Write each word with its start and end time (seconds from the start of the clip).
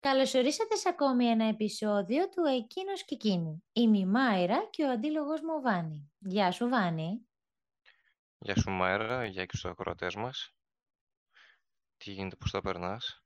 Καλωσορίσατε 0.00 0.74
σε 0.74 0.88
ακόμη 0.88 1.26
ένα 1.26 1.44
επεισόδιο 1.44 2.28
του 2.28 2.44
Εκείνος 2.44 3.04
και 3.04 3.14
Εκείνη. 3.14 3.64
Είμαι 3.72 3.98
η 3.98 4.06
Μάιρα 4.06 4.68
και 4.70 4.84
ο 4.84 4.90
αντίλογος 4.90 5.40
μου 5.40 5.54
ο 5.56 5.60
Βάνη. 5.60 6.12
Γεια 6.18 6.50
σου 6.50 6.68
Βάνη. 6.68 7.26
Γεια 8.38 8.56
σου 8.56 8.70
Μάιρα, 8.70 9.24
γεια 9.24 9.44
και 9.44 9.56
στους 9.56 9.70
ακροατές 9.70 10.14
μας. 10.14 10.54
Τι 11.96 12.12
γίνεται, 12.12 12.36
πώς 12.36 12.50
τα 12.50 12.60
περνάς; 12.60 13.21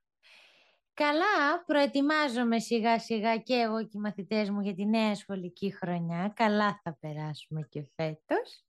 Καλά, 0.96 1.64
προετοιμάζομαι 1.66 2.58
σιγά 2.58 2.98
σιγά 2.98 3.36
και 3.36 3.54
εγώ 3.54 3.82
και 3.82 3.90
οι 3.94 3.98
μαθητές 3.98 4.50
μου 4.50 4.60
για 4.60 4.74
τη 4.74 4.86
νέα 4.86 5.14
σχολική 5.14 5.70
χρονιά. 5.70 6.32
Καλά 6.36 6.80
θα 6.82 6.96
περάσουμε 7.00 7.66
και 7.70 7.82
φέτος. 7.94 8.64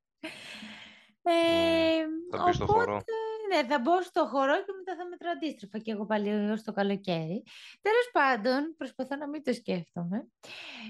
Ε, 1.22 2.06
θα 2.32 2.44
μπεις 2.44 2.56
στο 2.56 2.66
χώρο. 2.66 3.02
Ναι, 3.50 3.64
θα 3.68 3.80
μπω 3.80 4.02
στο 4.02 4.26
χώρο 4.26 4.54
και 4.54 4.72
μετά 4.78 4.96
θα 4.96 5.08
μετρώ 5.10 5.30
αντίστροφα 5.30 5.78
και 5.78 5.92
εγώ 5.92 6.06
πάλι 6.06 6.52
ως 6.52 6.64
το 6.64 6.72
καλοκαίρι. 6.72 7.44
Τέλος 7.82 8.10
πάντων, 8.12 8.76
προσπαθώ 8.78 9.16
να 9.16 9.28
μην 9.28 9.44
το 9.44 9.54
σκέφτομαι. 9.54 10.28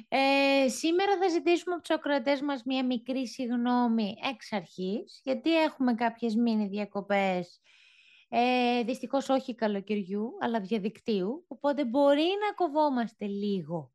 Ε, 0.08 0.68
σήμερα 0.68 1.18
θα 1.22 1.28
ζητήσουμε 1.28 1.74
από 1.74 1.84
τους 1.84 1.96
ακροατές 1.96 2.42
μας 2.42 2.64
μια 2.64 2.86
μικρή 2.86 3.28
συγγνώμη 3.28 4.16
εξ 4.34 4.54
αρχής, 4.54 5.22
γιατί 5.24 5.62
έχουμε 5.62 5.94
κάποιες 5.94 6.36
μίνι 6.36 6.68
διακοπές 6.68 7.62
ε, 8.30 8.84
δυστυχώς 8.84 9.30
όχι 9.30 9.56
καλοκαιριού, 9.56 10.38
αλλά 10.40 10.60
διαδικτύου, 10.60 11.46
οπότε 11.48 11.86
μπορεί 11.86 12.28
να 12.48 12.54
κοβόμαστε 12.56 13.26
λίγο. 13.26 13.92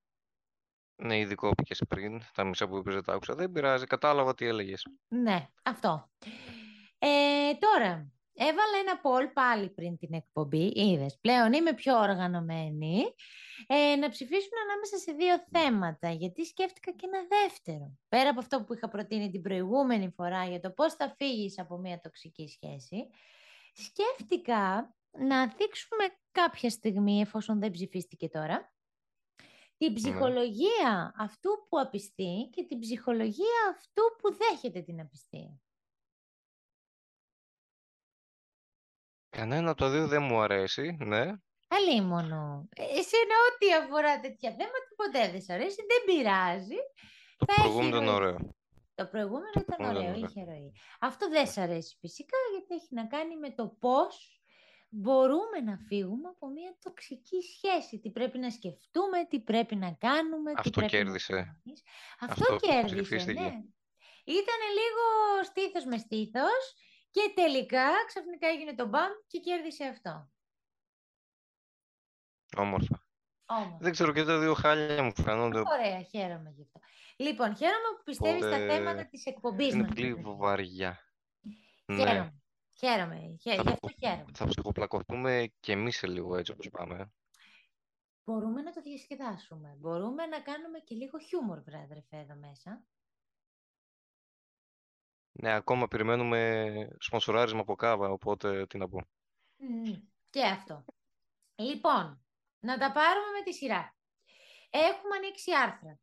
Ναι, 0.97 1.19
ήδη 1.19 1.35
κόπηκες 1.35 1.83
πριν, 1.89 2.21
τα 2.35 2.45
μισά 2.45 2.69
που 2.69 2.77
είπες 2.77 2.95
δεν 2.95 3.03
τα 3.03 3.13
άκουσα. 3.13 3.35
Δεν 3.35 3.53
πειράζει, 3.53 3.87
κατάλαβα 3.87 4.35
τι 4.35 4.47
έλεγες. 4.47 4.87
Ναι, 5.09 5.49
αυτό. 5.63 6.11
Ε, 6.99 7.55
τώρα, 7.59 8.13
έβαλα 8.35 8.79
ένα 8.81 9.01
poll 9.03 9.33
πάλι 9.33 9.69
πριν 9.69 9.97
την 9.97 10.15
εκπομπή, 10.15 10.73
είδες. 10.75 11.19
Πλέον 11.21 11.53
είμαι 11.53 11.73
πιο 11.75 11.99
οργανωμένη. 11.99 13.05
Ε, 13.67 13.97
να 13.97 14.09
ψηφίσουν 14.09 14.53
ανάμεσα 14.65 14.97
σε 14.97 15.13
δύο 15.13 15.35
θέματα, 15.51 16.11
γιατί 16.11 16.45
σκέφτηκα 16.45 16.93
και 16.93 17.07
ένα 17.13 17.27
δεύτερο. 17.29 17.99
Πέρα 18.09 18.31
από 18.31 18.41
αυτό 18.41 18.65
που 18.65 18.75
είχα 18.75 18.89
προτείνει 18.89 19.31
την 19.31 19.43
προηγούμενη 19.43 20.13
φορά 20.17 20.45
για 20.45 20.61
το 20.61 20.71
πώς 20.71 20.95
θα 20.95 21.15
φύγεις 21.19 21.59
από 21.59 21.79
μια 21.79 22.01
τοξική 22.01 22.49
σχέση, 22.49 23.09
σκέφτηκα 23.73 24.95
να 25.11 25.47
δείξουμε 25.47 26.05
κάποια 26.33 26.71
στιγμή, 26.71 27.21
εφόσον 27.21 27.59
δεν 27.59 27.71
ψηφίστηκε 27.71 28.29
τώρα, 28.29 28.73
την 29.77 29.93
ναι. 29.93 29.99
ψυχολογία 29.99 31.15
αυτού 31.17 31.51
που 31.69 31.81
απιστεί 31.81 32.49
και 32.53 32.65
την 32.65 32.79
ψυχολογία 32.79 33.69
αυτού 33.71 34.03
που 34.19 34.37
δέχεται 34.37 34.81
την 34.81 35.01
απιστία. 35.01 35.61
Κανένα 39.29 39.71
από 39.71 39.79
το 39.79 39.91
δύο 39.91 40.07
δεν 40.09 40.23
μου 40.23 40.41
αρέσει, 40.41 40.97
ναι. 41.01 41.33
Αλίμονο. 41.69 42.69
Ε, 42.77 42.83
εσένα 42.83 43.35
ό,τι 43.53 43.75
αφορά 43.75 44.21
τέτοια 44.21 44.51
θέματα 44.51 44.89
ποτέ 44.97 45.31
δεν 45.31 45.43
σου 45.43 45.53
αρέσει, 45.53 45.77
δεν 45.77 46.05
πειράζει. 46.07 46.77
Το 47.37 47.45
προηγούμενο 47.45 47.97
ήταν 47.97 48.09
ωραίο. 48.09 48.37
Το 48.95 49.07
προηγούμενο 49.07 49.51
ήταν 49.57 49.97
ωραίο, 49.97 50.15
είχε 50.15 50.45
ροή. 50.45 50.73
Αυτό 51.01 51.29
δεν 51.29 51.47
σ' 51.47 51.59
αρέσει 51.59 51.97
φυσικά 52.01 52.37
γιατί 52.53 52.75
έχει 52.75 52.95
να 52.95 53.07
κάνει 53.07 53.37
με 53.37 53.51
το 53.51 53.69
πώς 53.69 54.43
μπορούμε 54.89 55.61
να 55.65 55.77
φύγουμε 55.77 56.29
από 56.29 56.49
μια 56.49 56.77
τοξική 56.81 57.41
σχέση. 57.41 57.99
Τι 57.99 58.11
πρέπει 58.11 58.39
να 58.39 58.51
σκεφτούμε, 58.51 59.27
τι 59.29 59.41
πρέπει 59.41 59.77
να 59.77 59.93
κάνουμε. 59.93 60.51
Αυτό 60.51 60.63
τι 60.63 60.71
πρέπει 60.71 60.91
κέρδισε. 60.91 61.35
Να 61.35 61.73
Αυτό, 62.29 62.53
Αυτό 62.53 62.67
κέρδισε, 62.67 63.33
ναι. 63.33 63.53
Ήταν 64.25 64.61
λίγο 64.79 65.43
στήθος 65.45 65.85
μες 65.85 66.01
στήθος 66.01 66.75
και 67.11 67.33
τελικά 67.35 67.89
ξαφνικά 68.07 68.49
έγινε 68.49 68.75
το 68.75 68.87
μπαμ 68.87 69.11
και 69.27 69.39
κέρδισε 69.39 69.85
αυτό. 69.85 70.31
Όμορφα. 72.57 73.07
Δεν 73.79 73.93
ξέρω 73.93 74.13
και 74.13 74.25
τα 74.25 74.39
δύο 74.39 74.55
χάλια 74.55 75.03
μου 75.03 75.13
φαίνονται. 75.15 75.59
Ωραία, 75.59 76.03
χαίρομαι 76.03 76.51
γι' 76.51 76.63
αυτό. 76.63 76.81
Λοιπόν, 77.23 77.57
χαίρομαι 77.57 77.89
που 77.97 78.03
πιστεύεις 78.05 78.45
στα 78.45 78.57
θέματα 78.57 79.07
της 79.07 79.27
εκπομπής 79.27 79.75
Είναι 79.75 79.89
πολύ 79.89 80.15
βαριά. 80.15 80.99
Χαίρομαι. 81.95 82.13
Ναι. 82.13 82.31
Χαίρομαι. 82.77 83.37
Χαίρομαι. 83.41 83.79
Θα, 83.81 83.91
χαίρομαι. 83.99 84.25
θα 84.35 84.47
ψυχοπλακωθούμε 84.47 85.53
και 85.61 85.73
εμείς 85.73 85.97
σε 85.97 86.07
λίγο 86.07 86.37
έτσι 86.37 86.53
όπως 86.53 86.69
πάμε. 86.71 87.13
Μπορούμε 88.25 88.63
να 88.63 88.73
το 88.73 88.81
διασκεδάσουμε. 88.81 89.77
Μπορούμε 89.79 90.27
να 90.27 90.41
κάνουμε 90.41 90.79
και 90.79 90.95
λίγο 90.95 91.19
χιούμορ, 91.19 91.61
βράδερφε, 91.61 92.17
εδώ 92.17 92.35
μέσα. 92.35 92.85
Ναι, 95.33 95.53
ακόμα 95.53 95.89
περιμένουμε 95.89 96.97
σπονσοράρισμα 96.99 97.61
από 97.61 97.75
κάβα, 97.75 98.09
οπότε 98.09 98.67
τι 98.67 98.79
να 98.79 98.89
πω. 98.89 99.01
και 100.31 100.43
αυτό. 100.45 100.85
Λοιπόν, 101.55 102.25
να 102.61 102.79
τα 102.79 102.93
πάρουμε 102.93 103.31
με 103.39 103.43
τη 103.45 103.53
σειρά. 103.53 103.97
Έχουμε 104.71 105.17
ανοίξει 105.17 105.53
άρθρα. 105.53 106.01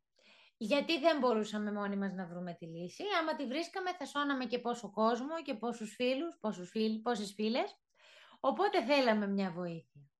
Γιατί 0.62 1.00
δεν 1.00 1.18
μπορούσαμε 1.18 1.72
μόνοι 1.72 1.96
μας 1.96 2.12
να 2.12 2.26
βρούμε 2.26 2.54
τη 2.54 2.66
λύση. 2.66 3.02
Άμα 3.20 3.36
τη 3.36 3.46
βρίσκαμε 3.46 3.94
θα 3.94 4.06
σώναμε 4.06 4.44
και 4.44 4.58
πόσο 4.58 4.90
κόσμο 4.90 5.42
και 5.42 5.54
πόσους 5.54 5.94
φίλους, 5.94 6.36
πόσους 6.40 6.70
φίλ, 6.70 6.98
πόσες 6.98 7.32
φίλες. 7.32 7.76
Οπότε 8.40 8.84
θέλαμε 8.84 9.26
μια 9.26 9.50
βοήθεια. 9.50 10.10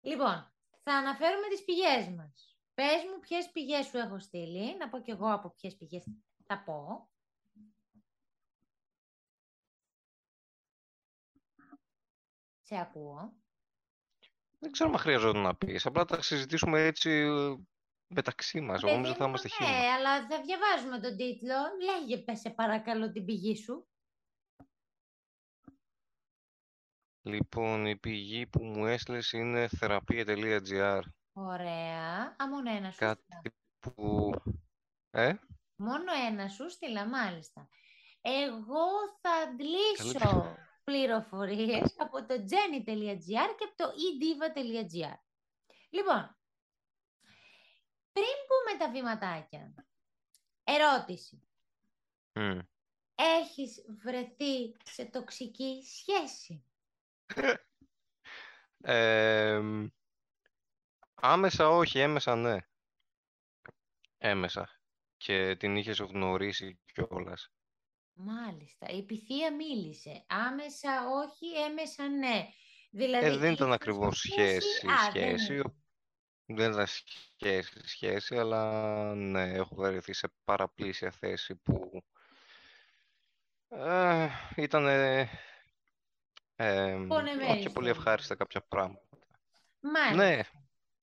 Λοιπόν, 0.00 0.52
θα 0.82 0.92
αναφέρουμε 0.92 1.48
τις 1.48 1.64
πηγές 1.64 2.08
μας. 2.08 2.58
Πες 2.74 3.04
μου 3.04 3.20
ποιες 3.20 3.50
πηγές 3.50 3.86
σου 3.86 3.98
έχω 3.98 4.18
στείλει, 4.18 4.76
να 4.76 4.88
πω 4.88 5.00
κι 5.00 5.10
εγώ 5.10 5.32
από 5.32 5.50
ποιες 5.50 5.76
πηγές 5.76 6.04
θα 6.46 6.62
πω. 6.62 7.10
Σε 12.60 12.80
ακούω. 12.80 13.36
Δεν 14.58 14.70
ξέρω 14.70 14.90
αν 14.90 14.98
χρειαζόταν 14.98 15.42
να 15.42 15.56
πεις. 15.56 15.86
Απλά 15.86 16.04
τα 16.04 16.22
συζητήσουμε 16.22 16.84
έτσι 16.86 17.26
μεταξύ 18.14 18.60
μας. 18.60 18.82
Όμως 18.82 19.08
δεν 19.08 19.16
θα 19.16 19.24
είμαστε 19.24 19.48
χίλια. 19.48 19.70
Ναι, 19.70 19.86
αλλά 19.88 20.26
θα 20.26 20.40
διαβάζουμε 20.40 21.00
τον 21.00 21.16
τίτλο. 21.16 21.56
Λέγε, 21.84 22.18
πες 22.18 22.40
σε 22.40 22.50
παρακαλώ 22.50 23.12
την 23.12 23.24
πηγή 23.24 23.56
σου. 23.56 23.88
Λοιπόν, 27.22 27.86
η 27.86 27.96
πηγή 27.96 28.46
που 28.46 28.64
μου 28.64 28.86
έστειλες 28.86 29.32
είναι 29.32 29.68
θεραπεία.gr. 29.68 31.00
Ωραία. 31.32 32.36
Α, 32.42 32.48
μόνο 32.48 32.70
ένα 32.70 32.90
σου 32.90 32.98
Κάτι 32.98 33.54
που... 33.78 34.30
Ε; 35.10 35.34
Μόνο 35.76 36.12
ένα 36.28 36.48
σου 36.48 36.70
στείλα, 36.70 37.06
μάλιστα. 37.06 37.68
Εγώ 38.20 38.86
θα 39.20 39.30
αντλήσω 39.30 40.56
πληροφορίες 40.84 41.94
από 41.98 42.26
το 42.26 42.34
jenny.gr 42.34 43.54
και 43.58 43.64
από 43.64 43.76
το 43.76 43.84
ediva.gr. 43.84 45.16
Λοιπόν, 45.90 46.39
πριν 48.12 48.34
πούμε 48.46 48.78
τα 48.78 48.90
βηματάκια, 48.90 49.74
ερώτηση. 50.64 51.42
Mm. 52.32 52.58
Έχεις 53.14 53.84
βρεθεί 54.02 54.76
σε 54.84 55.04
τοξική 55.04 55.82
σχέση; 55.84 56.64
άμεσα 61.14 61.68
όχι, 61.68 61.98
έμεσα 61.98 62.36
ναι. 62.36 62.56
Έμεσα. 64.18 64.80
Και 65.16 65.56
την 65.56 65.76
είχες 65.76 65.98
γνωρίσει 65.98 66.80
κιόλας. 66.92 67.52
Μάλιστα. 68.12 68.86
Η 68.88 69.02
πυθία 69.02 69.54
μίλησε. 69.54 70.24
Άμεσα 70.28 71.08
όχι, 71.08 71.56
έμεσα 71.68 72.08
ναι. 72.08 72.48
Δηλαδή, 72.90 73.26
ε, 73.26 73.36
δεν 73.36 73.52
ήταν 73.52 73.72
ακριβώς 73.72 74.18
σχέση, 74.18 74.68
σχέση. 74.68 75.54
Δεν 75.54 75.74
ήταν 76.50 76.86
σχέση, 76.86 77.88
σχέση, 77.88 78.38
αλλά 78.38 79.14
ναι, 79.14 79.52
έχω 79.52 79.74
βρεθεί 79.74 80.12
σε 80.12 80.32
παραπλήσια 80.44 81.10
θέση 81.10 81.54
που 81.54 82.04
ε, 83.68 84.28
ήταν 84.56 84.86
ε, 84.86 85.28
όχι 87.50 87.70
πολύ 87.72 87.88
ευχάριστα 87.88 88.34
κάποια 88.34 88.60
πράγματα. 88.60 89.18
Μάλιστα. 89.80 90.16
Ναι. 90.16 90.40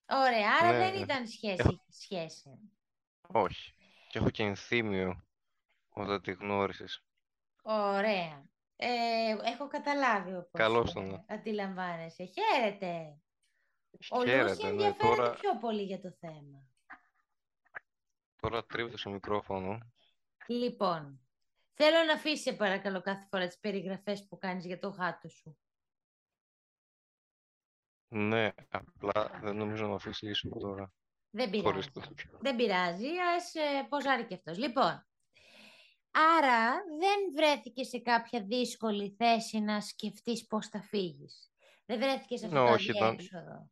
Ωραία, 0.10 0.50
άρα 0.62 0.72
ναι. 0.72 0.78
δεν 0.78 1.02
ήταν 1.02 1.28
σχέση, 1.28 1.82
σχέση. 1.90 2.60
Όχι. 3.28 3.74
Και 4.10 4.18
έχω 4.18 4.30
και 4.30 4.44
ενθύμιο 4.44 5.26
όταν 5.90 6.22
τη 6.22 6.32
γνώρισες. 6.32 7.04
Ωραία. 7.62 8.46
Ε, 8.76 9.36
έχω 9.44 9.68
καταλάβει 9.68 10.32
όπως 10.32 10.52
Καλώς 10.54 10.94
τον. 10.94 11.26
αντιλαμβάνεσαι. 11.28 12.24
Χαίρετε. 12.24 13.18
Ο 14.10 14.18
Λούση 14.18 14.34
ναι, 14.34 14.70
ενδιαφέρεται 14.70 14.96
τώρα... 14.98 15.34
πιο 15.34 15.58
πολύ 15.60 15.84
για 15.84 16.02
το 16.02 16.12
θέμα. 16.20 16.68
Τώρα 18.42 18.66
τρίβεται 18.66 18.98
στο 18.98 19.10
μικρόφωνο. 19.10 19.78
Λοιπόν, 20.48 21.28
θέλω 21.74 22.04
να 22.04 22.14
αφήσεις 22.14 22.56
παρακαλώ 22.56 23.02
κάθε 23.02 23.28
φορά 23.30 23.48
τις 23.48 23.60
περιγραφές 23.60 24.28
που 24.28 24.38
κάνεις 24.38 24.66
για 24.66 24.80
το 24.80 24.90
γάτο 24.90 25.30
σου. 25.30 25.58
Ναι, 28.08 28.50
απλά 28.70 29.40
δεν 29.42 29.56
νομίζω 29.56 29.88
να 29.88 29.96
αφήσεις 29.96 30.30
ίσο 30.30 30.50
τώρα. 30.50 30.94
Δεν 31.30 31.50
πειράζει. 31.50 31.90
Δεν 32.40 32.56
πειράζει, 32.56 33.08
ας 33.36 33.56
ε, 33.56 33.86
ποζάρει 33.90 34.26
και 34.26 34.34
αυτός. 34.34 34.58
Λοιπόν, 34.58 35.08
άρα 36.12 36.74
δεν 37.00 37.34
βρέθηκες 37.36 37.88
σε 37.88 38.00
κάποια 38.00 38.44
δύσκολη 38.44 39.16
θέση 39.18 39.60
να 39.60 39.82
σκεφτείς 39.82 40.48
πώς 40.48 40.68
θα 40.68 40.82
φύγεις. 40.82 41.52
Δεν 41.86 42.00
βρέθηκες 42.00 42.40
σε 42.40 42.46
αυτό 42.46 42.58
το 42.58 42.72
αδιέξοδο. 42.72 43.70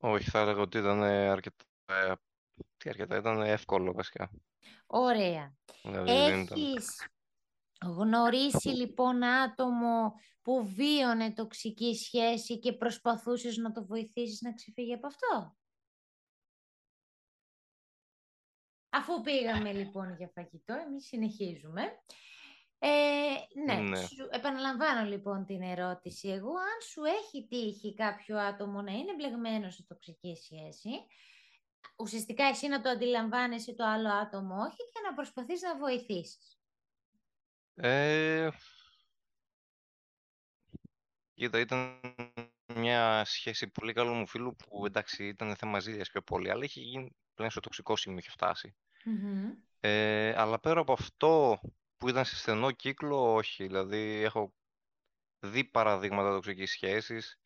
Όχι, 0.00 0.30
θα 0.30 0.38
έλεγα 0.40 0.60
ότι 0.60 0.78
ήταν 0.78 1.02
αρκετά... 1.02 1.64
Τι 2.76 2.88
αρκετά, 2.88 3.16
ήταν 3.16 3.40
εύκολο 3.40 3.92
βασικά. 3.92 4.30
Ωραία. 4.86 5.54
Δηλαδή, 5.82 6.10
Έχεις 6.10 7.08
γνωρίσει 7.84 8.68
λοιπόν 8.68 9.22
άτομο 9.24 10.14
που 10.42 10.66
βίωνε 10.66 11.32
τοξική 11.32 11.94
σχέση 11.94 12.58
και 12.58 12.72
προσπαθούσες 12.72 13.56
να 13.56 13.72
το 13.72 13.86
βοηθήσεις 13.86 14.40
να 14.40 14.54
ξεφύγει 14.54 14.92
από 14.92 15.06
αυτό; 15.06 15.56
Αφού 18.92 19.20
πήγαμε 19.20 19.72
λοιπόν 19.72 20.16
για 20.16 20.30
φαγητό, 20.34 20.74
εμείς 20.74 21.06
συνεχίζουμε. 21.06 21.82
Ε, 22.82 22.88
ναι, 23.66 23.74
ναι. 23.74 24.06
Σου, 24.06 24.28
επαναλαμβάνω 24.30 25.08
λοιπόν 25.08 25.44
την 25.46 25.62
ερώτηση. 25.62 26.28
Εγώ, 26.28 26.50
αν 26.50 26.80
σου 26.90 27.02
έχει 27.04 27.46
τύχει 27.48 27.94
κάποιο 27.94 28.38
άτομο 28.38 28.82
να 28.82 28.92
είναι 28.92 29.14
μπλεγμένο 29.14 29.70
σε 29.70 29.82
τοξική 29.82 30.36
σχέση, 30.36 30.90
ουσιαστικά 31.96 32.44
εσύ 32.44 32.68
να 32.68 32.80
το 32.80 32.88
αντιλαμβάνεσαι 32.88 33.74
το 33.74 33.84
άλλο 33.84 34.08
άτομο 34.08 34.54
όχι 34.54 34.76
και 34.92 35.00
να 35.08 35.14
προσπαθείς 35.14 35.60
να 35.60 35.78
βοηθήσεις. 35.78 36.58
Ε, 37.74 38.48
Κοίτα, 41.34 41.58
ήταν 41.58 42.00
μια 42.74 43.24
σχέση 43.24 43.68
πολύ 43.68 43.92
καλού 43.92 44.14
μου 44.14 44.26
φίλου 44.26 44.56
που 44.56 44.86
εντάξει 44.86 45.26
ήταν 45.26 45.56
θέμα 45.56 45.80
ζήλιας 45.80 46.10
πιο 46.10 46.22
πολύ, 46.22 46.50
αλλά 46.50 46.64
είχε 46.64 46.80
γίνει 46.80 47.16
πλέον 47.34 47.50
στο 47.50 47.60
τοξικό 47.60 47.96
σημείο, 47.96 48.18
είχε 48.18 48.74
Ε, 49.80 50.34
αλλά 50.36 50.60
πέρα 50.60 50.80
από 50.80 50.92
αυτό 50.92 51.60
που 52.00 52.08
ήταν 52.08 52.24
σε 52.24 52.36
στενό 52.36 52.70
κύκλο, 52.70 53.34
όχι. 53.34 53.66
Δηλαδή 53.66 54.22
έχω 54.22 54.54
δει 55.40 55.64
παραδείγματα 55.64 56.30
τοξικής 56.34 56.70
σχέσης, 56.70 57.40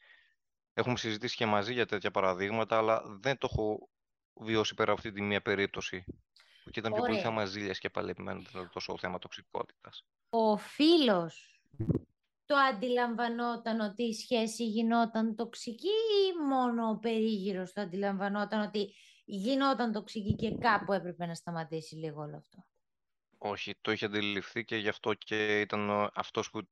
έχουμε 0.75 0.97
συζητήσει 0.97 1.37
και 1.37 1.47
μαζί 1.47 1.73
για 1.73 1.87
τέτοια 1.87 2.11
παραδείγματα, 2.11 2.77
αλλά 2.77 3.03
δεν 3.21 3.39
το 3.39 3.49
έχω 3.53 3.89
βιώσει 4.35 4.75
πέρα 4.75 4.91
από 4.91 5.01
αυτή 5.01 5.13
τη 5.13 5.23
μία 5.23 5.43
περίπτωση. 5.43 6.05
Που 6.65 6.71
ήταν 6.75 6.93
πιο 6.93 7.03
πολύ 7.03 7.19
θέμα 7.19 7.45
ζήλιας 7.45 7.79
και 7.79 7.91
πάλι 7.91 8.13
δεν 8.13 8.39
ήταν 8.39 8.71
τόσο 8.73 8.99
θέμα 8.99 9.19
τοξικότητας. 9.19 10.07
Ο 10.29 10.57
φίλος 10.57 11.61
το 12.47 12.57
αντιλαμβανόταν 12.57 13.81
ότι 13.81 14.03
η 14.03 14.13
σχέση 14.13 14.65
γινόταν 14.65 15.35
τοξική 15.37 15.87
ή 15.89 16.45
μόνο 16.49 16.89
ο 16.89 16.99
περίγυρος 16.99 17.73
το 17.73 17.81
αντιλαμβανόταν 17.81 18.61
ότι 18.61 18.95
γινόταν 19.25 19.93
τοξική 19.93 20.35
και 20.35 20.59
κάπου 20.59 20.93
έπρεπε 20.93 21.27
να 21.27 21.35
σταματήσει 21.35 21.95
λίγο 21.95 22.23
όλο 22.23 22.37
αυτό; 22.37 22.67
Όχι, 23.47 23.75
το 23.81 23.93
είχε 23.93 24.05
αντιληφθεί 24.05 24.65
και 24.65 24.77
γι' 24.77 24.89
αυτό 24.89 25.15
και 25.15 25.61
ήταν 25.61 26.11
αυτός 26.15 26.51
που, 26.51 26.69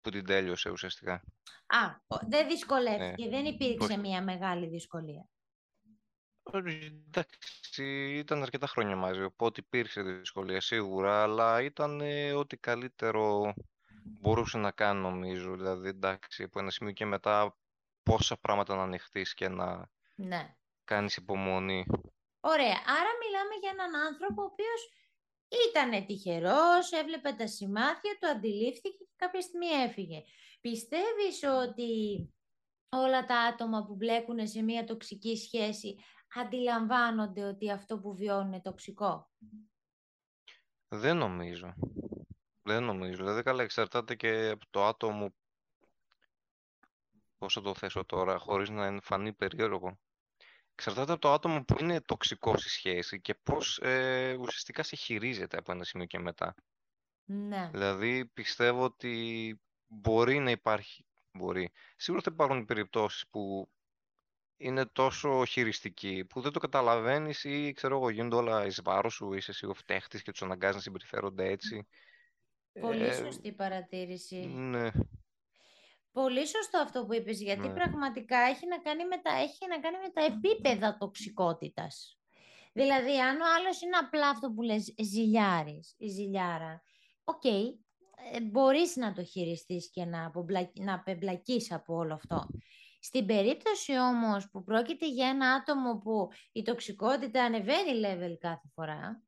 που 0.00 0.10
την 0.10 0.26
τέλειωσε 0.26 0.70
ουσιαστικά. 0.70 1.12
Α, 1.66 1.78
δεν 2.28 2.48
δυσκολεύτηκε, 2.48 3.24
ναι. 3.24 3.30
δεν 3.30 3.44
υπήρξε 3.44 3.96
μια 3.96 4.22
μεγάλη 4.22 4.66
δυσκολία. 4.66 5.28
Εντάξει, 6.52 8.16
ήταν 8.18 8.42
αρκετά 8.42 8.66
χρόνια 8.66 8.96
μαζί, 8.96 9.22
οπότε 9.22 9.60
υπήρξε 9.60 10.02
δυσκολία 10.02 10.60
σίγουρα, 10.60 11.22
αλλά 11.22 11.62
ήταν 11.62 12.00
ε, 12.00 12.32
ό,τι 12.32 12.56
καλύτερο 12.56 13.54
μπορούσε 14.04 14.58
να 14.58 14.70
κάνει 14.70 15.00
νομίζω. 15.00 15.56
Δηλαδή, 15.56 15.88
εντάξει, 15.88 16.42
από 16.42 16.58
ένα 16.58 16.70
σημείο 16.70 16.92
και 16.92 17.06
μετά 17.06 17.56
πόσα 18.02 18.36
πράγματα 18.36 18.74
να 18.74 18.82
ανοιχτείς 18.82 19.34
και 19.34 19.48
να 19.48 19.90
ναι. 20.14 20.56
κάνεις 20.84 21.16
υπομονή. 21.16 21.86
Ωραία, 22.40 22.78
άρα 22.86 23.10
μιλάμε 23.22 23.54
για 23.60 23.70
έναν 23.70 23.94
άνθρωπο 23.94 24.42
ο 24.42 24.44
οποίος 24.44 24.88
ήταν 25.70 26.06
τυχερός, 26.06 26.92
έβλεπε 26.92 27.32
τα 27.32 27.46
σημάδια, 27.46 28.16
το 28.18 28.28
αντιλήφθηκε 28.28 28.88
και 28.88 29.06
κάποια 29.16 29.40
στιγμή 29.40 29.66
έφυγε. 29.66 30.22
Πιστεύεις 30.60 31.42
ότι 31.42 31.88
όλα 32.88 33.24
τα 33.26 33.38
άτομα 33.38 33.84
που 33.84 33.94
μπλέκουν 33.94 34.46
σε 34.46 34.62
μια 34.62 34.84
τοξική 34.84 35.36
σχέση 35.36 35.96
αντιλαμβάνονται 36.34 37.44
ότι 37.44 37.70
αυτό 37.70 37.98
που 37.98 38.14
βιώνουν 38.14 38.46
είναι 38.46 38.60
τοξικό; 38.60 39.30
Δεν 40.88 41.16
νομίζω. 41.16 41.74
Δεν 42.62 42.84
νομίζω. 42.84 43.16
Δηλαδή, 43.16 43.42
καλά, 43.42 43.62
εξαρτάται 43.62 44.14
και 44.14 44.48
από 44.48 44.66
το 44.70 44.84
άτομο. 44.84 45.34
Πώς 47.38 47.52
θα 47.52 47.60
το 47.60 47.74
θέσω 47.74 48.04
τώρα, 48.04 48.38
χωρίς 48.38 48.70
να 48.70 49.00
φανεί 49.02 49.32
περίεργο. 49.32 49.98
Εξαρτάται 50.76 51.12
από 51.12 51.20
το 51.20 51.32
άτομο 51.32 51.64
που 51.64 51.76
είναι 51.80 52.00
τοξικός 52.00 52.60
στη 52.60 52.68
σχέση 52.68 53.20
και 53.20 53.34
πώς 53.34 53.78
ε, 53.78 54.36
ουσιαστικά 54.40 54.82
σε 54.82 54.96
χειρίζεται 54.96 55.56
από 55.56 55.72
ένα 55.72 55.84
σημείο 55.84 56.06
και 56.06 56.18
μετά. 56.18 56.54
Ναι. 57.24 57.68
Δηλαδή, 57.72 58.26
πιστεύω 58.26 58.84
ότι 58.84 59.60
μπορεί 59.86 60.38
να 60.38 60.50
υπάρχει. 60.50 61.06
Μπορεί. 61.32 61.72
Σίγουρα 61.96 62.22
θα 62.22 62.30
υπάρχουν 62.32 62.64
περιπτώσεις 62.64 63.28
που 63.30 63.70
είναι 64.56 64.86
τόσο 64.86 65.44
χειριστική 65.44 66.24
που 66.24 66.40
δεν 66.40 66.52
το 66.52 66.58
καταλαβαίνεις 66.58 67.44
ή 67.44 67.72
ξέρω 67.72 67.96
εγώ 67.96 68.10
γίνονται 68.10 68.36
όλα 68.36 68.66
εις 68.66 68.80
βάρος 68.82 69.14
σου, 69.14 69.32
είσαι 69.32 69.50
εσύ 69.50 69.66
ο 69.66 69.74
φταίχτης 69.74 70.22
και 70.22 70.30
τους 70.30 70.42
αναγκάζεις 70.42 70.76
να 70.76 70.82
συμπεριφέρονται 70.82 71.44
έτσι. 71.44 71.86
Πολύ 72.80 73.04
ε, 73.04 73.12
σωστή 73.12 73.52
παρατήρηση. 73.52 74.36
Ναι. 74.36 74.90
Πολύ 76.14 76.46
σωστό 76.46 76.78
αυτό 76.78 77.04
που 77.06 77.14
είπες, 77.14 77.40
γιατί 77.40 77.68
ναι. 77.68 77.74
πραγματικά 77.74 78.38
έχει 78.38 78.66
να, 78.66 78.78
κάνει 78.78 79.04
με 79.04 79.18
τα, 79.18 79.32
έχει 79.32 79.66
να 79.68 79.80
κάνει 79.80 79.96
με 79.96 80.10
τα 80.10 80.24
επίπεδα 80.24 80.96
τοξικότητας. 80.96 82.18
Δηλαδή, 82.72 83.20
αν 83.20 83.40
ο 83.40 83.44
άλλος 83.58 83.80
είναι 83.82 83.96
απλά 83.96 84.28
αυτό 84.28 84.50
που 84.50 84.62
λες 84.62 84.94
ζηλιάρης, 85.02 85.94
η 85.98 86.08
ζηλιάρα, 86.08 86.82
OK, 87.24 87.42
okay, 87.44 87.62
ε, 88.32 88.40
μπορείς 88.40 88.96
να 88.96 89.12
το 89.12 89.24
χειριστείς 89.24 89.90
και 89.90 90.04
να, 90.04 90.32
να 90.72 90.94
απεμπλακείς 90.94 91.72
από 91.72 91.94
όλο 91.94 92.14
αυτό. 92.14 92.46
Στην 93.00 93.26
περίπτωση 93.26 93.98
όμως 93.98 94.50
που 94.50 94.64
πρόκειται 94.64 95.08
για 95.08 95.28
ένα 95.28 95.52
άτομο 95.52 95.98
που 95.98 96.28
η 96.52 96.62
τοξικότητα 96.62 97.44
ανεβαίνει 97.44 98.00
level 98.04 98.36
κάθε 98.38 98.68
φορά 98.74 99.22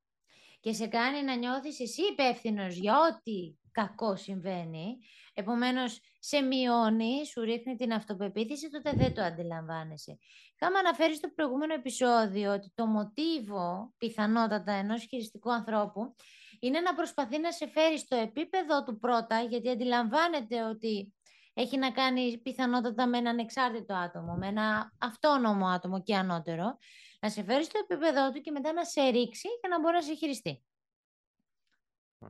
και 0.60 0.72
σε 0.72 0.86
κάνει 0.86 1.22
να 1.22 1.34
νιώθεις 1.34 1.80
εσύ 1.80 2.02
υπεύθυνος 2.02 2.76
για 2.76 2.94
ό,τι 2.98 3.54
κακό 3.70 4.16
συμβαίνει, 4.16 4.96
επομένως 5.38 6.00
σε 6.18 6.40
μειώνει, 6.40 7.26
σου 7.26 7.40
ρίχνει 7.40 7.76
την 7.76 7.92
αυτοπεποίθηση, 7.92 8.70
τότε 8.70 8.92
δεν 8.92 9.14
το 9.14 9.22
αντιλαμβάνεσαι. 9.22 10.18
Είχαμε 10.54 10.78
αναφέρει 10.78 11.14
στο 11.14 11.28
προηγούμενο 11.28 11.74
επεισόδιο 11.74 12.52
ότι 12.52 12.72
το 12.74 12.86
μοτίβο 12.86 13.94
πιθανότατα 13.98 14.72
ενός 14.72 15.04
χειριστικού 15.04 15.52
ανθρώπου 15.52 16.14
είναι 16.60 16.80
να 16.80 16.94
προσπαθεί 16.94 17.38
να 17.38 17.52
σε 17.52 17.68
φέρει 17.68 17.98
στο 17.98 18.16
επίπεδο 18.16 18.84
του 18.84 18.98
πρώτα, 18.98 19.40
γιατί 19.40 19.68
αντιλαμβάνεται 19.70 20.62
ότι 20.62 21.14
έχει 21.54 21.76
να 21.78 21.90
κάνει 21.90 22.38
πιθανότατα 22.38 23.06
με 23.06 23.18
έναν 23.18 23.38
εξάρτητο 23.38 23.94
άτομο, 23.94 24.34
με 24.34 24.46
ένα 24.46 24.92
αυτόνομο 24.98 25.66
άτομο 25.66 26.02
και 26.02 26.16
ανώτερο, 26.16 26.78
να 27.20 27.30
σε 27.30 27.42
φέρει 27.44 27.64
στο 27.64 27.78
επίπεδό 27.82 28.32
του 28.32 28.40
και 28.40 28.50
μετά 28.50 28.72
να 28.72 28.84
σε 28.84 29.02
ρίξει 29.08 29.48
για 29.60 29.68
να 29.68 29.80
μπορεί 29.80 29.94
να 29.94 30.02
σε 30.02 30.14
χειριστεί. 30.14 30.64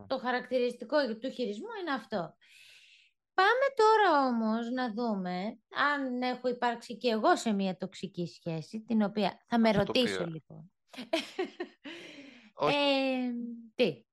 Το 0.06 0.18
χαρακτηριστικό 0.18 0.96
του 1.20 1.30
χειρισμού 1.30 1.68
είναι 1.80 1.92
αυτό. 1.92 2.36
Πάμε 3.36 3.66
τώρα 3.74 4.26
όμως 4.26 4.70
να 4.70 4.92
δούμε 4.92 5.58
αν 5.68 6.22
έχω 6.22 6.48
υπάρξει 6.48 6.96
και 6.96 7.08
εγώ 7.08 7.36
σε 7.36 7.52
μια 7.52 7.76
τοξική 7.76 8.26
σχέση, 8.26 8.80
την 8.80 9.02
οποία 9.02 9.44
θα 9.46 9.58
με 9.58 9.70
ρωτήσω 9.70 10.26
λοιπόν. 10.26 10.72
ε, 12.60 13.30
τι; 13.74 14.04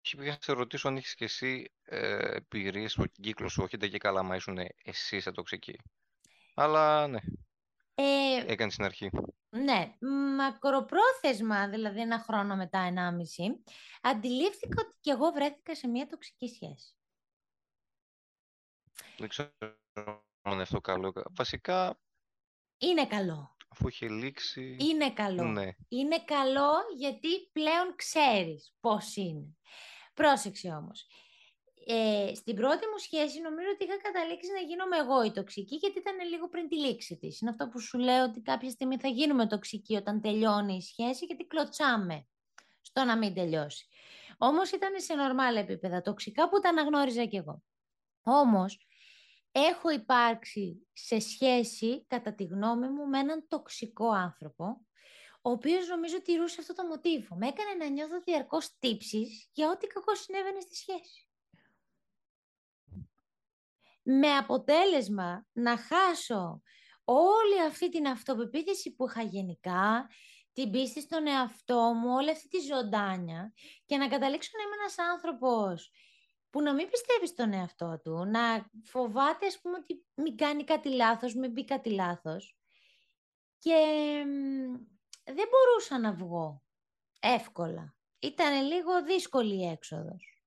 Και 0.00 0.16
πήγα 0.16 0.30
να 0.30 0.38
σε 0.40 0.52
ρωτήσω 0.52 0.88
αν 0.88 0.96
έχεις 0.96 1.14
και 1.14 1.24
εσύ 1.24 1.72
ε, 1.82 2.36
εμπειρίες 2.36 2.92
στον 2.92 3.10
κύκλο 3.20 3.48
σου, 3.48 3.62
όχι 3.62 3.76
και 3.76 3.98
καλά 3.98 4.22
μα 4.22 4.36
ήσουν 4.36 4.58
εσύ 4.84 5.20
σε 5.20 5.30
τοξική. 5.30 5.76
Αλλά 6.54 7.06
ναι, 7.08 7.18
ε, 7.94 8.44
έκανες 8.46 8.72
στην 8.72 8.84
αρχή. 8.84 9.10
Ναι, 9.48 9.94
μακροπρόθεσμα, 10.36 11.68
δηλαδή 11.68 12.00
ένα 12.00 12.18
χρόνο 12.18 12.56
μετά, 12.56 12.78
ενάμιση, 12.78 13.62
αντιλήφθηκα 14.02 14.82
ότι 14.84 14.96
και 15.00 15.10
εγώ 15.10 15.30
βρέθηκα 15.30 15.74
σε 15.74 15.88
μια 15.88 16.06
τοξική 16.06 16.48
σχέση. 16.48 16.94
Δεν 19.18 19.28
ξέρω 19.28 19.50
αν 20.42 20.52
είναι 20.52 20.62
αυτό 20.62 20.80
καλό. 20.80 21.12
Βασικά... 21.30 22.00
Είναι 22.78 23.06
καλό. 23.06 23.56
Αφού 23.68 23.86
έχει 23.86 24.08
λήξει... 24.08 24.76
Είναι 24.80 25.12
καλό. 25.12 25.44
Ναι. 25.44 25.68
Είναι 25.88 26.18
καλό 26.24 26.72
γιατί 26.96 27.28
πλέον 27.52 27.94
ξέρεις 27.96 28.74
πώς 28.80 29.16
είναι. 29.16 29.56
Πρόσεξε 30.14 30.68
όμως. 30.68 31.06
Ε, 31.86 32.34
στην 32.34 32.54
πρώτη 32.54 32.86
μου 32.86 32.98
σχέση 32.98 33.40
νομίζω 33.40 33.68
ότι 33.74 33.84
είχα 33.84 33.96
καταλήξει 34.00 34.52
να 34.52 34.60
γίνομαι 34.60 34.96
εγώ 34.96 35.22
η 35.22 35.30
τοξική 35.32 35.76
γιατί 35.76 35.98
ήταν 35.98 36.28
λίγο 36.28 36.48
πριν 36.48 36.68
τη 36.68 36.78
λήξη 36.78 37.16
της. 37.16 37.40
Είναι 37.40 37.50
αυτό 37.50 37.68
που 37.68 37.80
σου 37.80 37.98
λέω 37.98 38.24
ότι 38.24 38.40
κάποια 38.40 38.70
στιγμή 38.70 38.98
θα 38.98 39.08
γίνουμε 39.08 39.46
τοξικοί 39.46 39.96
όταν 39.96 40.20
τελειώνει 40.20 40.74
η 40.74 40.80
σχέση 40.80 41.24
γιατί 41.24 41.44
κλωτσάμε 41.46 42.26
στο 42.80 43.04
να 43.04 43.18
μην 43.18 43.34
τελειώσει. 43.34 43.88
Όμως 44.38 44.70
ήταν 44.70 45.00
σε 45.00 45.14
νορμάλ 45.14 45.56
επίπεδα 45.56 46.02
τοξικά 46.02 46.48
που 46.48 46.60
τα 46.60 46.68
αναγνώριζα 46.68 47.24
κι 47.24 47.36
εγώ. 47.36 47.62
Όμως 48.22 48.86
έχω 49.52 49.90
υπάρξει 49.90 50.86
σε 50.92 51.20
σχέση 51.20 52.04
κατά 52.06 52.34
τη 52.34 52.44
γνώμη 52.44 52.88
μου 52.88 53.06
με 53.06 53.18
έναν 53.18 53.46
τοξικό 53.48 54.10
άνθρωπο 54.10 54.84
ο 55.42 55.50
οποίος 55.50 55.88
νομίζω 55.88 56.22
τηρούσε 56.22 56.56
αυτό 56.60 56.74
το 56.74 56.86
μοτίβο. 56.86 57.36
Με 57.36 57.46
έκανε 57.46 57.84
να 57.84 57.90
νιώθω 57.90 58.20
διαρκώς 58.20 58.78
τύψεις 58.78 59.48
για 59.52 59.70
ό,τι 59.70 59.86
κακό 59.86 60.14
συνέβαινε 60.14 60.60
στη 60.60 60.74
σχέση. 60.76 61.28
Με 64.02 64.36
αποτέλεσμα 64.36 65.46
να 65.52 65.76
χάσω 65.76 66.62
όλη 67.04 67.62
αυτή 67.66 67.88
την 67.88 68.06
αυτοπεποίθηση 68.06 68.94
που 68.94 69.06
είχα 69.08 69.22
γενικά, 69.22 70.08
την 70.52 70.70
πίστη 70.70 71.00
στον 71.00 71.26
εαυτό 71.26 71.92
μου, 71.94 72.14
όλη 72.14 72.30
αυτή 72.30 72.48
τη 72.48 72.58
ζωντάνια 72.58 73.52
και 73.86 73.96
να 73.96 74.08
καταλήξω 74.08 74.50
να 74.56 74.62
είμαι 74.62 74.82
ένας 74.82 74.98
άνθρωπος 75.12 75.90
που 76.50 76.62
να 76.62 76.74
μην 76.74 76.90
πιστεύεις 76.90 77.28
στον 77.28 77.52
εαυτό 77.52 78.00
του, 78.02 78.24
να 78.24 78.70
φοβάται 78.84 79.46
ας 79.46 79.60
πούμε 79.60 79.76
ότι 79.76 80.04
μην 80.14 80.36
κάνει 80.36 80.64
κάτι 80.64 80.88
λάθος, 80.88 81.34
μην 81.34 81.52
πει 81.52 81.64
κάτι 81.64 81.90
λάθος. 81.90 82.56
Και 83.58 83.76
δεν 85.24 85.46
μπορούσα 85.50 85.98
να 85.98 86.12
βγω 86.12 86.62
εύκολα. 87.20 87.94
Ήταν 88.18 88.66
λίγο 88.66 89.02
δύσκολη 89.04 89.54
η 89.54 89.68
έξοδος. 89.68 90.44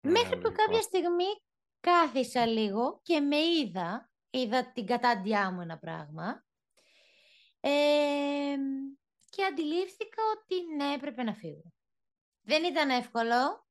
Ναι, 0.00 0.10
Μέχρι 0.10 0.38
που 0.38 0.52
κάποια 0.52 0.82
στιγμή 0.82 1.42
κάθισα 1.80 2.46
λίγο 2.46 3.00
και 3.02 3.20
με 3.20 3.36
είδα, 3.36 4.10
είδα 4.30 4.72
την 4.72 4.86
κατάντιά 4.86 5.50
μου 5.50 5.60
ένα 5.60 5.78
πράγμα 5.78 6.44
και 9.30 9.44
αντιλήφθηκα 9.44 10.22
ότι 10.36 10.74
ναι, 10.74 10.92
έπρεπε 10.94 11.22
να 11.22 11.34
φύγω. 11.34 11.72
Δεν 12.40 12.64
ήταν 12.64 12.90
εύκολο. 12.90 13.65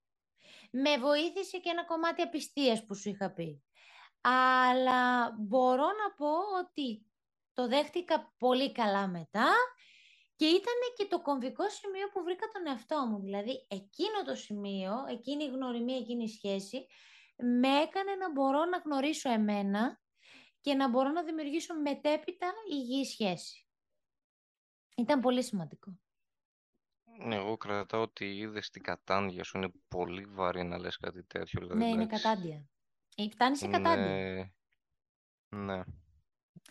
Με 0.78 0.98
βοήθησε 0.98 1.58
και 1.58 1.70
ένα 1.70 1.86
κομμάτι 1.86 2.22
απιστίας 2.22 2.86
που 2.86 2.96
σου 2.96 3.10
είχα 3.10 3.32
πει. 3.32 3.64
Αλλά 4.22 5.32
μπορώ 5.40 5.86
να 5.86 6.14
πω 6.18 6.32
ότι 6.64 7.06
το 7.54 7.68
δέχτηκα 7.68 8.34
πολύ 8.38 8.72
καλά 8.72 9.08
μετά 9.08 9.54
και 10.36 10.46
ήταν 10.46 10.74
και 10.96 11.06
το 11.06 11.22
κομβικό 11.22 11.70
σημείο 11.70 12.10
που 12.10 12.24
βρήκα 12.24 12.48
τον 12.48 12.68
εαυτό 12.68 13.06
μου. 13.06 13.20
Δηλαδή, 13.20 13.66
εκείνο 13.70 14.24
το 14.26 14.36
σημείο, 14.36 14.94
εκείνη 15.10 15.44
η 15.44 15.50
γνωριμία, 15.50 15.98
εκείνη 15.98 16.24
η 16.24 16.28
σχέση, 16.28 16.88
με 17.36 17.68
έκανε 17.68 18.16
να 18.16 18.32
μπορώ 18.32 18.66
να 18.66 18.78
γνωρίσω 18.78 19.30
εμένα 19.30 20.02
και 20.62 20.74
να 20.74 20.90
μπορώ 20.90 21.10
να 21.10 21.24
δημιουργήσω 21.24 21.76
μετέπειτα 21.76 22.54
υγιή 22.72 23.06
σχέση. 23.06 23.68
Ήταν 24.98 25.20
πολύ 25.20 25.44
σημαντικό. 25.44 26.00
Ναι, 27.20 27.36
εγώ 27.36 27.58
κρατάω 27.58 28.02
ότι 28.02 28.38
είδες 28.38 28.70
την 28.70 28.84
κατάντια 28.84 29.44
σου 29.44 29.58
είναι 29.58 29.72
πολύ 29.88 30.26
βαρύ 30.26 30.64
να 30.64 30.78
λες 30.78 30.98
κάτι 30.98 31.24
τέτοιο. 31.24 31.60
Δηλαδή, 31.60 31.80
ναι, 31.80 31.88
είναι 31.88 32.08
κατάντια. 32.08 32.66
Ε, 33.16 33.30
φτάνει 33.30 33.58
σε 33.58 33.68
κατάντια. 33.68 34.54
Ναι. 35.56 35.84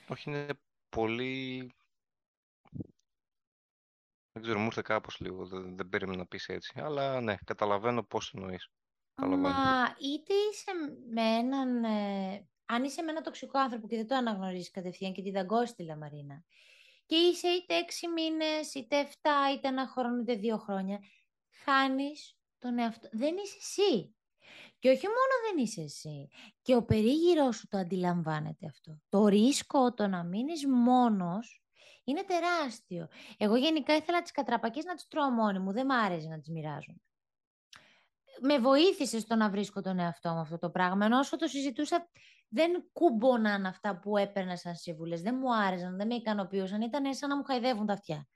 Όχι, 0.08 0.30
είναι 0.30 0.46
πολύ... 0.88 1.72
Δεν 4.32 4.42
ξέρω, 4.42 4.58
μου 4.58 4.64
ήρθε 4.64 4.82
κάπως 4.82 5.20
λίγο, 5.20 5.46
δεν, 5.46 5.76
δεν 5.76 5.88
περίμενα 5.88 6.18
να 6.18 6.26
πεις 6.26 6.48
έτσι. 6.48 6.80
Αλλά 6.80 7.20
ναι, 7.20 7.34
καταλαβαίνω 7.44 8.02
πώς 8.02 8.30
το 8.30 8.38
εννοείς. 8.40 8.68
Μα 9.14 9.96
είτε 10.00 10.34
είσαι 10.34 10.72
με 11.10 11.22
έναν... 11.22 11.84
Ε, 11.84 12.48
αν 12.66 12.84
είσαι 12.84 13.02
με 13.02 13.10
ένα 13.10 13.20
τοξικό 13.20 13.58
άνθρωπο 13.58 13.88
και 13.88 13.96
δεν 13.96 14.06
το 14.06 14.14
αναγνωρίζεις 14.14 14.70
κατευθείαν 14.70 15.12
και 15.12 15.22
τη 15.22 15.30
δαγκώσεις 15.30 15.74
τη 15.74 15.84
λαμαρίνα 15.84 16.44
και 17.14 17.20
είσαι 17.20 17.48
είτε 17.48 17.74
έξι 17.74 18.08
μήνες, 18.08 18.74
είτε 18.74 18.98
εφτά, 18.98 19.52
είτε 19.54 19.68
ένα 19.68 19.86
χρόνο, 19.86 20.20
είτε 20.20 20.34
δύο 20.34 20.56
χρόνια, 20.56 21.00
χάνεις 21.64 22.36
τον 22.58 22.78
εαυτό. 22.78 23.08
Δεν 23.12 23.36
είσαι 23.36 23.56
εσύ. 23.58 24.16
Και 24.78 24.90
όχι 24.90 25.06
μόνο 25.06 25.34
δεν 25.48 25.64
είσαι 25.64 25.80
εσύ, 25.80 26.28
και 26.62 26.74
ο 26.74 26.84
περίγυρός 26.84 27.56
σου 27.56 27.68
το 27.68 27.78
αντιλαμβάνεται 27.78 28.66
αυτό. 28.66 29.00
Το 29.08 29.26
ρίσκο 29.26 29.94
το 29.94 30.06
να 30.06 30.24
μείνεις 30.24 30.66
μόνος 30.66 31.62
είναι 32.04 32.22
τεράστιο. 32.22 33.08
Εγώ 33.36 33.56
γενικά 33.56 33.96
ήθελα 33.96 34.22
τις 34.22 34.30
κατραπακές 34.30 34.84
να 34.84 34.94
τις 34.94 35.06
τρώω 35.06 35.30
μόνη 35.30 35.58
μου, 35.58 35.72
δεν 35.72 35.86
μ' 35.86 35.90
άρεσε 35.90 36.28
να 36.28 36.38
τις 36.38 36.48
μοιράζω. 36.50 36.94
Με 38.40 38.58
βοήθησε 38.58 39.20
στο 39.20 39.34
να 39.34 39.50
βρίσκω 39.50 39.80
τον 39.80 39.98
εαυτό 39.98 40.32
μου 40.32 40.40
αυτό 40.40 40.58
το 40.58 40.70
πράγμα, 40.70 41.04
ενώ 41.04 41.18
όσο 41.18 41.36
το 41.36 41.46
συζητούσα 41.46 42.10
δεν 42.54 42.88
κούμποναν 42.92 43.66
αυτά 43.66 43.98
που 43.98 44.16
έπαιρνα 44.16 44.56
σαν 44.56 44.74
σύμβουλες, 44.74 45.22
δεν 45.22 45.36
μου 45.40 45.54
άρεσαν, 45.54 45.96
δεν 45.96 46.06
με 46.06 46.14
ικανοποιούσαν, 46.14 46.80
ήταν 46.80 47.14
σαν 47.14 47.28
να 47.28 47.36
μου 47.36 47.44
χαϊδεύουν 47.44 47.86
τα 47.86 47.92
αυτιά. 47.92 48.28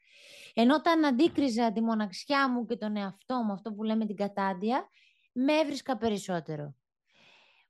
Ενώ 0.55 0.75
όταν 0.75 1.05
αντίκριζα 1.05 1.73
τη 1.73 1.81
μοναξιά 1.81 2.51
μου 2.51 2.67
και 2.67 2.77
τον 2.77 2.97
εαυτό 2.97 3.43
μου, 3.43 3.53
αυτό 3.53 3.73
που 3.73 3.83
λέμε 3.83 4.07
την 4.07 4.17
κατάντια, 4.17 4.89
με 5.33 5.53
έβρισκα 5.53 5.97
περισσότερο. 5.97 6.75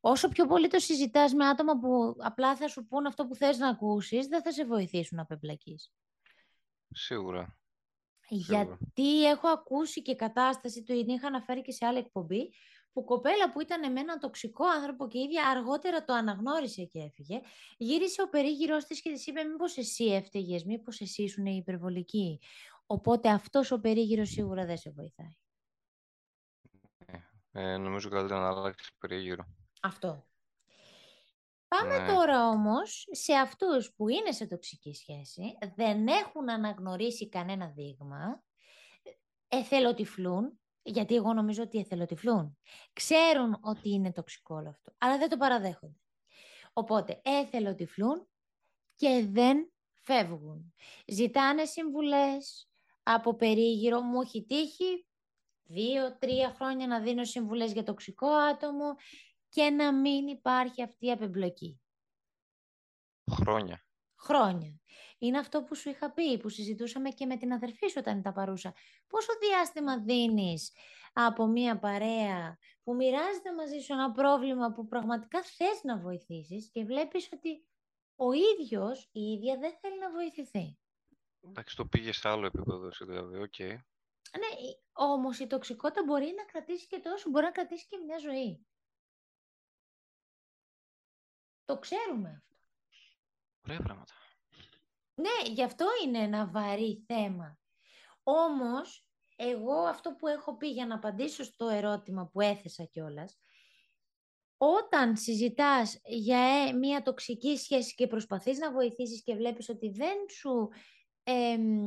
Όσο 0.01 0.29
πιο 0.29 0.47
πολύ 0.47 0.69
το 0.69 0.79
συζητάς 0.79 1.33
με 1.35 1.47
άτομα 1.47 1.79
που 1.79 2.15
απλά 2.19 2.57
θα 2.57 2.69
σου 2.69 2.87
πούν 2.87 3.07
αυτό 3.07 3.27
που 3.27 3.35
θες 3.35 3.59
να 3.59 3.69
ακούσεις, 3.69 4.27
δεν 4.27 4.43
θα 4.43 4.53
σε 4.53 4.65
βοηθήσουν 4.65 5.17
να 5.19 5.27
πεμπλακείς. 5.27 5.93
Σίγουρα. 6.91 7.59
Γιατί 8.29 9.27
έχω 9.27 9.49
ακούσει 9.49 10.03
και 10.03 10.15
κατάσταση, 10.15 10.83
το 10.83 10.95
είχα 10.95 11.27
αναφέρει 11.27 11.63
και 11.63 11.73
σε 11.73 11.87
άλλη 11.87 11.99
εκπομπή, 11.99 12.53
που 12.99 13.05
κοπέλα 13.05 13.53
που 13.53 13.61
ήταν 13.61 13.93
με 13.93 14.01
έναν 14.01 14.19
τοξικό 14.19 14.67
άνθρωπο 14.67 15.09
και 15.09 15.19
η 15.19 15.23
ίδια 15.23 15.49
αργότερα 15.49 16.05
το 16.05 16.13
αναγνώρισε 16.13 16.85
και 16.85 16.99
έφυγε, 16.99 17.41
γύρισε 17.77 18.23
ο 18.23 18.29
περίγυρός 18.29 18.85
της 18.85 19.03
και 19.03 19.11
της 19.11 19.27
είπε 19.27 19.43
μήπως 19.43 19.77
εσύ 19.77 20.05
έφταιγες, 20.05 20.65
μήπως 20.65 21.01
εσύ 21.01 21.23
ήσουν 21.23 21.47
υπερβολική. 21.47 22.41
Οπότε 22.87 23.29
αυτός 23.31 23.71
ο 23.71 23.81
περίγυρος 23.81 24.29
σίγουρα 24.29 24.65
δεν 24.65 24.77
σε 24.77 24.91
βοηθάει. 24.91 25.37
Ε, 27.53 27.77
νομίζω 27.77 28.09
καλύτερα 28.09 28.41
να 28.41 28.49
αλλάξεις 28.49 28.91
περίγυρο. 28.99 29.45
Αυτό. 29.83 30.27
Πάμε 31.69 31.99
ναι. 31.99 32.13
τώρα 32.15 32.49
όμως 32.49 33.07
σε 33.11 33.33
αυτούς 33.33 33.93
που 33.93 34.09
είναι 34.09 34.33
σε 34.33 34.47
τοξική 34.47 34.95
σχέση, 34.95 35.59
δεν 35.75 36.09
έχουν 36.09 36.51
αναγνωρίσει 36.51 37.29
κανένα 37.29 37.67
δείγμα, 37.67 38.43
εθελοτυφλούν, 39.49 40.61
γιατί 40.89 41.15
εγώ 41.15 41.33
νομίζω 41.33 41.63
ότι 41.63 41.79
εθελοτυφλούν. 41.79 42.59
Ξέρουν 42.93 43.59
ότι 43.61 43.91
είναι 43.91 44.13
τοξικό 44.13 44.55
όλο 44.55 44.69
αυτό, 44.69 44.93
αλλά 44.99 45.19
δεν 45.19 45.29
το 45.29 45.37
παραδέχονται. 45.37 46.01
Οπότε 46.73 47.21
εθελοτυφλούν 47.25 48.29
και 48.97 49.27
δεν 49.31 49.73
φεύγουν. 50.03 50.75
Ζητάνε 51.07 51.65
συμβουλές 51.65 52.71
από 53.03 53.35
περίγυρο. 53.35 54.01
Μου 54.01 54.21
έχει 54.21 54.45
τύχει 54.45 55.07
δύο-τρία 55.63 56.55
χρόνια 56.55 56.87
να 56.87 57.01
δίνω 57.01 57.25
συμβουλές 57.25 57.73
για 57.73 57.83
τοξικό 57.83 58.29
άτομο 58.29 58.95
και 59.49 59.71
να 59.71 59.95
μην 59.95 60.27
υπάρχει 60.27 60.83
αυτή 60.83 61.07
η 61.07 61.11
απεμπλοκή. 61.11 61.81
Χρόνια. 63.31 63.88
Χρόνια. 64.21 64.81
Είναι 65.19 65.39
αυτό 65.39 65.63
που 65.63 65.75
σου 65.75 65.89
είχα 65.89 66.13
πει, 66.13 66.39
που 66.39 66.49
συζητούσαμε 66.49 67.11
και 67.11 67.27
με 67.27 67.37
την 67.37 67.53
αδερφή 67.53 67.89
σου 67.89 67.97
ήταν 67.99 68.33
παρούσα. 68.33 68.75
Πόσο 69.07 69.33
διάστημα 69.41 69.99
δίνεις 69.99 70.73
από 71.13 71.47
μία 71.47 71.79
παρέα 71.79 72.59
που 72.83 72.95
μοιράζεται 72.95 73.55
μαζί 73.55 73.79
σου 73.79 73.93
ένα 73.93 74.11
πρόβλημα 74.11 74.73
που 74.73 74.87
πραγματικά 74.87 75.43
θες 75.43 75.83
να 75.83 75.99
βοηθήσεις 75.99 76.71
και 76.71 76.85
βλέπεις 76.85 77.29
ότι 77.33 77.67
ο 78.17 78.33
ίδιος, 78.33 79.09
η 79.13 79.21
ίδια 79.21 79.59
δεν 79.59 79.73
θέλει 79.81 79.99
να 79.99 80.11
βοηθηθεί; 80.11 80.79
Εντάξει, 81.41 81.77
το 81.77 81.87
πήγε 81.87 82.13
σε 82.13 82.29
άλλο 82.29 82.47
επίπεδο, 82.47 82.89
δηλαδή, 82.89 83.37
OK. 83.39 83.55
Okay. 83.59 83.77
Ναι, 84.39 84.49
όμως 84.93 85.39
η 85.39 85.47
τοξικότητα 85.47 86.03
μπορεί 86.05 86.33
να 86.37 86.45
κρατήσει 86.45 86.87
και 86.87 86.99
τόσο, 86.99 87.31
μπορεί 87.31 87.45
να 87.45 87.51
κρατήσει 87.51 87.87
και 87.89 87.97
μια 88.07 88.19
ζωή. 88.19 88.67
Το 91.65 91.79
ξέρουμε 91.79 92.29
αυτό. 92.29 92.58
Ωραία 93.69 93.81
πράγματα. 93.81 94.13
Ναι, 95.15 95.53
γι' 95.53 95.63
αυτό 95.63 95.87
είναι 96.05 96.19
ένα 96.19 96.47
βαρύ 96.47 97.05
θέμα. 97.07 97.59
Όμως, 98.23 99.07
εγώ 99.37 99.75
αυτό 99.75 100.13
που 100.13 100.27
έχω 100.27 100.57
πει 100.57 100.69
για 100.69 100.87
να 100.87 100.95
απαντήσω 100.95 101.45
στο 101.45 101.69
ερώτημα 101.69 102.27
που 102.27 102.41
έθεσα 102.41 102.85
κιόλας, 102.85 103.39
όταν 104.57 105.17
συζητάς 105.17 106.01
για 106.05 106.39
ε, 106.69 106.73
μια 106.73 107.03
τοξική 107.03 107.57
σχέση 107.57 107.95
και 107.95 108.07
προσπαθείς 108.07 108.59
να 108.59 108.73
βοηθήσεις 108.73 109.23
και 109.23 109.35
βλέπεις 109.35 109.69
ότι 109.69 109.91
δεν 109.91 110.17
σου, 110.29 110.69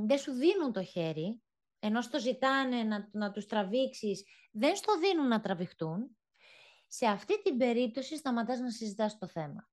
δεν 0.06 0.18
σου 0.18 0.32
δίνουν 0.32 0.72
το 0.74 0.84
χέρι, 0.84 1.42
ενώ 1.80 2.02
στο 2.02 2.20
ζητάνε 2.20 2.84
να, 2.84 3.10
να 3.12 3.32
τους 3.32 3.46
τραβήξεις, 3.46 4.24
δεν 4.52 4.76
στο 4.76 5.00
δίνουν 5.00 5.28
να 5.28 5.42
τραβηχτούν, 5.42 6.18
σε 6.88 7.06
αυτή 7.06 7.42
την 7.42 7.58
περίπτωση 7.58 8.18
σταματάς 8.18 8.60
να 8.60 8.72
συζητάς 8.72 9.18
το 9.18 9.28
θέμα. 9.28 9.70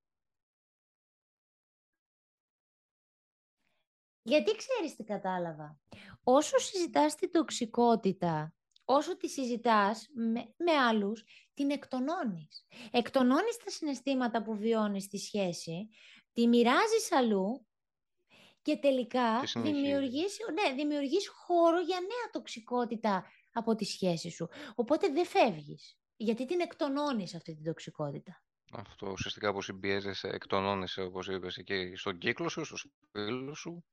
Γιατί 4.22 4.56
ξέρεις 4.56 4.96
τι 4.96 5.04
κατάλαβα; 5.04 5.78
Όσο 6.22 6.58
συζητάς 6.58 7.14
την 7.14 7.30
τοξικότητα, 7.30 8.54
όσο 8.84 9.16
τη 9.16 9.28
συζητάς 9.28 10.08
με, 10.14 10.54
με 10.56 10.72
άλλους, 10.72 11.24
την 11.54 11.70
εκτονώνεις. 11.70 12.66
Εκτονώνεις 12.90 13.56
τα 13.64 13.70
συναισθήματα 13.70 14.42
που 14.42 14.56
βιώνεις 14.56 15.04
στη 15.04 15.18
σχέση, 15.18 15.88
τη 16.32 16.46
μοιράζεις 16.46 17.12
αλλού 17.12 17.66
και 18.62 18.76
τελικά 18.76 19.40
δημιουργείς, 19.56 20.36
ναι, 20.52 20.74
δημιουργείς 20.74 21.28
χώρο 21.28 21.80
για 21.80 22.00
νέα 22.00 22.30
τοξικότητα 22.32 23.24
από 23.52 23.74
τη 23.74 23.84
σχέση 23.84 24.30
σου. 24.30 24.48
Οπότε 24.74 25.08
δεν 25.08 25.26
φεύγεις, 25.26 25.98
γιατί 26.16 26.44
την 26.44 26.60
εκτονώνεις 26.60 27.34
αυτή 27.34 27.54
την 27.54 27.64
τοξικότητα. 27.64 28.42
Αυτό 28.72 29.10
ουσιαστικά 29.10 29.48
όπως 29.48 29.64
συμπιέζεσαι, 29.64 30.28
εκτονώνεσαι 30.28 31.02
όπως 31.02 31.28
είπες 31.28 31.62
και 31.64 31.96
στον 31.96 32.18
κύκλο 32.18 32.48
σου, 32.48 32.64
στο 32.64 32.76
σπίτι 32.76 33.54
σου 33.54 33.84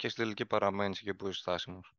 Και 0.00 0.08
στη 0.08 0.20
τελική 0.20 0.46
παραμένεις 0.46 1.00
και 1.00 1.14
που 1.14 1.28
είσαι 1.28 1.38
στάσιμος. 1.38 1.94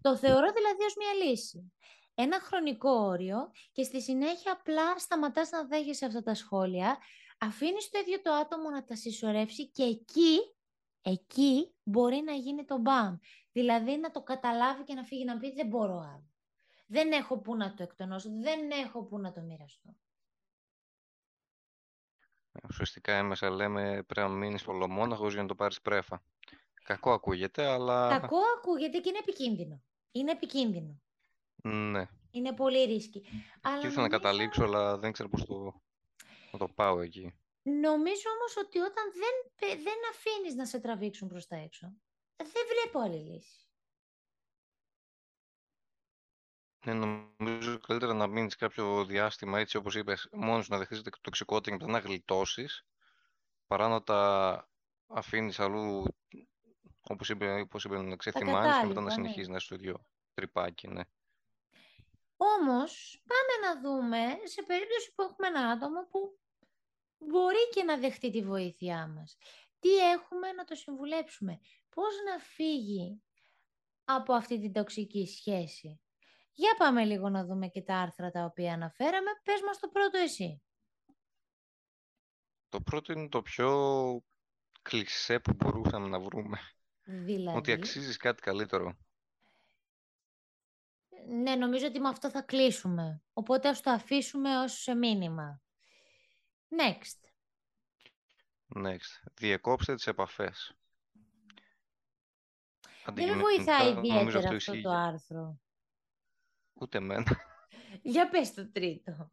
Το 0.00 0.16
θεωρώ 0.16 0.52
δηλαδή 0.52 0.84
ως 0.84 0.94
μια 0.96 1.24
λύση. 1.24 1.72
Ένα 2.14 2.40
χρονικό 2.40 2.90
όριο 2.90 3.50
και 3.72 3.82
στη 3.82 4.02
συνέχεια 4.02 4.52
απλά 4.52 4.98
σταματάς 4.98 5.50
να 5.50 5.66
δέχεσαι 5.66 6.06
αυτά 6.06 6.22
τα 6.22 6.34
σχόλια, 6.34 6.98
αφήνεις 7.38 7.90
το 7.90 7.98
ίδιο 7.98 8.22
το 8.22 8.32
άτομο 8.32 8.70
να 8.70 8.84
τα 8.84 8.96
συσσωρεύσει 8.96 9.70
και 9.70 9.82
εκεί, 9.82 10.38
εκεί 11.02 11.74
μπορεί 11.82 12.16
να 12.16 12.32
γίνει 12.32 12.64
το 12.64 12.78
μπαμ. 12.78 13.16
Δηλαδή 13.52 13.96
να 13.96 14.10
το 14.10 14.22
καταλάβει 14.22 14.84
και 14.84 14.94
να 14.94 15.04
φύγει 15.04 15.24
να 15.24 15.38
πει 15.38 15.52
δεν 15.52 15.66
μπορώ 15.66 15.98
άλλο. 15.98 16.30
Δεν 16.86 17.12
έχω 17.12 17.38
που 17.38 17.56
να 17.56 17.74
το 17.74 17.82
εκτονώσω, 17.82 18.30
δεν 18.42 18.70
έχω 18.70 19.04
που 19.04 19.18
να 19.18 19.32
το 19.32 19.40
μοιραστώ. 19.40 19.96
Ουσιαστικά 22.68 23.12
έμεσα 23.12 23.50
λέμε 23.50 24.02
πρέπει 24.02 24.28
να 24.28 24.34
μείνεις 24.34 24.62
πολλομόναχος 24.62 25.32
για 25.32 25.42
να 25.42 25.48
το 25.48 25.54
πάρεις 25.54 25.80
πρέφα. 25.80 26.24
Κακό 26.82 27.12
ακούγεται, 27.12 27.66
αλλά... 27.66 28.08
Κακό 28.08 28.38
ακούγεται 28.56 28.98
και 28.98 29.08
είναι 29.08 29.18
επικίνδυνο. 29.18 29.82
Είναι 30.12 30.30
επικίνδυνο. 30.30 31.02
Ναι. 31.62 32.08
Είναι 32.30 32.52
πολύ 32.52 32.84
ρίσκι. 32.84 33.20
Και 33.20 33.28
ήθελα 33.62 33.76
νομίζω... 33.76 34.00
να 34.00 34.08
καταλήξω, 34.08 34.64
αλλά 34.64 34.98
δεν 34.98 35.12
ξέρω 35.12 35.28
πώς 35.28 35.44
το, 35.44 35.82
να 36.52 36.58
το 36.58 36.68
πάω 36.68 37.00
εκεί. 37.00 37.34
Νομίζω 37.62 38.30
όμως 38.36 38.56
ότι 38.56 38.78
όταν 38.78 39.12
δεν, 39.12 39.52
δεν 39.82 39.96
αφήνεις 40.10 40.54
να 40.54 40.66
σε 40.66 40.80
τραβήξουν 40.80 41.28
προς 41.28 41.46
τα 41.46 41.56
έξω, 41.56 41.92
δεν 42.36 42.62
βλέπω 42.72 42.98
άλλη 42.98 43.30
λύση. 43.30 43.66
Ναι, 46.86 46.92
νομίζω 46.92 47.78
καλύτερα 47.78 48.14
να 48.14 48.26
μείνεις 48.26 48.56
κάποιο 48.56 49.04
διάστημα 49.04 49.58
έτσι 49.58 49.76
όπως 49.76 49.94
είπες, 49.94 50.28
μόνος 50.32 50.68
να 50.68 50.78
δεχτείς 50.78 51.02
τοξικότητα 51.20 51.76
και 51.76 51.84
μετά 51.84 51.98
να 51.98 52.06
γλιτώσεις, 52.06 52.86
παρά 53.66 53.88
να 53.88 54.02
τα 54.02 54.68
αφήνεις 55.06 55.60
αλλού, 55.60 56.04
όπως 57.08 57.28
είπε, 57.28 57.60
όπως 57.60 57.84
είπε 57.84 58.02
να 58.02 58.16
ξεθυμάνεις 58.16 58.78
και 58.78 58.86
μετά 58.86 59.00
να 59.00 59.06
ναι. 59.06 59.12
συνεχίζεις 59.12 59.48
να 59.48 59.56
είσαι 59.56 59.64
στο 59.64 59.74
ίδιο 59.74 60.06
τρυπάκι, 60.34 60.88
ναι. 60.88 61.02
Όμως, 62.36 63.22
πάμε 63.26 63.66
να 63.66 63.80
δούμε 63.80 64.18
σε 64.44 64.62
περίπτωση 64.62 65.12
που 65.14 65.22
έχουμε 65.22 65.46
ένα 65.46 65.68
άτομο 65.70 66.06
που 66.10 66.38
μπορεί 67.18 67.68
και 67.74 67.82
να 67.82 67.96
δεχτεί 67.98 68.30
τη 68.30 68.42
βοήθειά 68.42 69.06
μας. 69.06 69.36
Τι 69.78 69.96
έχουμε 69.96 70.52
να 70.52 70.64
το 70.64 70.74
συμβουλέψουμε; 70.74 71.60
Πώς 71.88 72.14
να 72.30 72.38
φύγει 72.38 73.22
από 74.04 74.32
αυτή 74.32 74.60
την 74.60 74.72
τοξική 74.72 75.26
σχέση; 75.26 76.00
Για 76.52 76.74
πάμε 76.78 77.04
λίγο 77.04 77.28
να 77.28 77.44
δούμε 77.44 77.68
και 77.68 77.82
τα 77.82 77.96
άρθρα 77.96 78.30
τα 78.30 78.44
οποία 78.44 78.72
αναφέραμε. 78.72 79.30
Πες 79.42 79.62
μας 79.62 79.78
το 79.78 79.88
πρώτο 79.88 80.18
εσύ. 80.18 80.62
Το 82.68 82.80
πρώτο 82.80 83.12
είναι 83.12 83.28
το 83.28 83.42
πιο 83.42 83.70
κλισέ 84.82 85.40
που 85.40 85.54
μπορούσαμε 85.54 86.08
να 86.08 86.20
βρούμε. 86.20 86.58
Δηλαδή. 87.04 87.58
Ότι 87.58 87.72
αξίζεις 87.72 88.16
κάτι 88.16 88.42
καλύτερο. 88.42 88.96
Ναι, 91.28 91.54
νομίζω 91.56 91.86
ότι 91.86 92.00
με 92.00 92.08
αυτό 92.08 92.30
θα 92.30 92.42
κλείσουμε. 92.42 93.22
Οπότε 93.32 93.68
ας 93.68 93.80
το 93.80 93.90
αφήσουμε 93.90 94.58
ως 94.58 94.86
μήνυμα. 94.96 95.62
Next. 96.68 97.20
Next. 98.84 99.30
Διεκόψτε 99.34 99.94
τις 99.94 100.06
επαφές. 100.06 100.76
Δεν 103.12 103.38
βοηθάει 103.38 103.90
ιδιαίτερα 103.90 104.48
αυτό, 104.48 104.80
το 104.80 104.90
άρθρο. 104.90 105.60
Ούτε 106.72 106.98
εμένα. 106.98 107.36
Για 108.02 108.28
πες 108.28 108.54
το 108.54 108.70
τρίτο. 108.70 109.32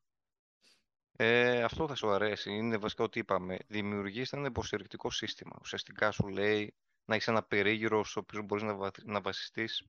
Ε, 1.11 1.63
αυτό 1.63 1.87
θα 1.87 1.95
σου 1.95 2.09
αρέσει. 2.09 2.51
Είναι 2.51 2.77
βασικά 2.77 3.03
ότι 3.03 3.19
είπαμε. 3.19 3.57
Δημιουργήστε 3.67 4.37
ένα 4.37 4.47
υποστηρικτικό 4.47 5.09
σύστημα. 5.09 5.57
Ουσιαστικά 5.61 6.11
σου 6.11 6.27
λέει 6.27 6.75
να 7.05 7.15
έχεις 7.15 7.27
ένα 7.27 7.43
περίγυρο 7.43 8.03
στο 8.03 8.19
οποίο 8.19 8.41
μπορείς 8.41 8.63
να, 8.63 8.75
βα... 8.75 8.91
να 9.03 9.21
βασιστείς 9.21 9.83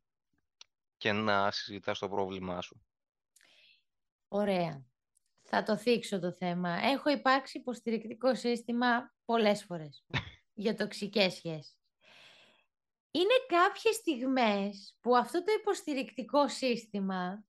και 0.97 1.13
να 1.13 1.51
συζητάς 1.51 1.99
το 1.99 2.09
πρόβλημά 2.09 2.61
σου. 2.61 2.85
Ωραία. 4.29 4.85
Θα 5.43 5.63
το 5.63 5.77
θίξω 5.77 6.19
το 6.19 6.33
θέμα. 6.33 6.71
Έχω 6.71 7.11
υπάρξει 7.11 7.59
υποστηρικτικό 7.59 8.35
σύστημα 8.35 9.15
πολλές 9.25 9.65
φορές 9.65 10.05
για 10.63 10.75
τοξικές 10.75 11.35
σχέσεις. 11.35 11.79
Είναι 13.11 13.35
κάποιες 13.47 13.95
στιγμές 13.95 14.97
που 15.01 15.17
αυτό 15.17 15.45
το 15.45 15.53
υποστηρικτικό 15.61 16.49
σύστημα 16.49 17.45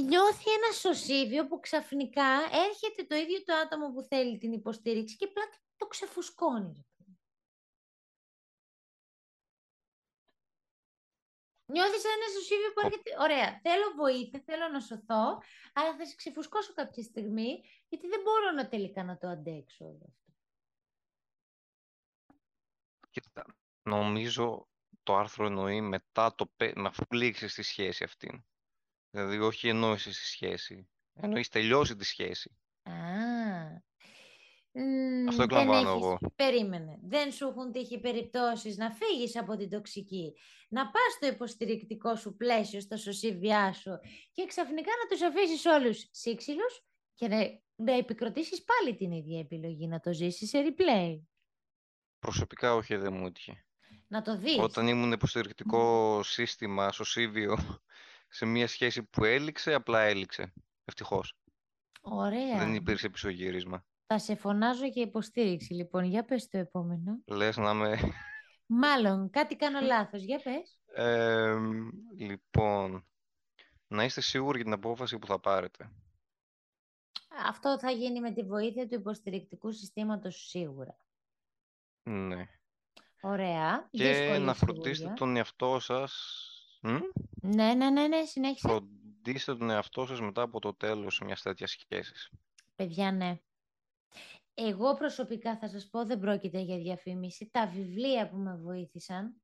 νιώθει 0.00 0.50
ένα 0.50 0.72
σωσίβιο 0.72 1.46
που 1.46 1.60
ξαφνικά 1.60 2.28
έρχεται 2.68 3.04
το 3.08 3.14
ίδιο 3.14 3.42
το 3.44 3.54
άτομο 3.54 3.92
που 3.92 4.02
θέλει 4.02 4.38
την 4.38 4.52
υποστήριξη 4.52 5.16
και 5.16 5.24
απλά 5.24 5.42
το 5.76 5.86
ξεφουσκώνει. 5.86 6.86
Νιώθεις 11.68 12.04
ένα 12.04 12.26
σωσίβιο 12.34 12.72
που 12.72 12.80
έρχεται, 12.84 13.10
ωραία, 13.18 13.60
θέλω 13.62 13.94
βοήθεια, 13.96 14.42
θέλω 14.44 14.68
να 14.68 14.80
σωθώ, 14.80 15.42
αλλά 15.72 15.96
θα 15.96 16.06
σε 16.06 16.14
ξεφουσκώσω 16.14 16.72
κάποια 16.72 17.02
στιγμή, 17.02 17.62
γιατί 17.88 18.08
δεν 18.08 18.20
μπορώ 18.22 18.50
να 18.50 18.68
τελικά 18.68 19.04
να 19.04 19.18
το 19.18 19.28
αντέξω 19.28 19.84
όλο 19.84 20.06
αυτό. 20.08 20.32
Κοίτα, 23.10 23.56
νομίζω 23.82 24.68
το 25.02 25.16
άρθρο 25.16 25.46
εννοεί 25.46 25.80
μετά 25.80 26.34
το 26.34 26.52
με 26.58 26.88
αφού 26.88 27.06
πλήξεις 27.06 27.54
τη 27.54 27.62
σχέση 27.62 28.04
αυτή. 28.04 28.46
Δηλαδή 29.10 29.38
όχι 29.38 29.68
εννοήσει 29.68 30.08
τη 30.08 30.14
σχέση. 30.14 30.88
Εννοείς 31.14 31.48
τελειώσει 31.48 31.96
τη 31.96 32.04
σχέση. 32.04 32.58
Α, 32.82 32.92
αυτό 35.28 35.42
εκλαμβάνω 35.42 35.90
εγώ. 35.90 36.18
Περίμενε. 36.36 36.98
Δεν 37.02 37.32
σου 37.32 37.46
έχουν 37.46 37.72
τύχει 37.72 38.00
περιπτώσεις 38.00 38.76
να 38.76 38.90
φύγεις 38.90 39.36
από 39.36 39.56
την 39.56 39.70
τοξική, 39.70 40.32
να 40.68 40.82
πας 40.90 41.12
στο 41.16 41.26
υποστηρικτικό 41.26 42.16
σου 42.16 42.36
πλαίσιο, 42.36 42.80
στα 42.80 42.96
σωσίβιά 42.96 43.72
σου 43.72 43.98
και 44.32 44.46
ξαφνικά 44.46 44.90
να 45.02 45.08
τους 45.08 45.26
αφήσεις 45.26 45.64
όλους 45.64 46.08
σύξυλους 46.10 46.84
και 47.14 47.28
να, 47.28 47.36
να 47.76 47.92
επικροτήσεις 47.92 48.64
πάλι 48.64 48.96
την 48.96 49.10
ίδια 49.12 49.38
επιλογή, 49.38 49.86
να 49.86 50.00
το 50.00 50.12
ζήσεις 50.12 50.48
σε 50.48 50.58
replay. 50.66 51.20
Προσωπικά 52.18 52.74
όχι, 52.74 52.96
δεν 52.96 53.12
μου 53.12 53.26
έτυχε. 53.26 53.66
Να 54.08 54.22
το 54.22 54.36
δεις. 54.38 54.58
Όταν 54.58 54.88
ήμουν 54.88 55.12
υποστηρικτικό 55.12 56.20
σύστημα, 56.22 56.92
σωσίβιο, 56.92 57.58
σε 58.28 58.46
μια 58.46 58.66
σχέση 58.66 59.02
που 59.02 59.24
έληξε, 59.24 59.74
απλά 59.74 60.00
έληξε. 60.00 60.52
Ευτυχώς. 60.84 61.34
Ωραία. 62.00 62.58
Δεν 62.58 62.74
υπήρξε 62.74 63.08
πισωγύρισμα. 63.08 63.84
Θα 64.06 64.18
σε 64.18 64.34
φωνάζω 64.34 64.86
για 64.86 65.02
υποστήριξη, 65.02 65.72
λοιπόν. 65.72 66.04
Για 66.04 66.24
πες 66.24 66.48
το 66.48 66.58
επόμενο. 66.58 67.22
Λες 67.26 67.56
να 67.56 67.74
με... 67.74 67.98
Μάλλον, 68.66 69.30
κάτι 69.30 69.56
κάνω 69.56 69.80
λάθος. 69.92 70.22
Για 70.22 70.40
πες. 70.42 70.80
λοιπόν, 72.18 73.06
να 73.88 74.04
είστε 74.04 74.20
σίγουροι 74.20 74.56
για 74.56 74.64
την 74.64 74.74
απόφαση 74.74 75.18
που 75.18 75.26
θα 75.26 75.40
πάρετε. 75.40 75.90
Αυτό 77.46 77.78
θα 77.78 77.90
γίνει 77.90 78.20
με 78.20 78.32
τη 78.32 78.42
βοήθεια 78.42 78.88
του 78.88 78.94
υποστηρικτικού 78.94 79.72
συστήματος 79.72 80.48
σίγουρα. 80.48 80.98
Ναι. 82.02 82.48
Ωραία. 83.20 83.88
Και 83.90 84.38
να 84.40 84.54
φροντίσετε 84.54 85.12
τον 85.12 85.36
εαυτό 85.36 85.78
σας... 85.80 86.40
Ναι, 87.40 87.74
ναι, 87.74 87.90
ναι, 87.90 88.06
ναι, 88.06 88.24
συνέχισε. 88.24 88.68
Φροντίστε 88.68 89.56
τον 89.56 89.70
εαυτό 89.70 90.06
σας 90.06 90.20
μετά 90.20 90.42
από 90.42 90.60
το 90.60 90.74
τέλος 90.74 91.20
μιας 91.24 91.42
τέτοιας 91.42 91.70
σχέσης. 91.70 92.30
Παιδιά, 92.74 93.12
ναι. 93.12 93.40
Εγώ 94.54 94.94
προσωπικά 94.94 95.56
θα 95.56 95.68
σας 95.68 95.88
πω 95.88 96.04
δεν 96.04 96.18
πρόκειται 96.18 96.60
για 96.60 96.78
διαφήμιση. 96.78 97.50
Τα 97.52 97.66
βιβλία 97.66 98.28
που 98.28 98.36
με 98.36 98.56
βοήθησαν 98.56 99.42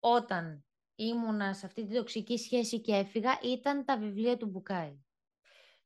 όταν 0.00 0.64
ήμουνα 0.94 1.54
σε 1.54 1.66
αυτή 1.66 1.86
τη 1.86 1.94
τοξική 1.94 2.36
σχέση 2.38 2.80
και 2.80 2.94
έφυγα 2.94 3.38
ήταν 3.42 3.84
τα 3.84 3.98
βιβλία 3.98 4.36
του 4.36 4.46
Μπουκάη. 4.46 5.00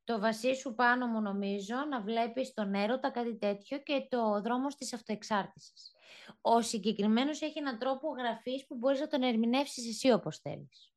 Το 0.04 0.20
βασίσου 0.20 0.74
πάνω 0.74 1.06
μου 1.06 1.20
νομίζω 1.20 1.74
να 1.90 2.00
βλέπεις 2.00 2.52
τον 2.54 2.74
έρωτα 2.74 3.10
κάτι 3.10 3.38
τέτοιο 3.38 3.78
και 3.78 4.06
το 4.08 4.40
δρόμος 4.40 4.74
της 4.74 4.92
αυτοεξάρτησης. 4.92 5.92
Ο 6.40 6.60
συγκεκριμένος 6.60 7.40
έχει 7.40 7.58
έναν 7.58 7.78
τρόπο 7.78 8.08
γραφής 8.08 8.66
που 8.66 8.76
μπορείς 8.76 9.00
να 9.00 9.06
τον 9.06 9.22
ερμηνεύσεις 9.22 9.88
εσύ 9.88 10.10
όπως 10.12 10.38
θέλεις. 10.38 10.92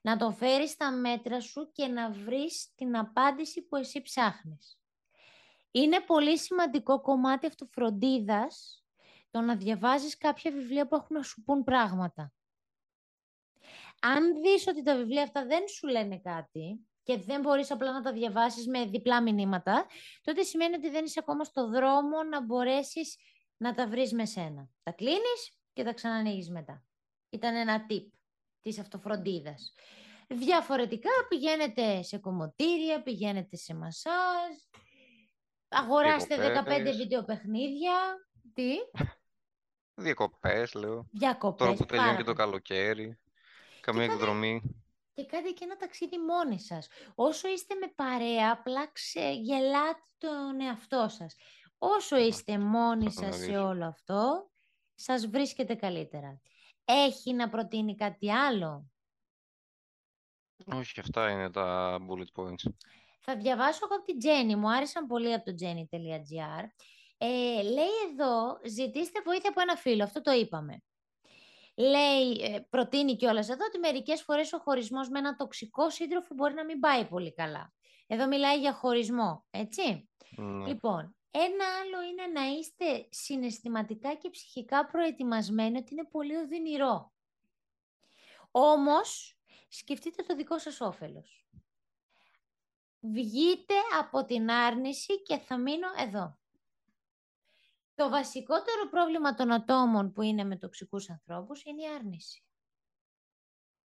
Να 0.00 0.16
τον 0.16 0.34
φέρεις 0.34 0.70
στα 0.70 0.92
μέτρα 0.92 1.40
σου 1.40 1.70
και 1.72 1.86
να 1.86 2.10
βρεις 2.10 2.72
την 2.74 2.96
απάντηση 2.96 3.62
που 3.62 3.76
εσύ 3.76 4.02
ψάχνεις. 4.02 4.78
Είναι 5.76 6.00
πολύ 6.00 6.38
σημαντικό 6.38 7.00
κομμάτι 7.00 7.46
αυτοφροντίδας 7.46 8.84
το 9.30 9.40
να 9.40 9.56
διαβάζεις 9.56 10.16
κάποια 10.16 10.50
βιβλία 10.50 10.86
που 10.86 10.94
έχουν 10.94 11.16
να 11.16 11.22
σου 11.22 11.42
πούν 11.42 11.64
πράγματα. 11.64 12.32
Αν 14.00 14.40
δεις 14.42 14.66
ότι 14.66 14.82
τα 14.82 14.96
βιβλία 14.96 15.22
αυτά 15.22 15.46
δεν 15.46 15.68
σου 15.68 15.86
λένε 15.86 16.18
κάτι 16.18 16.86
και 17.02 17.18
δεν 17.18 17.40
μπορείς 17.40 17.70
απλά 17.70 17.92
να 17.92 18.02
τα 18.02 18.12
διαβάσεις 18.12 18.66
με 18.66 18.84
διπλά 18.84 19.22
μηνύματα, 19.22 19.86
τότε 20.22 20.42
σημαίνει 20.42 20.74
ότι 20.74 20.90
δεν 20.90 21.04
είσαι 21.04 21.18
ακόμα 21.18 21.44
στο 21.44 21.68
δρόμο 21.68 22.22
να 22.22 22.42
μπορέσεις 22.42 23.16
να 23.56 23.74
τα 23.74 23.88
βρεις 23.88 24.12
με 24.12 24.26
σένα. 24.26 24.68
Τα 24.82 24.92
κλείνεις 24.92 25.58
και 25.72 25.84
τα 25.84 25.92
ξανανοίγεις 25.92 26.50
μετά. 26.50 26.84
Ήταν 27.30 27.54
ένα 27.54 27.86
tip 27.90 28.06
της 28.60 28.78
αυτοφροντίδας. 28.78 29.74
Διαφορετικά 30.28 31.10
πηγαίνετε 31.28 32.02
σε 32.02 32.18
κομμωτήρια, 32.18 33.02
πηγαίνετε 33.02 33.56
σε 33.56 33.74
μασάζ, 33.74 34.54
Αγοράστε 35.74 36.64
15 36.66 36.96
βίντεο 36.96 37.24
παιχνίδια. 37.24 37.94
Τι; 38.54 38.74
Διακοπές, 39.94 40.74
λέω. 40.74 41.08
Διακοπές, 41.10 41.66
Τώρα 41.66 41.78
που 41.78 41.84
τελειώνει 41.84 42.16
και 42.16 42.22
το 42.22 42.32
καλοκαίρι. 42.32 43.18
Καμία 43.80 44.04
εκδρομή. 44.04 44.62
Και 45.14 45.26
κάντε 45.26 45.50
και 45.50 45.64
ένα 45.64 45.76
ταξίδι 45.76 46.18
μόνοι 46.18 46.60
σας. 46.60 46.88
Όσο 47.14 47.48
είστε 47.48 47.74
με 47.74 47.92
παρέα, 47.94 48.52
απλά 48.52 48.92
ξεγελάτε 48.92 50.02
τον 50.18 50.60
εαυτό 50.60 51.06
σας. 51.08 51.34
Όσο 51.78 52.16
είστε 52.16 52.58
μόνοι 52.58 53.12
σας 53.12 53.36
σε 53.36 53.58
όλο 53.58 53.86
αυτό, 53.86 54.50
σας 54.94 55.26
βρίσκετε 55.26 55.74
καλύτερα. 55.74 56.40
Έχει 56.84 57.32
να 57.32 57.48
προτείνει 57.48 57.94
κάτι 57.94 58.32
άλλο; 58.32 58.90
Όχι, 60.64 61.00
αυτά 61.00 61.30
είναι 61.30 61.50
τα 61.50 61.98
bullet 62.08 62.42
points. 62.42 62.72
Θα 63.26 63.36
διαβάσω 63.36 63.80
εγώ 63.82 63.94
από 63.94 64.04
την 64.04 64.18
Jenny. 64.22 64.54
Μου 64.54 64.70
άρεσαν 64.70 65.06
πολύ 65.06 65.32
από 65.32 65.44
το 65.44 65.54
jenny.gr. 65.60 66.64
Ε, 67.18 67.62
λέει 67.62 67.96
εδώ, 68.10 68.60
ζητήστε 68.64 69.20
βοήθεια 69.24 69.50
από 69.50 69.60
ένα 69.60 69.76
φίλο. 69.76 70.04
Αυτό 70.04 70.20
το 70.20 70.32
είπαμε. 70.32 70.82
Λέει, 71.76 72.30
ε, 72.40 72.60
προτείνει 72.70 73.16
κιόλας 73.16 73.48
εδώ 73.48 73.64
ότι 73.64 73.78
μερικές 73.78 74.22
φορές 74.22 74.52
ο 74.52 74.58
χωρισμός 74.58 75.08
με 75.08 75.18
ένα 75.18 75.36
τοξικό 75.36 75.90
σύντροφο 75.90 76.34
μπορεί 76.34 76.54
να 76.54 76.64
μην 76.64 76.80
πάει 76.80 77.04
πολύ 77.04 77.32
καλά. 77.32 77.72
Εδώ 78.06 78.26
μιλάει 78.26 78.58
για 78.58 78.72
χωρισμό, 78.72 79.46
έτσι. 79.50 80.08
Ναι. 80.36 80.66
Λοιπόν, 80.66 81.16
ένα 81.30 81.64
άλλο 81.80 82.02
είναι 82.02 82.40
να 82.40 82.46
είστε 82.46 83.06
συναισθηματικά 83.10 84.14
και 84.14 84.30
ψυχικά 84.30 84.86
προετοιμασμένοι 84.86 85.78
ότι 85.78 85.92
είναι 85.92 86.08
πολύ 86.10 86.36
οδυνηρό. 86.36 87.12
Όμως, 88.50 89.38
σκεφτείτε 89.68 90.22
το 90.22 90.34
δικό 90.34 90.58
σας 90.58 90.80
όφελος. 90.80 91.46
Βγείτε 93.12 93.74
από 93.98 94.24
την 94.24 94.50
άρνηση 94.50 95.22
και 95.22 95.38
θα 95.38 95.58
μείνω 95.58 95.88
εδώ. 95.98 96.38
Το 97.94 98.08
βασικότερο 98.08 98.88
πρόβλημα 98.90 99.34
των 99.34 99.52
ατόμων 99.52 100.12
που 100.12 100.22
είναι 100.22 100.44
με 100.44 100.56
τοξικούς 100.56 101.10
ανθρώπους 101.10 101.64
είναι 101.64 101.82
η 101.82 101.86
άρνηση. 101.86 102.44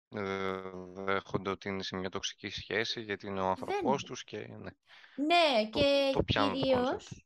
Ε, 0.09 0.61
δέχονται 0.93 1.49
ότι 1.49 1.69
είναι 1.69 1.83
σε 1.83 1.95
μια 1.95 2.09
τοξική 2.09 2.49
σχέση 2.49 3.01
γιατί 3.01 3.27
είναι 3.27 3.41
ο 3.41 3.47
άνθρωπός 3.47 4.03
τους 4.03 4.23
και 4.23 4.37
ναι. 4.37 4.71
Ναι, 5.15 5.69
και 5.69 6.11
το, 6.13 6.23
κυρίως 6.23 7.25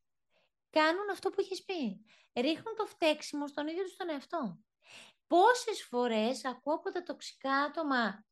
κάνουν 0.70 1.10
αυτό 1.12 1.30
που 1.30 1.42
έχεις 1.42 1.64
πει. 1.64 2.06
Ρίχνουν 2.34 2.76
το 2.76 2.86
φταίξιμο 2.86 3.48
στον 3.48 3.68
ίδιο 3.68 3.84
τους 3.84 3.96
τον 3.96 4.10
εαυτό. 4.10 4.60
Πόσες 5.28 5.84
φορές 5.90 6.46
ακούω 6.46 6.74
από 6.74 6.92
τα 6.92 7.04
τοξικά 7.04 7.54
άτομα 7.54 8.26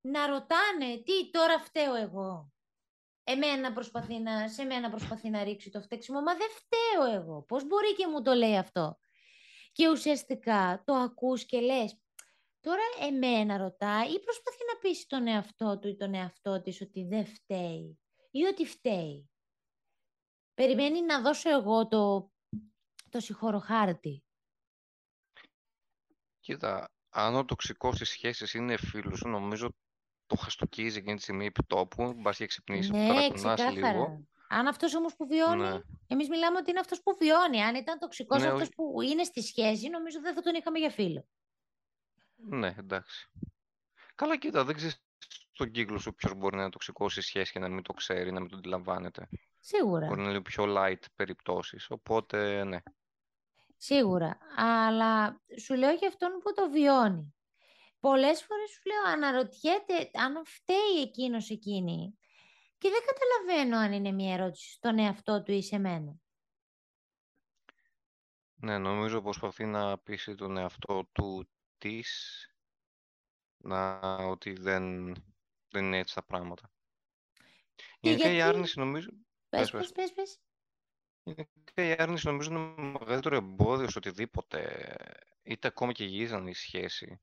να 0.00 0.26
ρωτάνε 0.26 0.96
τι 1.04 1.30
τώρα 1.30 1.60
φταίω 1.60 1.94
εγώ; 1.94 2.52
Εμένα 3.30 3.72
προσπαθεί 3.72 4.18
να, 4.18 4.48
σε 4.48 4.64
μένα 4.64 4.90
προσπαθεί 4.90 5.30
να 5.30 5.44
ρίξει 5.44 5.70
το 5.70 5.80
φταίξιμο, 5.80 6.20
μα 6.20 6.34
δεν 6.34 6.48
φταίω 6.50 7.20
εγώ. 7.20 7.42
Πώς 7.42 7.66
μπορεί 7.66 7.94
και 7.94 8.06
μου 8.06 8.22
το 8.22 8.32
λέει 8.32 8.56
αυτό; 8.56 8.98
Και 9.72 9.88
ουσιαστικά 9.88 10.82
το 10.86 10.94
ακούς 10.94 11.44
και 11.44 11.60
λες, 11.60 11.98
τώρα 12.60 12.82
εμένα 13.00 13.56
ρωτά 13.56 14.04
ή 14.04 14.20
προσπαθεί 14.20 14.64
να 14.72 14.78
πείσει 14.80 15.06
τον 15.06 15.26
εαυτό 15.26 15.78
του 15.78 15.88
ή 15.88 15.96
τον 15.96 16.14
εαυτό 16.14 16.60
της 16.60 16.80
ότι 16.80 17.04
δεν 17.04 17.26
φταίει 17.26 18.00
ή 18.30 18.44
ότι 18.44 18.66
φταίει. 18.66 19.30
Περιμένει 20.54 21.02
να 21.02 21.20
δώσω 21.20 21.50
εγώ 21.50 21.88
το, 21.88 22.30
το 23.08 23.20
συγχωροχάρτη. 23.20 24.24
Κοίτα, 26.40 26.90
αν 27.08 27.34
ο 27.34 27.44
τοξικός 27.44 27.94
στις 27.94 28.08
σχέσεις 28.08 28.54
είναι 28.54 28.76
φίλος 28.76 29.18
σου, 29.18 29.28
νομίζω 29.28 29.74
το 30.30 30.36
χαστοκίζει 30.36 30.98
εκείνη 30.98 31.16
τη 31.16 31.22
στιγμή 31.22 31.46
επί 31.46 31.62
τόπου, 31.66 32.12
μπας 32.16 32.36
και 32.36 32.46
ξυπνήσει, 32.46 32.90
ναι, 32.90 33.30
ξεκάθαρα. 33.32 33.70
λίγο. 33.70 34.24
Αν 34.48 34.66
αυτός 34.66 34.94
όμως 34.94 35.16
που 35.16 35.26
βιώνει, 35.26 35.62
ναι. 35.62 35.80
εμείς 36.06 36.28
μιλάμε 36.28 36.56
ότι 36.56 36.70
είναι 36.70 36.80
αυτός 36.80 37.02
που 37.02 37.16
βιώνει. 37.18 37.62
Αν 37.62 37.74
ήταν 37.74 37.98
τοξικός 37.98 38.42
ναι, 38.42 38.48
αυτός 38.48 38.68
που 38.68 39.00
είναι 39.02 39.24
στη 39.24 39.42
σχέση, 39.42 39.88
νομίζω 39.88 40.20
δεν 40.20 40.34
θα 40.34 40.42
τον 40.42 40.54
είχαμε 40.54 40.78
για 40.78 40.90
φίλο. 40.90 41.26
Ναι, 42.36 42.74
εντάξει. 42.78 43.30
Καλά, 44.14 44.36
κοίτα, 44.38 44.64
δεν 44.64 44.74
ξέρεις 44.74 45.02
στον 45.52 45.70
κύκλο 45.70 45.98
σου 45.98 46.14
ποιος 46.14 46.34
μπορεί 46.34 46.56
να 46.56 46.62
είναι 46.62 46.70
τοξικός 46.70 47.12
στη 47.12 47.20
σχέση 47.20 47.52
και 47.52 47.58
να 47.58 47.68
μην 47.68 47.82
το 47.82 47.92
ξέρει, 47.92 48.32
να 48.32 48.40
μην 48.40 48.48
το 48.48 48.56
αντιλαμβάνεται. 48.56 49.28
Σίγουρα. 49.60 50.06
Μπορεί 50.06 50.20
να 50.20 50.30
είναι 50.30 50.42
πιο 50.42 50.64
light 50.68 51.02
περιπτώσεις. 51.16 51.90
Οπότε, 51.90 52.64
ναι. 52.64 52.78
Σίγουρα. 53.76 54.38
Αλλά 54.56 55.40
σου 55.60 55.74
λέω 55.74 55.90
για 55.90 56.08
αυτόν 56.08 56.30
που 56.42 56.52
το 56.54 56.70
βιώνει 56.70 57.34
πολλές 58.00 58.42
φορές 58.42 58.70
σου 58.70 58.82
λέω 58.84 59.12
αναρωτιέται 59.12 60.10
αν 60.12 60.44
φταίει 60.46 61.02
εκείνος 61.02 61.50
εκείνη 61.50 62.18
και 62.78 62.88
δεν 62.88 63.00
καταλαβαίνω 63.06 63.76
αν 63.78 63.92
είναι 63.92 64.12
μια 64.12 64.34
ερώτηση 64.34 64.72
στον 64.72 64.98
εαυτό 64.98 65.42
του 65.42 65.52
ή 65.52 65.62
σε 65.62 65.78
μένα. 65.78 66.20
Ναι, 68.54 68.78
νομίζω 68.78 69.22
πως 69.22 69.38
προσπαθεί 69.38 69.64
να 69.70 69.98
πείσει 69.98 70.34
τον 70.34 70.56
εαυτό 70.56 71.08
του 71.12 71.50
της 71.78 72.44
να, 73.56 73.98
ότι 74.16 74.52
δεν, 74.52 75.14
δεν 75.68 75.84
είναι 75.84 75.98
έτσι 75.98 76.14
τα 76.14 76.22
πράγματα. 76.22 76.72
Και 77.74 78.08
Γενικά 78.08 78.22
γιατί... 78.22 78.36
η 78.36 78.40
άρνηση 78.42 78.78
νομίζω... 78.78 79.10
Πες, 79.48 79.70
πες, 79.70 79.92
πες, 79.92 80.12
πες. 80.12 80.40
η 81.74 81.92
άρνηση 81.98 82.26
νομίζω 82.26 82.50
είναι 82.50 82.98
μεγαλύτερο 82.98 83.36
εμπόδιο 83.36 83.88
σε 83.88 83.98
οτιδήποτε, 83.98 84.94
είτε 85.42 85.68
ακόμα 85.68 85.92
και 85.92 86.04
γίζαν 86.04 86.46
η 86.46 86.54
σχέση. 86.54 87.20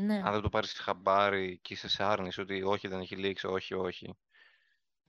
Ναι. 0.00 0.22
Αν 0.24 0.32
δεν 0.32 0.40
το 0.40 0.48
πάρεις 0.48 0.72
χαμπάρι 0.72 1.58
και 1.62 1.72
είσαι 1.74 1.88
σε 1.88 2.04
άρνηση 2.04 2.40
ότι 2.40 2.62
όχι 2.62 2.88
δεν 2.88 3.00
έχει 3.00 3.16
λήξει, 3.16 3.46
όχι, 3.46 3.74
όχι. 3.74 4.18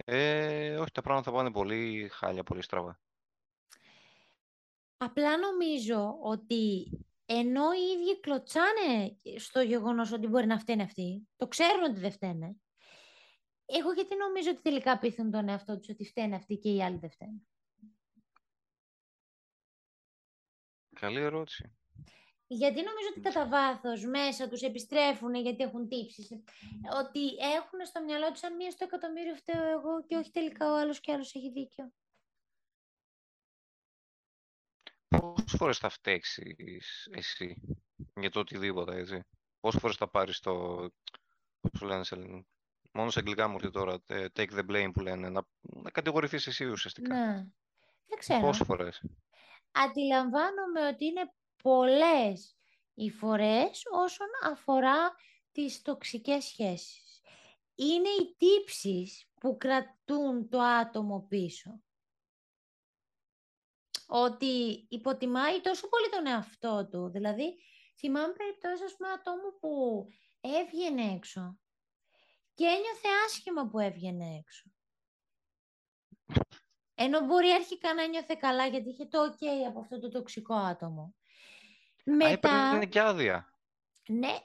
Ε, 0.05 0.77
όχι, 0.77 0.91
τα 0.91 1.01
πράγματα 1.01 1.31
θα 1.31 1.37
πάνε 1.37 1.51
πολύ 1.51 2.09
χάλια, 2.11 2.43
πολύ 2.43 2.61
στραβά. 2.61 2.99
Απλά 4.97 5.37
νομίζω 5.37 6.17
ότι 6.21 6.89
ενώ 7.25 7.71
οι 7.73 7.99
ίδιοι 7.99 8.19
κλωτσάνε 8.19 9.17
στο 9.37 9.61
γεγονός 9.61 10.11
ότι 10.11 10.27
μπορεί 10.27 10.45
να 10.45 10.59
φταίνε 10.59 10.83
αυτοί, 10.83 11.27
το 11.35 11.47
ξέρουν 11.47 11.83
ότι 11.83 11.99
δεν 11.99 12.11
φταίνε, 12.11 12.55
εγώ 13.65 13.91
γιατί 13.91 14.15
νομίζω 14.15 14.49
ότι 14.49 14.61
τελικά 14.61 14.97
πείθουν 14.99 15.31
τον 15.31 15.49
εαυτό 15.49 15.77
τους 15.77 15.89
ότι 15.89 16.05
φταίνε 16.05 16.35
αυτοί 16.35 16.55
και 16.57 16.69
οι 16.69 16.83
άλλοι 16.83 16.97
δεν 16.97 17.11
φταίνε; 17.11 17.41
Καλή 20.95 21.19
ερώτηση. 21.19 21.78
Γιατί 22.51 22.75
νομίζω 22.81 23.07
ότι 23.09 23.19
κατά 23.19 23.47
βάθος 23.47 24.05
μέσα 24.05 24.47
τους 24.49 24.61
επιστρέφουν 24.61 25.35
γιατί 25.35 25.63
έχουν 25.63 25.87
τύψεις. 25.87 26.31
Ότι 26.99 27.35
έχουν 27.55 27.85
στο 27.85 28.03
μυαλό 28.03 28.31
τους 28.31 28.43
αν 28.43 28.55
μία 28.55 28.71
στο 28.71 28.83
εκατομμύριο 28.83 29.35
φταίω 29.35 29.69
εγώ 29.69 30.03
και 30.05 30.15
όχι 30.15 30.31
τελικά 30.31 30.71
ο 30.71 30.77
άλλος 30.77 30.99
και 30.99 31.11
άλλος 31.11 31.35
έχει 31.35 31.51
δίκιο. 31.51 31.91
Πόσες 35.07 35.53
φορές 35.57 35.77
θα 35.77 35.89
φταίξεις 35.89 37.07
εσύ 37.11 37.61
για 38.19 38.29
το 38.29 38.39
οτιδήποτε, 38.39 38.95
έτσι; 38.95 39.23
Πόσες 39.59 39.81
φορές 39.81 39.95
θα 39.95 40.09
πάρεις 40.09 40.39
το. 40.39 40.85
Πώς 41.59 41.81
λένε 41.81 42.03
σε 42.03 42.15
Μόνο 42.93 43.09
σε 43.09 43.19
αγγλικά 43.19 43.47
μου 43.47 43.55
έρθει 43.55 43.71
τώρα. 43.71 44.03
Take 44.07 44.51
the 44.51 44.69
blame 44.69 44.91
που 44.93 44.99
λένε. 44.99 45.29
Να, 45.29 45.47
να 45.61 45.91
κατηγορηθείς 45.91 46.47
εσύ 46.47 46.65
ουσιαστικά. 46.65 47.15
Ναι. 47.15 47.33
Δεν 48.05 48.17
ξέρω. 48.17 48.41
Πόσες 48.41 48.65
φορές; 48.65 49.01
Αντιλαμβάνομαι 49.71 50.87
ότι 50.87 51.05
είναι 51.05 51.33
πολλές 51.63 52.57
οι 52.93 53.09
φορές 53.09 53.83
όσον 53.91 54.27
αφορά 54.43 55.15
τις 55.51 55.81
τοξικές 55.81 56.43
σχέσεις. 56.45 57.21
Είναι 57.75 58.09
οι 58.09 58.35
τύψεις 58.37 59.29
που 59.39 59.57
κρατούν 59.57 60.49
το 60.49 60.59
άτομο 60.59 61.25
πίσω. 61.29 61.81
Ότι 64.07 64.85
υποτιμάει 64.89 65.61
τόσο 65.61 65.87
πολύ 65.87 66.09
τον 66.09 66.27
εαυτό 66.27 66.87
του. 66.91 67.09
Δηλαδή, 67.09 67.55
θυμάμαι 67.97 68.33
περιπτώσεις, 68.33 68.85
ας 68.85 68.95
πούμε, 68.95 69.09
ατόμου 69.09 69.59
που 69.59 70.05
έβγαινε 70.41 71.13
έξω 71.13 71.59
και 72.53 72.65
ένιωθε 72.65 73.07
άσχημα 73.25 73.67
που 73.67 73.79
έβγαινε 73.79 74.37
έξω. 74.37 74.71
Ενώ 76.95 77.25
μπορεί 77.25 77.51
αρχικά 77.51 77.93
να 77.93 78.07
νιώθε 78.07 78.35
καλά 78.39 78.67
γιατί 78.67 78.89
είχε 78.89 79.05
το 79.05 79.19
ok 79.25 79.45
από 79.67 79.79
αυτό 79.79 79.99
το 79.99 80.09
τοξικό 80.09 80.53
άτομο. 80.53 81.15
Μετά... 82.15 82.69
Α, 82.69 82.75
είναι 82.75 82.85
και 82.85 82.99
άδεια. 82.99 83.53
Ναι, 84.07 84.37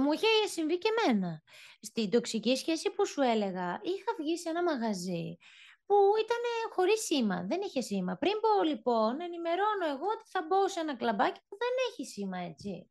μου 0.00 0.12
είχε 0.12 0.26
συμβεί 0.46 0.78
και 0.78 0.88
εμένα. 0.96 1.42
Στην 1.80 2.10
τοξική 2.10 2.56
σχέση 2.56 2.90
που 2.90 3.06
σου 3.06 3.20
έλεγα, 3.20 3.80
είχα 3.82 4.14
βγει 4.18 4.36
σε 4.36 4.48
ένα 4.48 4.62
μαγαζί 4.62 5.38
που 5.86 5.96
ήταν 6.24 6.42
χωρίς 6.74 7.00
σήμα, 7.04 7.46
δεν 7.48 7.60
είχε 7.60 7.80
σήμα. 7.80 8.16
Πριν 8.16 8.40
πω 8.40 8.62
λοιπόν, 8.62 9.20
ενημερώνω 9.20 9.86
εγώ 9.86 10.06
ότι 10.14 10.24
θα 10.26 10.42
μπω 10.46 10.68
σε 10.68 10.80
ένα 10.80 10.96
κλαμπάκι 10.96 11.40
που 11.48 11.56
δεν 11.58 11.74
έχει 11.88 12.04
σήμα, 12.04 12.38
έτσι. 12.38 12.90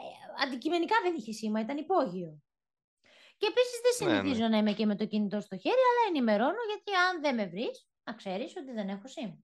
Ε, 0.00 0.44
αντικειμενικά 0.44 0.96
δεν 1.02 1.14
είχε 1.14 1.32
σήμα, 1.32 1.60
ήταν 1.60 1.76
υπόγειο. 1.76 2.42
Και 3.36 3.46
επίσης 3.46 3.80
δεν 3.82 4.08
ναι, 4.08 4.14
συνηθίζω 4.14 4.42
ναι. 4.42 4.48
να 4.48 4.56
είμαι 4.56 4.72
και 4.72 4.86
με 4.86 4.96
το 4.96 5.06
κινητό 5.06 5.40
στο 5.40 5.56
χέρι, 5.56 5.82
αλλά 5.90 6.08
ενημερώνω 6.08 6.62
γιατί 6.70 7.00
αν 7.00 7.20
δεν 7.20 7.34
με 7.34 7.46
βρεις, 7.46 7.88
να 8.04 8.14
ξέρεις 8.14 8.56
ότι 8.56 8.72
δεν 8.72 8.88
έχω 8.88 9.08
σήμα. 9.08 9.38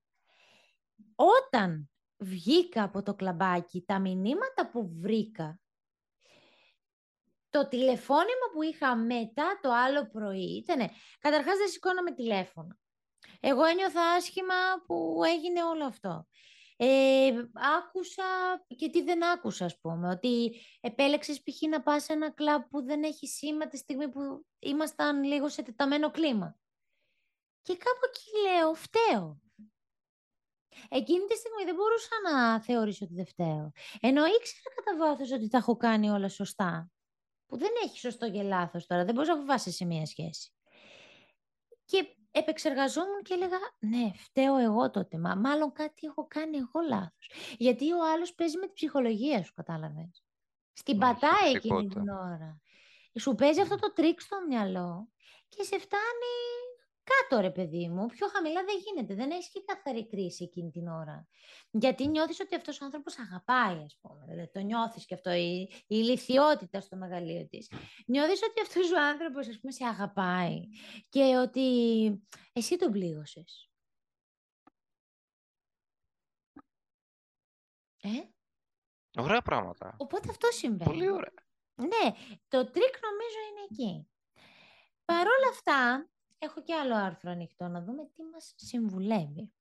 Όταν 1.14 1.90
βγήκα 2.16 2.83
από 2.83 3.02
το 3.02 3.14
κλαμπάκι, 3.14 3.83
τα 3.87 3.98
μηνύματα 3.98 4.70
που 4.72 4.90
βρήκα, 5.00 5.61
το 7.50 7.68
τηλεφώνημα 7.68 8.46
που 8.52 8.62
είχα 8.62 8.96
μετά 8.96 9.59
το 9.62 9.72
άλλο 9.72 10.11
πρωί 10.11 10.57
ήταν, 10.57 10.90
καταρχάς 11.18 11.57
δεν 11.57 11.68
σηκώναμε 11.68 12.12
τηλέφωνο. 12.12 12.79
Εγώ 13.40 13.64
ένιωθα 13.64 14.02
άσχημα 14.02 14.55
που 14.87 15.20
έγινε 15.24 15.64
όλο 15.64 15.85
αυτό. 15.85 16.26
Ε, 16.79 17.33
άκουσα 17.79 18.24
και 18.76 18.90
τι 18.90 19.02
δεν 19.02 19.24
άκουσα, 19.24 19.64
ας 19.64 19.79
πούμε. 19.81 20.09
Ότι 20.09 20.61
επέλεξες 20.81 21.42
π.χ. 21.42 21.62
να 21.68 21.83
πας 21.83 22.05
σε 22.05 22.12
ένα 22.12 22.31
κλαμπ 22.31 22.62
που 22.62 22.85
δεν 22.85 23.02
έχει 23.02 23.26
σήμα 23.26 23.66
τη 23.66 23.76
στιγμή 23.76 24.09
που 24.09 24.46
ήμασταν 24.59 25.24
λίγο 25.24 25.48
σε 25.48 25.62
τεταμένο 25.62 26.11
κλίμα. 26.11 26.57
Και 27.62 27.76
κάπου 27.76 28.00
εκεί 28.09 28.48
λέω, 28.48 28.74
φταίω. 28.74 29.40
Εκείνη 30.89 31.25
τη 31.27 31.35
στιγμή 31.37 31.65
δεν 31.65 31.75
μπορούσα 31.75 32.17
να 32.31 32.61
θεωρήσω 32.61 33.05
ότι 33.05 33.15
δεν 33.15 33.27
φταίω. 33.27 33.73
Ενώ 34.01 34.25
ήξερα 34.25 34.75
κατά 34.75 34.97
βάθος 34.99 35.33
ότι 35.33 35.49
τα 35.49 35.59
έχω 35.59 35.77
κάνει 35.77 36.11
όλα 36.11 36.29
σωστά. 36.29 36.91
Που 37.47 37.57
δεν 37.57 37.71
έχει 37.85 37.99
σωστό 37.99 38.31
και 38.31 38.43
λάθος 38.43 38.87
τώρα. 38.87 39.05
Δεν 39.05 39.15
μπορείς 39.15 39.29
να 39.29 39.37
φοβάσαι 39.37 39.71
σε 39.71 39.85
μία 39.85 40.07
σχέση. 40.07 40.51
Και 41.85 42.17
επεξεργαζόμουν 42.31 43.23
και 43.23 43.35
έλεγα, 43.35 43.57
ναι, 43.79 44.11
φταίω 44.15 44.57
εγώ 44.57 44.91
τότε. 44.91 45.19
Μα 45.19 45.35
μάλλον 45.35 45.73
κάτι 45.73 46.07
έχω 46.07 46.27
κάνει 46.27 46.57
εγώ 46.57 46.81
λάθος. 46.89 47.31
Γιατί 47.59 47.93
ο 47.93 47.99
άλλος 48.15 48.35
παίζει 48.35 48.59
με 48.59 48.65
την 48.65 48.75
ψυχολογία 48.75 49.43
σου, 49.43 49.53
κατάλαβες. 49.55 50.25
Στην 50.73 50.99
πατάει 50.99 51.53
εκείνη 51.55 51.89
την 51.89 52.09
ώρα. 52.09 52.61
Σου 53.21 53.35
παίζει 53.35 53.61
αυτό 53.61 53.77
το 53.77 53.93
τρικ 53.92 54.20
στο 54.21 54.37
μυαλό 54.49 55.09
και 55.49 55.62
σε 55.62 55.79
φτάνει 55.79 56.35
κάτω 57.11 57.40
ρε 57.42 57.51
παιδί 57.51 57.88
μου, 57.88 58.07
πιο 58.07 58.29
χαμηλά 58.29 58.64
δεν 58.64 58.75
γίνεται, 58.85 59.14
δεν 59.14 59.31
έχει 59.31 59.51
και 59.51 59.62
καθαρή 59.66 60.07
κρίση 60.07 60.45
εκείνη 60.45 60.71
την 60.71 60.88
ώρα. 60.88 61.29
Γιατί 61.71 62.09
νιώθεις 62.09 62.40
ότι 62.40 62.55
αυτός 62.55 62.81
ο 62.81 62.85
άνθρωπος 62.85 63.19
αγαπάει, 63.19 63.83
ας 63.85 63.99
πούμε, 64.01 64.25
δηλαδή 64.29 64.51
το 64.53 64.61
νιώθεις 64.61 65.07
και 65.07 65.14
αυτό, 65.14 65.33
η, 65.33 65.61
η 65.61 65.85
ηλιθιότητα 65.87 66.81
στο 66.81 66.97
μεγαλείο 66.97 67.47
της. 67.47 67.73
Νιώθεις 68.07 68.42
ότι 68.42 68.61
αυτός 68.61 68.92
ο 68.92 69.01
άνθρωπος, 69.01 69.49
ας 69.49 69.59
πούμε, 69.61 69.73
σε 69.73 69.85
αγαπάει 69.85 70.61
και 71.09 71.37
ότι 71.37 71.62
εσύ 72.53 72.77
τον 72.77 72.92
πλήγωσες. 72.92 73.71
Ε; 78.01 78.09
Ωραία 79.19 79.42
πράγματα. 79.42 79.97
Οπότε 79.99 80.29
αυτό 80.31 80.49
συμβαίνει. 80.51 80.90
Πολύ 80.90 81.11
ωραία. 81.11 81.45
Ναι, 81.75 82.12
το 82.49 82.71
τρικ 82.70 82.94
νομίζω 83.03 83.38
είναι 83.51 83.66
εκεί. 83.71 84.09
Παρ' 85.05 85.27
όλα 85.27 85.49
αυτά, 85.51 86.09
έχω 86.38 86.62
και 86.62 86.75
άλλο 86.75 86.94
άρθρο 86.94 87.31
ανοιχτό 87.31 87.68
να 87.68 87.83
δούμε 87.83 88.11
τι 88.14 88.22
μας 88.33 88.53
συμβουλεύει. 88.57 89.53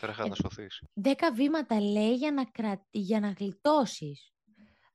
Τρέχα 0.00 0.28
να 0.28 0.34
σωθείς. 0.34 0.82
Δέκα 0.92 1.32
βήματα 1.32 1.80
λέει 1.80 2.14
για 2.14 2.32
να, 2.32 2.44
κρα... 2.44 2.86
για 2.90 3.20
να 3.20 3.28
γλιτώσεις 3.28 4.32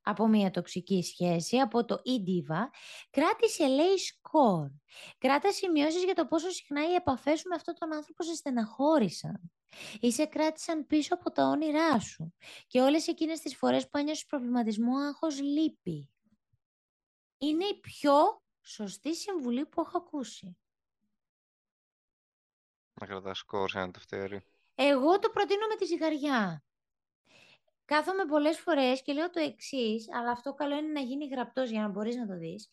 από 0.01 0.27
μια 0.27 0.51
τοξική 0.51 1.03
σχέση, 1.03 1.58
από 1.58 1.86
το 1.86 1.95
e-diva, 1.95 2.62
κράτησε 3.10 3.67
λέει 3.67 3.97
σκορ. 3.97 4.69
Κράτα 5.17 5.51
σημειώσεις 5.51 6.03
για 6.03 6.13
το 6.13 6.25
πόσο 6.25 6.49
συχνά 6.49 6.89
οι 6.89 6.93
επαφές 6.93 7.39
σου 7.39 7.47
με 7.47 7.56
αυτόν 7.56 7.75
τον 7.80 7.93
άνθρωπο 7.93 8.23
σε 8.23 8.36
στεναχώρησαν 8.36 9.51
ή 9.99 10.12
σε 10.12 10.25
κράτησαν 10.25 10.86
πίσω 10.86 11.13
από 11.13 11.32
τα 11.32 11.47
όνειρά 11.47 11.99
σου 11.99 12.34
και 12.67 12.82
όλες 12.82 13.08
εκείνες 13.08 13.39
τις 13.39 13.56
φορές 13.56 13.89
που 13.89 13.97
ένιωσες 13.97 14.25
προβληματισμό, 14.25 14.97
άγχος, 14.97 15.41
λύπη. 15.41 16.10
Είναι 17.38 17.65
η 17.65 17.80
πιο 17.80 18.41
σωστή 18.67 19.15
συμβουλή 19.15 19.65
που 19.65 19.82
έχω 19.82 19.97
ακούσει. 19.97 20.58
Να 22.93 23.06
κρατάς 23.06 23.38
σκορ 23.38 23.69
σε 23.69 23.80
ένα 23.80 23.91
τευτέρι. 23.91 24.43
Εγώ 24.75 25.19
το 25.19 25.30
προτείνω 25.30 25.67
με 25.67 25.75
τη 25.75 25.86
ζυγαριά. 25.86 26.65
Κάθομαι 27.86 28.25
πολλές 28.25 28.60
φορές 28.60 29.01
και 29.01 29.13
λέω 29.13 29.30
το 29.30 29.39
εξής, 29.39 30.13
αλλά 30.13 30.32
αυτό 30.32 30.53
καλό 30.53 30.77
είναι 30.77 30.91
να 30.91 30.99
γίνει 30.99 31.27
γραπτός 31.27 31.69
για 31.69 31.82
να 31.82 31.88
μπορείς 31.88 32.15
να 32.15 32.27
το 32.27 32.38
δεις. 32.38 32.69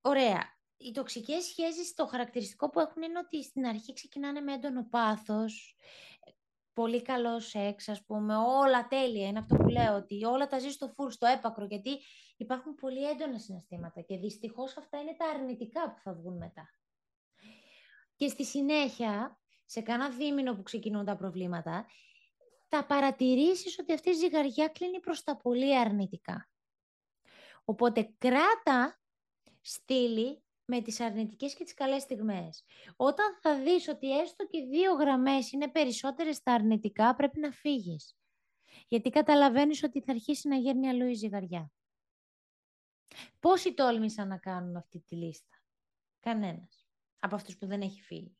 Ωραία. 0.00 0.58
Οι 0.76 0.92
τοξικές 0.92 1.44
σχέσεις, 1.44 1.94
το 1.94 2.06
χαρακτηριστικό 2.06 2.70
που 2.70 2.80
έχουν 2.80 3.02
είναι 3.02 3.18
ότι 3.18 3.42
στην 3.42 3.66
αρχή 3.66 3.92
ξεκινάνε 3.92 4.40
με 4.40 4.52
έντονο 4.52 4.86
πάθος, 4.90 5.76
πολύ 6.72 7.02
καλός 7.02 7.48
σεξ, 7.48 7.88
ας 7.88 8.04
πούμε, 8.04 8.36
όλα 8.36 8.88
τέλεια. 8.88 9.26
Είναι 9.26 9.38
αυτό 9.38 9.56
που 9.56 9.68
λέω, 9.68 9.96
ότι 9.96 10.24
όλα 10.24 10.46
τα 10.46 10.58
ζεις 10.58 10.74
στο 10.74 10.88
φουλ, 10.88 11.08
στο 11.08 11.26
έπακρο, 11.26 11.64
γιατί 11.64 11.98
υπάρχουν 12.36 12.74
πολύ 12.74 13.08
έντονα 13.08 13.38
συναισθήματα 13.38 14.00
και 14.00 14.16
δυστυχώς 14.16 14.76
αυτά 14.76 15.00
είναι 15.00 15.14
τα 15.18 15.26
αρνητικά 15.28 15.92
που 15.92 15.98
θα 16.02 16.14
βγουν 16.14 16.36
μετά. 16.36 16.74
Και 18.16 18.28
στη 18.28 18.44
συνέχεια, 18.44 19.40
σε 19.64 19.80
κάνα 19.80 20.10
δίμηνο 20.10 20.54
που 20.54 20.62
ξεκινούν 20.62 21.04
τα 21.04 21.16
προβλήματα, 21.16 21.86
θα 22.68 22.86
παρατηρήσεις 22.86 23.78
ότι 23.78 23.92
αυτή 23.92 24.10
η 24.10 24.12
ζυγαριά 24.12 24.68
κλείνει 24.68 25.00
προς 25.00 25.22
τα 25.22 25.36
πολύ 25.36 25.78
αρνητικά. 25.78 26.48
Οπότε 27.64 28.14
κράτα 28.18 29.00
στήλη 29.60 30.42
με 30.70 30.82
τις 30.82 31.00
αρνητικές 31.00 31.54
και 31.54 31.64
τις 31.64 31.74
καλές 31.74 32.02
στιγμές. 32.02 32.64
Όταν 32.96 33.38
θα 33.40 33.62
δεις 33.62 33.88
ότι 33.88 34.18
έστω 34.18 34.46
και 34.46 34.60
δύο 34.60 34.92
γραμμές 34.92 35.52
είναι 35.52 35.70
περισσότερες 35.70 36.36
στα 36.36 36.52
αρνητικά, 36.52 37.14
πρέπει 37.14 37.40
να 37.40 37.50
φύγεις. 37.50 38.16
Γιατί 38.88 39.10
καταλαβαίνεις 39.10 39.82
ότι 39.82 40.00
θα 40.00 40.12
αρχίσει 40.12 40.48
να 40.48 40.56
γέρνει 40.56 40.88
αλλού 40.88 41.06
η 41.06 41.14
ζυγαριά. 41.14 41.72
Πόσοι 43.40 43.74
τόλμησαν 43.74 44.28
να 44.28 44.38
κάνουν 44.38 44.76
αυτή 44.76 45.00
τη 45.00 45.16
λίστα; 45.16 45.62
Κανένας. 46.20 46.88
Από 47.18 47.34
αυτούς 47.34 47.56
που 47.56 47.66
δεν 47.66 47.80
έχει 47.80 48.02
φύγει. 48.02 48.36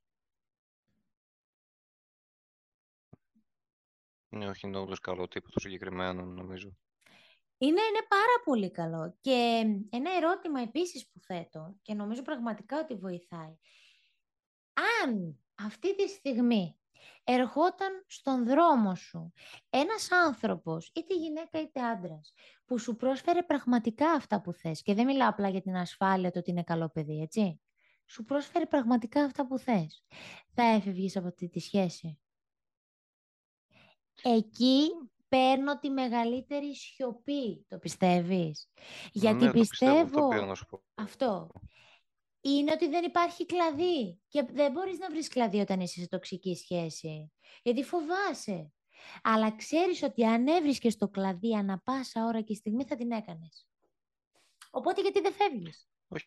Ναι, 4.29 4.49
όχι 4.49 4.67
είναι 4.67 4.79
όλος 4.79 5.01
καλό 5.01 5.29
τύπο 5.29 5.51
το 5.51 5.61
συγκεκριμένο, 5.61 6.25
νομίζω. 6.25 6.77
Είναι, 7.63 7.81
είναι 7.81 8.07
πάρα 8.09 8.43
πολύ 8.45 8.71
καλό. 8.71 9.17
Και 9.21 9.65
ένα 9.91 10.11
ερώτημα 10.17 10.61
επίσης 10.61 11.11
που 11.11 11.21
θέτω 11.21 11.77
και 11.83 11.95
νομίζω 11.95 12.23
πραγματικά 12.23 12.79
ότι 12.79 12.95
βοηθάει. 12.95 13.57
Αν 15.03 15.39
αυτή 15.55 15.97
τη 15.97 16.09
στιγμή 16.09 16.79
ερχόταν 17.25 18.05
στον 18.07 18.47
δρόμο 18.47 18.95
σου 18.95 19.33
ένας 19.71 20.09
άνθρωπος, 20.13 20.91
είτε 20.95 21.15
γυναίκα 21.15 21.61
είτε 21.61 21.81
άντρας, 21.81 22.33
που 22.65 22.79
σου 22.79 22.97
πρόσφερε 22.97 23.43
πραγματικά 23.43 24.11
αυτά 24.11 24.41
που 24.41 24.53
θες 24.53 24.83
και 24.83 24.95
δεν 24.95 25.07
μιλάω 25.07 25.29
απλά 25.29 25.49
για 25.49 25.61
την 25.61 25.77
ασφάλεια 25.77 26.31
το 26.31 26.39
ότι 26.39 26.51
είναι 26.51 26.63
καλό 26.63 26.89
παιδί, 26.89 27.21
έτσι. 27.21 27.61
Σου 28.07 28.25
πρόσφερε 28.25 28.67
πραγματικά 28.67 29.25
αυτά 29.25 29.47
που 29.47 29.59
θες. 29.59 30.05
Θα 30.55 30.63
έφευγες 30.63 31.17
από 31.17 31.27
αυτή 31.27 31.49
τη 31.49 31.61
σχέση. 31.61 32.19
Εκεί 34.23 34.89
παίρνω 35.31 35.79
τη 35.79 35.91
μεγαλύτερη 35.91 36.75
σιωπή. 36.77 37.65
Το 37.69 37.79
πιστεύεις; 37.79 38.71
Γιατί 39.13 39.45
ναι, 39.45 39.51
πιστεύω, 39.51 40.29
πιστεύω 40.29 40.83
αυτό. 40.95 41.51
Είναι 42.41 42.73
ότι 42.73 42.89
δεν 42.89 43.05
υπάρχει 43.05 43.47
κλαδί. 43.47 44.21
Και 44.29 44.43
δεν 44.53 44.73
μπορείς 44.73 44.99
να 44.99 45.11
βρεις 45.11 45.29
κλαδί 45.29 45.61
όταν 45.61 45.81
είσαι 45.81 46.01
σε 46.01 46.09
τοξική 46.09 46.55
σχέση. 46.55 47.33
Γιατί 47.63 47.83
φοβάσαι. 47.85 48.73
Αλλά 49.23 49.57
ξέρεις 49.57 50.03
ότι 50.03 50.25
αν 50.25 50.47
έβρισκες 50.47 50.97
το 50.97 51.09
κλαδί 51.09 51.57
ανα 51.57 51.81
πάσα 51.85 52.25
ώρα 52.25 52.41
και 52.41 52.55
στιγμή 52.55 52.85
θα 52.85 52.97
την 52.97 53.11
έκανες. 53.11 53.67
Οπότε 54.71 55.01
γιατί 55.01 55.21
δεν 55.21 55.33
φεύγεις; 55.33 55.89
Όχι. 56.09 56.27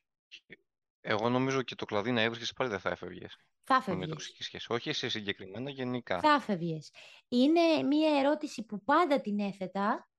Εγώ 1.05 1.29
νομίζω 1.29 1.61
και 1.61 1.75
το 1.75 1.85
κλαδί 1.85 2.11
να 2.11 2.21
έβρισκες 2.21 2.53
πάλι 2.53 2.69
δεν 2.69 2.79
θα 2.79 2.89
έφευγες. 2.89 3.37
Θα 3.63 3.81
φεύγεις. 3.81 4.35
σχέση. 4.39 4.73
Όχι 4.73 4.89
εσύ 4.89 5.09
συγκεκριμένα, 5.09 5.69
γενικά. 5.69 6.19
Θα 6.19 6.39
φεύγεις. 6.39 6.91
Είναι 7.27 7.83
μία 7.83 8.19
ερώτηση 8.19 8.63
που 8.65 8.83
πάντα 8.83 9.21
την 9.21 9.39
έθετα 9.39 10.09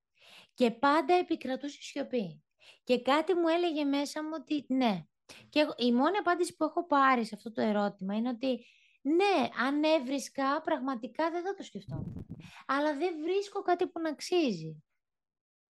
και 0.54 0.70
πάντα 0.70 1.14
επικρατούσε 1.14 1.82
σιωπή. 1.82 2.42
Και 2.84 3.02
κάτι 3.02 3.34
μου 3.34 3.48
έλεγε 3.48 3.84
μέσα 3.84 4.22
μου 4.22 4.30
ότι 4.32 4.64
ναι. 4.68 5.02
Και 5.48 5.66
η 5.76 5.92
μόνη 5.92 6.16
απάντηση 6.16 6.56
που 6.56 6.64
έχω 6.64 6.86
πάρει 6.86 7.24
σε 7.24 7.34
αυτό 7.34 7.52
το 7.52 7.60
ερώτημα 7.60 8.14
είναι 8.14 8.28
ότι 8.28 8.66
ναι, 9.00 9.48
αν 9.66 9.82
έβρισκα, 9.84 10.60
πραγματικά 10.60 11.30
δεν 11.30 11.42
θα 11.42 11.54
το 11.54 11.62
σκεφτώ. 11.62 12.24
Αλλά 12.66 12.96
δεν 12.96 13.14
βρίσκω 13.22 13.62
κάτι 13.62 13.86
που 13.86 14.00
να 14.00 14.08
αξίζει. 14.08 14.84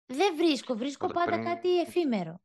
Δεν 0.06 0.36
βρίσκω, 0.36 0.76
βρίσκω 0.76 1.08
πάντα 1.08 1.44
κάτι 1.44 1.80
εφήμερο. 1.80 2.43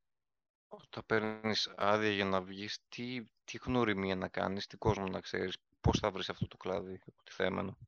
Όταν 0.68 1.02
παίρνεις 1.06 1.72
άδεια 1.76 2.10
για 2.10 2.24
να 2.24 2.42
βγεις, 2.42 2.78
τι, 2.88 3.24
τι 3.44 3.58
γνωριμία 3.62 4.16
να 4.16 4.28
κάνεις, 4.28 4.66
τι 4.66 4.76
κόσμο 4.76 5.06
να 5.06 5.20
ξέρεις, 5.20 5.56
πώς 5.80 5.98
θα 5.98 6.10
βρεις 6.10 6.28
αυτό 6.28 6.46
το 6.46 6.56
κλάδι 6.56 7.00
θέμενο. 7.30 7.78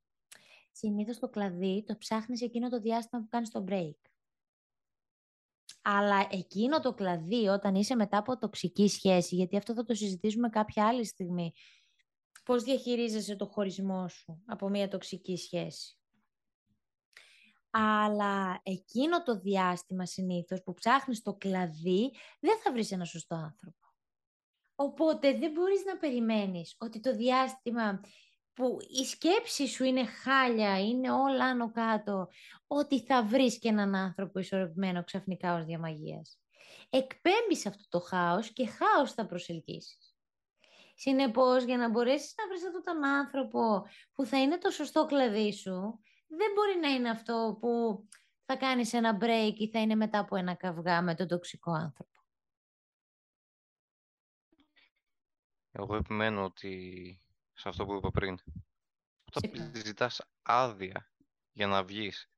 Συνήθως 0.72 1.18
το 1.18 1.28
κλαδί 1.28 1.84
το 1.86 1.96
ψάχνεις 1.96 2.42
εκείνο 2.42 2.68
το 2.68 2.80
διάστημα 2.80 3.22
που 3.22 3.28
κάνεις 3.28 3.50
το 3.50 3.64
break. 3.68 3.94
Αλλά 5.82 6.28
εκείνο 6.30 6.80
το 6.80 6.94
κλαδί 6.94 7.48
όταν 7.48 7.74
είσαι 7.74 7.94
μετά 7.94 8.18
από 8.18 8.38
τοξική 8.38 8.88
σχέση, 8.88 9.34
γιατί 9.34 9.56
αυτό 9.56 9.74
θα 9.74 9.84
το 9.84 9.94
συζητήσουμε 9.94 10.48
κάποια 10.48 10.86
άλλη 10.86 11.04
στιγμή, 11.04 11.52
πώς 12.44 12.62
διαχειρίζεσαι 12.62 13.36
το 13.36 13.46
χωρισμό 13.46 14.08
σου 14.08 14.42
από 14.46 14.68
μια 14.68 14.88
τοξική 14.88 15.36
σχέση; 15.36 15.99
Αλλά 17.70 18.60
εκείνο 18.62 19.22
το 19.22 19.38
διάστημα 19.38 20.06
συνήθως 20.06 20.62
που 20.62 20.74
ψάχνεις 20.74 21.22
το 21.22 21.34
κλαδί, 21.34 22.12
δεν 22.40 22.58
θα 22.62 22.72
βρεις 22.72 22.92
ένα 22.92 23.04
σωστό 23.04 23.34
άνθρωπο. 23.34 23.76
Οπότε 24.74 25.38
δεν 25.38 25.50
μπορείς 25.50 25.84
να 25.84 25.96
περιμένεις 25.96 26.74
ότι 26.78 27.00
το 27.00 27.16
διάστημα 27.16 28.00
που 28.52 28.76
η 29.00 29.04
σκέψη 29.04 29.66
σου 29.66 29.84
είναι 29.84 30.04
χάλια, 30.04 30.80
είναι 30.80 31.10
όλα 31.10 31.44
άνω 31.44 31.70
κάτω, 31.70 32.28
ότι 32.66 33.00
θα 33.00 33.24
βρεις 33.24 33.58
και 33.58 33.68
έναν 33.68 33.94
άνθρωπο 33.94 34.38
ισορροπημένο 34.38 35.04
ξαφνικά 35.04 35.54
ως 35.54 35.64
διαμαγείας. 35.64 36.38
Εκπέμπεις 36.90 37.66
αυτό 37.66 37.82
το 37.88 38.00
χάος 38.00 38.52
και 38.52 38.66
χάος 38.66 39.12
θα 39.12 39.26
προσελκύσεις. 39.26 40.14
Συνεπώς, 40.94 41.64
για 41.64 41.76
να 41.76 41.88
μπορέσεις 41.88 42.34
να 42.36 42.46
βρεις 42.46 42.66
αυτόν 42.66 42.82
τον 42.82 43.04
άνθρωπο 43.04 43.86
που 44.14 44.24
θα 44.24 44.40
είναι 44.40 44.58
το 44.58 44.70
σωστό 44.70 45.06
κλαδί 45.06 45.52
σου, 45.52 46.00
δεν 46.30 46.52
μπορεί 46.54 46.78
να 46.80 46.88
είναι 46.88 47.10
αυτό 47.10 47.56
που 47.60 48.04
θα 48.44 48.56
κάνεις 48.56 48.92
ένα 48.92 49.18
break 49.20 49.52
ή 49.54 49.70
θα 49.70 49.80
είναι 49.80 49.94
μετά 49.94 50.18
από 50.18 50.36
ένα 50.36 50.54
καυγά 50.54 51.02
με 51.02 51.14
τον 51.14 51.28
τοξικό 51.28 51.72
άνθρωπο. 51.72 52.10
Εγώ 55.72 55.96
επιμένω 55.96 56.44
ότι 56.44 57.20
σε 57.52 57.68
αυτό 57.68 57.86
που 57.86 57.94
είπα 57.94 58.10
πριν, 58.10 58.38
όταν 59.24 59.72
ζητάς 59.74 60.30
άδεια 60.42 61.12
για 61.52 61.66
να 61.66 61.84
βγεις, 61.84 62.30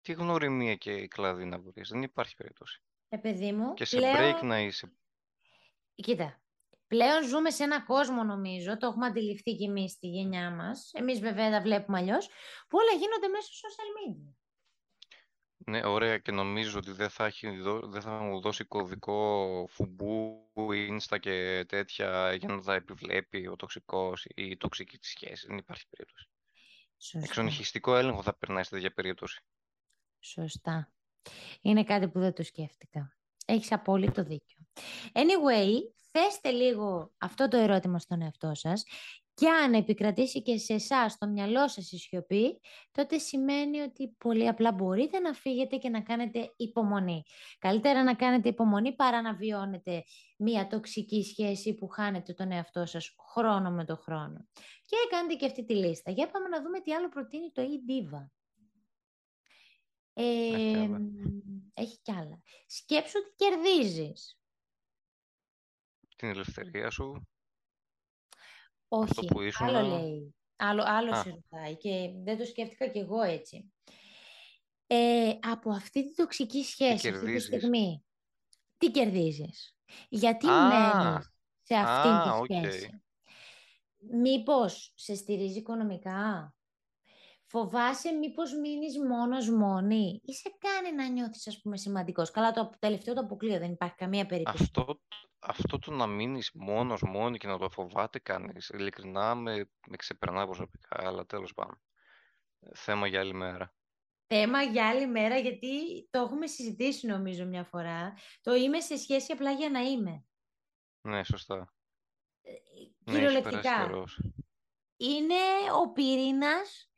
τι 0.00 0.12
γνωριμία 0.12 0.74
και 0.74 1.08
κλαδί 1.08 1.44
να 1.44 1.58
βρεις, 1.58 1.88
δεν 1.88 2.02
υπάρχει 2.02 2.34
περίπτωση. 2.34 2.82
Ε, 3.08 3.16
παιδί 3.16 3.52
μου, 3.52 3.74
και 3.74 3.84
σε 3.84 3.98
break 4.00 4.40
να 4.42 4.60
είσαι. 4.60 4.92
Κοίτα, 5.94 6.40
πλέον 6.86 7.28
ζούμε 7.28 7.50
σε 7.50 7.62
ένα 7.62 7.84
κόσμο 7.84 8.22
νομίζω, 8.22 8.76
το 8.76 8.86
έχουμε 8.86 9.06
αντιληφθεί 9.06 9.54
κι 9.54 9.64
εμείς 9.64 9.92
στη 9.92 10.06
γενιά 10.06 10.50
μας, 10.50 10.90
εμείς 10.92 11.20
βέβαια 11.20 11.50
τα 11.50 11.60
βλέπουμε 11.60 11.98
αλλιώς, 11.98 12.26
που 12.68 12.78
όλα 12.78 12.92
γίνονται 12.92 13.28
μέσω 13.28 13.50
social 13.52 13.90
media. 13.98 14.34
Ναι, 15.68 15.86
ωραία 15.86 16.18
και 16.18 16.32
νομίζω 16.32 16.78
ότι 16.78 16.92
δεν 16.92 17.10
θα, 17.10 17.24
έχει, 17.24 17.48
δεν 17.82 18.00
θα 18.00 18.10
μου 18.10 18.40
δώσει 18.40 18.64
κωδικό 18.64 19.66
φουμπού, 19.70 20.50
insta 20.90 21.18
και 21.20 21.64
τέτοια 21.68 22.34
για 22.34 22.48
να 22.48 22.62
τα 22.62 22.74
επιβλέπει 22.74 23.46
ο 23.46 23.56
τοξικός 23.56 24.24
ή 24.24 24.42
η 24.50 24.56
τοξική 24.56 24.98
της 24.98 25.08
σχέσης. 25.08 25.46
Δεν 25.46 25.56
υπάρχει 25.56 25.88
περίπτωση. 25.88 26.28
Σωστά. 26.98 27.26
Εξονυχιστικό 27.28 27.96
έλεγχο 27.96 28.22
θα 28.22 28.34
περνάει 28.34 28.62
σε 28.62 28.70
τέτοια 28.70 28.92
περίπτωση. 28.92 29.44
Σωστά. 30.20 30.92
Είναι 31.60 31.84
κάτι 31.84 32.08
που 32.08 32.18
δεν 32.18 32.32
το 32.32 32.42
σκέφτηκα. 32.42 33.16
Έχεις 33.46 33.72
απόλυτο 33.72 34.22
δίκιο. 34.22 34.66
Anyway, 35.12 35.72
θέστε 36.18 36.50
λίγο 36.50 37.12
αυτό 37.18 37.48
το 37.48 37.56
ερώτημα 37.56 37.98
στον 37.98 38.22
εαυτό 38.22 38.54
σας 38.54 38.84
και 39.34 39.48
αν 39.48 39.74
επικρατήσει 39.74 40.42
και 40.42 40.58
σε 40.58 40.72
εσάς 40.74 41.12
στο 41.12 41.26
μυαλό 41.26 41.68
σας 41.68 41.92
η 41.92 41.98
σιωπή, 41.98 42.60
τότε 42.92 43.18
σημαίνει 43.18 43.80
ότι 43.80 44.14
πολύ 44.18 44.48
απλά 44.48 44.72
μπορείτε 44.72 45.18
να 45.18 45.32
φύγετε 45.32 45.76
και 45.76 45.88
να 45.88 46.02
κάνετε 46.02 46.52
υπομονή. 46.56 47.22
Καλύτερα 47.58 48.02
να 48.02 48.14
κάνετε 48.14 48.48
υπομονή 48.48 48.94
παρά 48.94 49.22
να 49.22 49.34
βιώνετε 49.34 50.04
μία 50.38 50.66
τοξική 50.66 51.22
σχέση 51.22 51.74
που 51.74 51.88
χάνετε 51.88 52.32
τον 52.32 52.52
εαυτό 52.52 52.86
σας 52.86 53.14
χρόνο 53.32 53.70
με 53.70 53.84
το 53.84 53.96
χρόνο. 53.96 54.48
Και 54.84 54.96
κάντε 55.10 55.34
και 55.34 55.46
αυτή 55.46 55.64
τη 55.64 55.74
λίστα. 55.74 56.10
Για 56.10 56.30
πάμε 56.30 56.48
να 56.48 56.62
δούμε 56.62 56.80
τι 56.80 56.92
άλλο 56.92 57.08
προτείνει 57.08 57.50
το 57.52 57.62
e-diva. 57.62 58.26
Ε, 60.12 60.88
έχει 61.74 61.98
κι 62.02 62.12
άλλα. 62.12 62.42
Σκέψου 62.66 63.18
τι 63.18 63.44
κερδίζεις. 63.44 64.35
Την 66.16 66.28
ελευθερία 66.28 66.90
σου. 66.90 67.28
Όχι, 68.88 69.10
αυτό 69.10 69.22
που 69.22 69.40
ήσουν... 69.40 69.66
άλλο 69.66 69.88
λέει. 69.88 70.34
Άλλο, 70.56 70.82
άλλο 70.86 71.14
σε 71.14 71.30
ρωτάει 71.30 71.76
και 71.76 72.12
δεν 72.24 72.38
το 72.38 72.44
σκέφτηκα 72.44 72.88
κι 72.88 72.98
εγώ 72.98 73.22
έτσι. 73.22 73.72
Ε, 74.86 75.38
από 75.40 75.70
αυτή 75.70 76.04
τη 76.04 76.14
τοξική 76.14 76.64
σχέση, 76.64 77.08
αυτή 77.08 77.32
τη 77.34 77.40
στιγμή, 77.40 78.04
τι 78.78 78.90
κερδίζεις; 78.90 79.76
Γιατί 80.08 80.46
Α, 80.46 80.68
μένεις 80.68 81.32
σε 81.62 81.74
αυτή 81.74 82.08
τη 82.48 82.54
σχέση; 82.54 83.02
Μήπως 84.10 84.92
σε 84.94 85.14
στηρίζει 85.14 85.58
οικονομικά, 85.58 86.54
Φοβάσαι 87.58 88.12
μήπως 88.12 88.54
μείνεις 88.54 88.98
μόνος 88.98 89.50
μόνη 89.50 90.20
ή 90.24 90.32
σε 90.32 90.56
κάνει 90.58 90.96
να 90.96 91.08
νιώθεις 91.08 91.48
ας 91.48 91.60
πούμε 91.60 91.76
σημαντικός. 91.76 92.30
Καλά 92.30 92.52
το 92.52 92.70
τελευταίο 92.78 93.14
το 93.14 93.20
αποκλείω, 93.20 93.58
δεν 93.58 93.72
υπάρχει 93.72 93.94
καμία 93.94 94.26
περίπτωση. 94.26 94.62
Αυτό, 94.62 95.00
αυτό 95.38 95.78
το 95.78 95.90
να 95.90 96.06
μείνεις 96.06 96.50
μόνος 96.54 97.02
μόνη 97.02 97.38
και 97.38 97.46
να 97.46 97.58
το 97.58 97.70
φοβάται 97.70 98.18
κανείς, 98.18 98.68
ειλικρινά 98.68 99.34
με, 99.34 99.70
με 99.88 99.96
ξεπερνά 99.96 100.44
προσωπικά, 100.44 101.06
αλλά 101.06 101.26
τέλος 101.26 101.54
πάντων. 101.54 101.80
Θέμα 102.74 103.06
για 103.06 103.20
άλλη 103.20 103.34
μέρα. 103.34 103.74
Θέμα 104.26 104.62
για 104.62 104.88
άλλη 104.88 105.06
μέρα, 105.06 105.38
γιατί 105.38 106.06
το 106.10 106.20
έχουμε 106.20 106.46
συζητήσει 106.46 107.06
νομίζω 107.06 107.44
μια 107.44 107.64
φορά. 107.64 108.14
Το 108.40 108.54
είμαι 108.54 108.80
σε 108.80 108.96
σχέση 108.96 109.32
απλά 109.32 109.50
για 109.50 109.70
να 109.70 109.80
είμαι. 109.80 110.24
Ναι, 111.00 111.24
σωστά. 111.24 111.74
Ε, 112.42 112.52
κυριολεκτικά. 113.04 113.86
Ναι, 113.86 114.02
είναι 114.96 115.34
ο 115.82 115.92
πυρήνας 115.92 116.90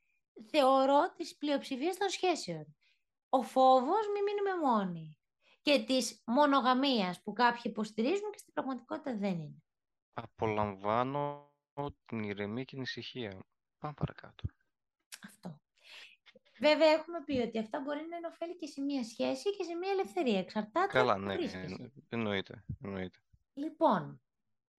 θεωρώ 0.51 1.13
της 1.17 1.37
πλειοψηφίας 1.37 1.97
των 1.97 2.09
σχέσεων. 2.09 2.77
Ο 3.29 3.43
φόβος 3.43 4.07
μη 4.15 4.23
μείνουμε 4.23 4.67
μόνοι. 4.67 5.19
Και 5.63 5.85
της 5.87 6.23
μονογαμίας 6.27 7.23
που 7.23 7.33
κάποιοι 7.33 7.63
υποστηρίζουν 7.65 8.31
και 8.31 8.39
στην 8.39 8.53
πραγματικότητα 8.53 9.17
δεν 9.17 9.41
είναι. 9.41 9.63
Απολαμβάνω 10.13 11.53
την 12.05 12.23
ηρεμία 12.23 12.65
και 12.65 12.75
την 12.75 12.83
ησυχία. 12.83 13.47
Πάμε 13.79 13.95
παρακάτω. 13.95 14.49
Αυτό. 15.27 15.61
Βέβαια 16.61 16.89
έχουμε 16.89 17.25
πει 17.25 17.39
ότι 17.39 17.59
αυτά 17.59 17.81
μπορεί 17.81 18.01
να 18.11 18.17
είναι 18.17 18.55
και 18.59 18.67
σε 18.67 18.81
μία 18.81 19.05
σχέση 19.05 19.57
και 19.57 19.65
σε 19.65 19.75
μία 19.75 19.91
ελευθερία. 19.91 20.39
Εξαρτάται 20.39 20.93
Καλά, 20.93 21.19
ναι, 21.19 21.37
εννοείται, 22.09 22.65
εννοείται. 22.83 23.19
Λοιπόν, 23.55 24.21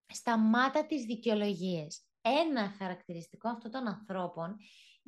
σταμάτα 0.06 0.86
τις 0.86 1.04
δικαιολογίες. 1.04 2.04
Ένα 2.20 2.74
χαρακτηριστικό 2.78 3.48
αυτών 3.48 3.70
των 3.70 3.86
ανθρώπων 3.86 4.56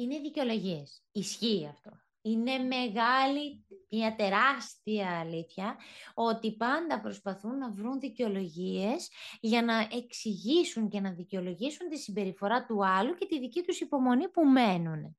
είναι 0.02 0.18
δικαιολογίες. 0.18 1.02
Ισχύει 1.12 1.68
αυτό. 1.70 1.90
Είναι 2.24 2.58
μεγάλη, 2.58 3.66
μια 3.90 4.14
τεράστια 4.14 5.20
αλήθεια 5.20 5.76
ότι 6.14 6.56
πάντα 6.56 7.00
προσπαθούν 7.00 7.58
να 7.58 7.72
βρουν 7.72 8.00
δικαιολογίες 8.00 9.10
για 9.40 9.62
να 9.62 9.88
εξηγήσουν 9.92 10.88
και 10.88 11.00
να 11.00 11.10
δικαιολογήσουν 11.10 11.88
τη 11.88 11.98
συμπεριφορά 11.98 12.66
του 12.66 12.86
άλλου 12.86 13.14
και 13.14 13.26
τη 13.26 13.40
δική 13.40 13.62
τους 13.62 13.80
υπομονή 13.80 14.28
που 14.28 14.44
μένουν. 14.44 15.16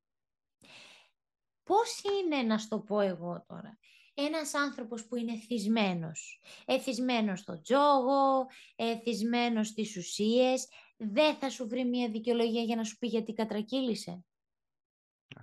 Πώς 1.64 2.02
είναι, 2.04 2.42
να 2.42 2.58
στο 2.58 2.80
πω 2.80 3.00
εγώ 3.00 3.46
τώρα, 3.48 3.80
ένας 4.14 4.54
άνθρωπος 4.54 5.08
που 5.08 5.16
είναι 5.16 5.36
θυσμένος, 5.36 6.42
εθισμένος 6.66 7.40
στο 7.40 7.62
τζόγο, 7.62 8.46
εθισμένος 8.76 9.68
στις 9.68 9.98
ουσίες, 9.98 10.68
δεν 10.98 11.36
θα 11.36 11.50
σου 11.50 11.68
βρει 11.68 11.86
μια 11.86 12.10
δικαιολογία 12.10 12.62
για 12.62 12.76
να 12.76 12.84
σου 12.84 12.98
πει 12.98 13.08
γιατί 13.08 13.34
κατρακύλησε. 13.34 14.26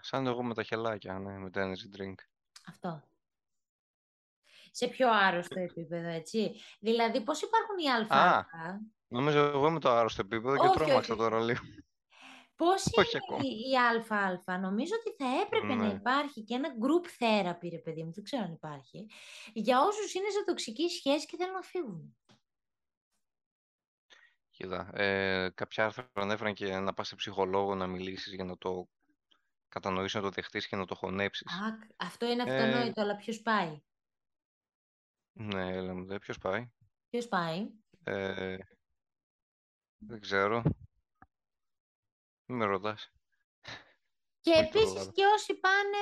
Σαν 0.00 0.26
εγώ 0.26 0.42
με 0.42 0.54
τα 0.54 0.62
χελάκια, 0.62 1.18
ναι, 1.18 1.38
με 1.38 1.50
το 1.50 1.60
energy 1.60 2.00
drink. 2.00 2.14
Αυτό. 2.66 3.08
Σε 4.70 4.86
πιο 4.86 5.12
άρρωστο 5.12 5.60
επίπεδο, 5.60 6.08
έτσι. 6.08 6.54
Δηλαδή, 6.80 7.22
πώς 7.22 7.42
υπάρχουν 7.42 7.78
οι 7.78 7.90
αλφα. 7.90 8.16
Α, 8.16 8.44
νομίζω 9.08 9.38
εγώ 9.38 9.66
είμαι 9.66 9.80
το 9.80 9.90
άρρωστο 9.90 10.22
επίπεδο 10.24 10.56
και 10.56 10.68
τρόμαξα 10.78 11.16
τώρα 11.16 11.40
λίγο. 11.40 11.60
Πώς 12.56 12.84
είναι 12.94 13.48
η 13.70 13.78
αλφα-αλφα. 13.78 14.58
Νομίζω 14.58 14.92
ότι 15.00 15.24
θα 15.24 15.40
έπρεπε 15.40 15.74
να 15.74 15.86
ναι. 15.86 15.92
υπάρχει 15.92 16.42
και 16.42 16.54
ένα 16.54 16.68
group 16.68 17.22
therapy, 17.22 17.70
ρε 17.70 17.78
παιδί 17.78 18.02
μου, 18.02 18.12
δεν 18.12 18.24
ξέρω 18.24 18.42
αν 18.42 18.52
υπάρχει, 18.52 19.06
για 19.52 19.80
όσους 19.80 20.14
είναι 20.14 20.30
σε 20.30 20.44
τοξική 20.44 20.88
σχέση 20.88 21.26
και 21.26 21.36
θέλουν 21.36 21.54
να 21.54 21.62
φύγουν. 21.62 22.16
Κοίτα, 24.50 24.90
ε, 24.94 25.50
κάποια 25.54 25.84
άρθρα 25.84 26.10
ανέφεραν 26.12 26.54
και 26.54 26.78
να 26.78 26.94
πας 26.94 27.08
σε 27.08 27.14
ψυχολόγο 27.14 27.74
να 27.74 27.86
μιλήσεις 27.86 28.34
για 28.34 28.44
να 28.44 28.58
το 28.58 28.88
κατανοήσει 29.70 30.16
να 30.16 30.22
το 30.22 30.30
δεχτείς 30.30 30.68
και 30.68 30.76
να 30.76 30.86
το 30.86 30.94
χωνέψεις. 30.94 31.46
Α, 31.46 31.78
αυτό 31.96 32.26
είναι 32.26 32.42
ε, 32.46 32.54
αυτονόητο, 32.54 33.00
αλλά 33.00 33.16
ποιος 33.16 33.40
πάει; 33.40 33.82
Ναι, 35.32 35.76
έλα 35.76 35.94
μου, 35.94 36.18
ποιος 36.18 36.38
πάει; 36.38 36.70
Ποιος 37.10 37.28
πάει; 37.28 37.70
Ε, 38.04 38.56
δεν 39.98 40.20
ξέρω. 40.20 40.62
Μην 42.44 42.58
με 42.58 42.64
ρωτάς. 42.64 43.12
Και 44.40 44.52
επίσης 44.52 45.10
και 45.12 45.24
όσοι 45.24 45.54
πάνε... 45.54 45.98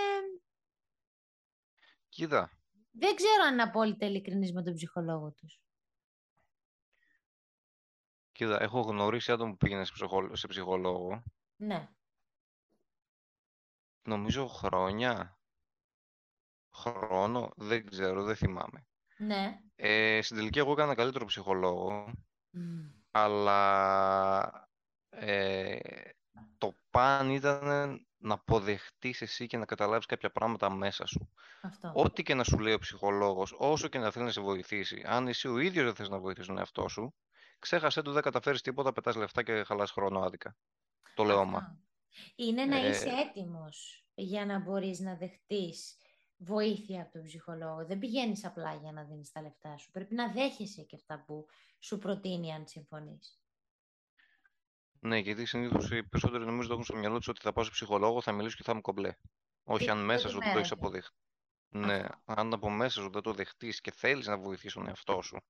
Κοίτα. 2.09 2.53
Δεν 2.91 3.15
ξέρω 3.15 3.43
αν 3.47 3.53
είναι 3.53 3.63
απόλυτα 3.63 4.07
ειλικρινής 4.07 4.53
με 4.53 4.63
τον 4.63 4.75
ψυχολόγο 4.75 5.33
τους. 5.33 5.61
Κοίτα, 8.33 8.63
έχω 8.63 8.81
γνωρίσει 8.81 9.33
άτομο 9.33 9.51
που 9.51 9.57
πήγαινε 9.57 9.85
σε 10.33 10.47
ψυχολόγο. 10.47 11.23
Ναι 11.57 11.89
νομίζω 14.09 14.47
χρόνια. 14.47 15.39
Χρόνο, 16.75 17.51
δεν 17.57 17.87
ξέρω, 17.87 18.23
δεν 18.23 18.37
θυμάμαι. 18.37 18.87
Ναι. 19.17 19.61
Ε, 19.75 20.23
στην 20.23 20.37
τελική 20.37 20.59
εγώ 20.59 20.73
έκανα 20.73 20.95
καλύτερο 20.95 21.25
ψυχολόγο, 21.25 22.13
αλλά 23.11 24.71
ε, 25.11 25.79
το 26.59 26.75
παν 26.91 27.31
ήταν 27.31 27.63
να 28.17 28.35
αποδεχτείς 28.35 29.23
εσύ 29.23 29.47
και 29.47 29.57
να 29.57 29.65
καταλάβεις 29.65 30.07
κάποια 30.07 30.31
πράγματα 30.31 30.71
μέσα 30.71 31.07
σου. 31.07 31.31
Αυτό. 31.63 31.93
Ό,τι 31.95 32.23
και 32.23 32.35
να 32.35 32.45
σου 32.45 32.59
λέει 32.59 32.73
ο 32.73 32.79
ψυχολόγος, 32.79 33.55
όσο 33.59 33.89
και 33.89 33.99
να 33.99 34.11
θέλει 34.11 34.25
να 34.25 34.31
σε 34.31 34.41
βοηθήσει, 34.41 35.03
αν 35.07 35.29
εσύ 35.29 35.49
ο 35.49 35.59
ίδιος 35.59 35.85
δεν 35.85 35.95
θες 35.95 36.09
να 36.09 36.19
βοηθήσεις 36.19 36.47
τον 36.47 36.59
εαυτό 36.59 36.89
σου, 36.89 37.15
ξέχασέ 37.59 38.03
του, 38.03 38.13
δεν 38.13 38.23
καταφέρεις 38.23 38.63
τίποτα, 38.63 38.93
πετάς 38.93 39.17
λεφτά 39.17 39.43
και 39.43 39.63
χαλάς 39.63 39.91
χρόνο 39.91 40.21
άδικα. 40.21 40.57
Το 41.15 41.25
λέω 41.25 41.69
είναι 42.37 42.65
να 42.65 42.77
ε, 42.77 42.89
είσαι 42.89 43.09
έτοιμος 43.09 44.07
για 44.15 44.47
να 44.47 44.59
μπορείς 44.59 45.01
να 45.01 45.17
δεχτείς 45.17 45.97
βοήθεια 46.37 47.03
από 47.03 47.13
τον 47.13 47.23
ψυχολόγο. 47.23 47.87
Δεν 47.87 47.99
πηγαίνεις 47.99 48.45
απλά 48.45 48.75
για 48.75 48.93
να 48.93 49.05
δίνεις 49.05 49.33
τα 49.33 49.43
λεφτά 49.43 49.77
σου. 49.77 49.91
Πρέπει 49.91 50.15
να 50.15 50.33
δέχεσαι 50.33 50.83
και 50.83 50.97
αυτά 50.97 51.25
που 51.27 51.47
σου 51.79 51.99
προτείνει 51.99 52.53
αν 52.53 52.67
συμφωνείς. 52.67 53.43
Ναι, 55.01 55.19
γιατί 55.19 55.47
συνήθως 55.47 55.91
οι 55.91 56.03
περισσότεροι 56.03 56.45
νομίζω 56.45 56.63
ότι 56.63 56.73
έχουν 56.73 56.85
στο 56.85 56.97
μυαλό 56.97 57.19
τους 57.19 57.29
ότι 57.29 57.41
θα 57.41 57.53
πάω 57.53 57.65
σε 57.65 57.71
ψυχολόγο, 57.71 58.21
θα 58.21 58.33
μιλήσω 58.33 58.57
και 58.57 58.63
θα 58.63 58.73
είμαι 58.73 58.81
κομπλέ. 58.81 59.13
Όχι 59.65 59.91
αν 59.91 60.05
μέσα 60.05 60.29
σου 60.29 60.39
το 60.39 60.59
έχεις 60.59 60.71
αποδεχτεί. 60.71 61.17
Ναι, 61.69 62.05
αν 62.25 62.53
από 62.53 62.71
μέσα 62.71 63.01
σου 63.01 63.11
δεν 63.11 63.23
το 63.23 63.33
δεχτείς 63.33 63.81
και 63.81 63.91
θέλεις 63.91 64.27
να 64.27 64.39
βοηθήσεις 64.39 64.73
τον 64.73 64.89
εαυτό 64.89 65.23
σου 65.23 65.41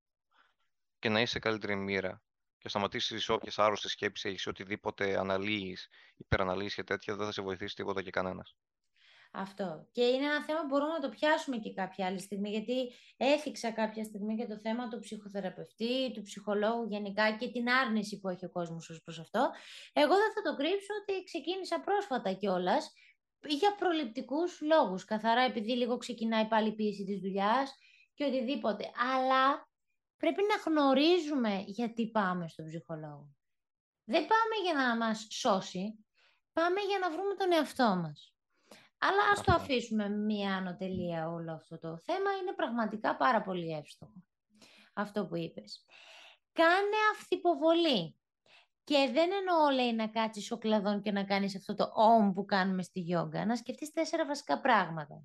και 0.98 1.08
να 1.08 1.20
είσαι 1.20 1.32
σε 1.32 1.38
καλύτερη 1.38 1.76
μοίρα 1.76 2.22
και 2.58 2.68
σταματήσεις 2.68 3.28
όποιες 3.28 3.58
άρρωστες 3.58 3.90
σκέψεις 3.90 4.24
έχεις, 4.30 4.46
οτιδήποτε 4.46 5.18
αναλύεις, 5.18 5.88
υπεραναλύεις 6.16 6.74
και 6.74 6.84
τέτοια, 6.84 7.16
δεν 7.16 7.26
θα 7.26 7.32
σε 7.32 7.42
βοηθήσει 7.42 7.74
τίποτα 7.74 8.02
και 8.02 8.10
κανένας. 8.10 8.56
Αυτό. 9.32 9.88
Και 9.92 10.02
είναι 10.02 10.24
ένα 10.24 10.44
θέμα 10.44 10.60
που 10.60 10.66
μπορούμε 10.66 10.92
να 10.92 11.00
το 11.00 11.08
πιάσουμε 11.08 11.56
και 11.56 11.72
κάποια 11.72 12.06
άλλη 12.06 12.20
στιγμή, 12.20 12.50
γιατί 12.50 12.92
έφυξα 13.16 13.70
κάποια 13.72 14.04
στιγμή 14.04 14.36
και 14.36 14.46
το 14.46 14.58
θέμα 14.58 14.88
του 14.88 14.98
ψυχοθεραπευτή, 14.98 16.12
του 16.12 16.22
ψυχολόγου 16.22 16.86
γενικά 16.88 17.36
και 17.36 17.48
την 17.50 17.68
άρνηση 17.70 18.18
που 18.18 18.28
έχει 18.28 18.44
ο 18.44 18.50
κόσμος 18.50 18.90
ως 18.90 19.02
προς 19.02 19.18
αυτό. 19.18 19.50
Εγώ 19.92 20.14
δεν 20.14 20.32
θα 20.34 20.42
το 20.42 20.56
κρύψω 20.56 20.92
ότι 21.02 21.24
ξεκίνησα 21.24 21.80
πρόσφατα 21.80 22.32
κιόλας 22.32 22.92
για 23.40 23.74
προληπτικούς 23.74 24.60
λόγους, 24.60 25.04
καθαρά 25.04 25.40
επειδή 25.40 25.72
λίγο 25.72 25.96
ξεκινάει 25.96 26.46
πάλι 26.46 26.68
η 26.68 26.74
πίεση 26.74 27.04
της 27.04 27.20
δουλειάς 27.20 27.74
και 28.14 28.24
οτιδήποτε. 28.24 28.90
Αλλά 29.14 29.67
πρέπει 30.18 30.42
να 30.42 30.70
γνωρίζουμε 30.70 31.64
γιατί 31.66 32.10
πάμε 32.10 32.48
στον 32.48 32.64
ψυχολόγο. 32.66 33.28
Δεν 34.04 34.26
πάμε 34.26 34.54
για 34.64 34.74
να 34.74 34.96
μας 34.96 35.26
σώσει, 35.30 36.04
πάμε 36.52 36.80
για 36.80 36.98
να 36.98 37.10
βρούμε 37.10 37.34
τον 37.34 37.52
εαυτό 37.52 37.96
μας. 37.96 38.32
Αλλά 38.98 39.22
ας 39.32 39.42
το 39.42 39.52
αφήσουμε 39.52 40.08
μία 40.08 40.54
ανωτελεία 40.54 41.28
όλο 41.28 41.52
αυτό 41.52 41.78
το 41.78 41.98
θέμα. 41.98 42.30
Είναι 42.40 42.52
πραγματικά 42.52 43.16
πάρα 43.16 43.42
πολύ 43.42 43.72
εύστοχο 43.72 44.22
αυτό 44.98 45.26
που 45.26 45.36
είπες. 45.36 45.84
Κάνε 46.52 46.96
αυθυποβολή. 47.12 48.16
Και 48.84 49.10
δεν 49.12 49.30
εννοώ, 49.32 49.70
λέει, 49.70 49.92
να 49.92 50.08
κάτσεις 50.08 50.50
ο 50.50 50.58
κλαδόν 50.58 51.02
και 51.02 51.12
να 51.12 51.24
κάνεις 51.24 51.56
αυτό 51.56 51.74
το 51.74 51.90
όμ 51.94 52.32
που 52.32 52.44
κάνουμε 52.44 52.82
στη 52.82 53.00
γιόγκα. 53.00 53.46
Να 53.46 53.56
σκεφτείς 53.56 53.92
τέσσερα 53.92 54.26
βασικά 54.26 54.60
πράγματα. 54.60 55.22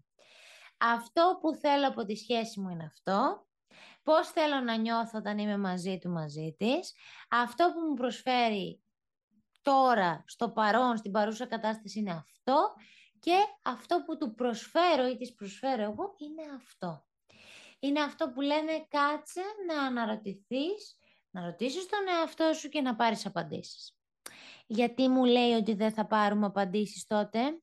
Αυτό 0.78 1.38
που 1.42 1.56
θέλω 1.56 1.88
από 1.88 2.06
τη 2.06 2.16
σχέση 2.16 2.60
μου 2.60 2.70
είναι 2.70 2.84
αυτό. 2.84 3.48
Πώς 4.04 4.30
θέλω 4.30 4.60
να 4.60 4.76
νιώθω 4.76 5.18
όταν 5.18 5.38
είμαι 5.38 5.58
μαζί 5.58 5.98
του, 5.98 6.10
μαζί 6.10 6.56
της. 6.58 6.94
Αυτό 7.30 7.72
που 7.74 7.80
μου 7.88 7.94
προσφέρει 7.94 8.82
τώρα, 9.62 10.24
στο 10.28 10.50
παρόν, 10.50 10.98
στην 10.98 11.12
παρούσα 11.12 11.46
κατάσταση 11.46 12.00
είναι 12.00 12.12
αυτό 12.12 12.74
και 13.20 13.38
αυτό 13.64 14.04
που 14.06 14.18
του 14.18 14.34
προσφέρω 14.34 15.08
ή 15.08 15.18
της 15.18 15.34
προσφέρω 15.34 15.82
εγώ 15.82 16.16
είναι 16.18 16.44
αυτό. 16.56 17.06
Είναι 17.80 18.02
αυτό 18.02 18.30
που 18.30 18.42
λένε 18.42 18.86
κάτσε 18.90 19.42
να 19.68 19.84
αναρωτηθείς, 19.84 20.98
να 21.30 21.46
ρωτήσεις 21.46 21.86
τον 21.86 22.00
εαυτό 22.20 22.54
σου 22.54 22.70
και 22.70 22.82
να 22.82 22.96
πάρεις 22.96 23.26
απαντήσεις. 23.26 23.98
Γιατί 24.66 25.08
μου 25.08 25.26
λέει 25.26 25.52
ότι 25.52 25.74
δεν 25.74 25.92
θα 25.92 26.08
πάρουμε 26.08 26.46
απαντήσεις 26.46 27.06
τότε. 27.06 27.63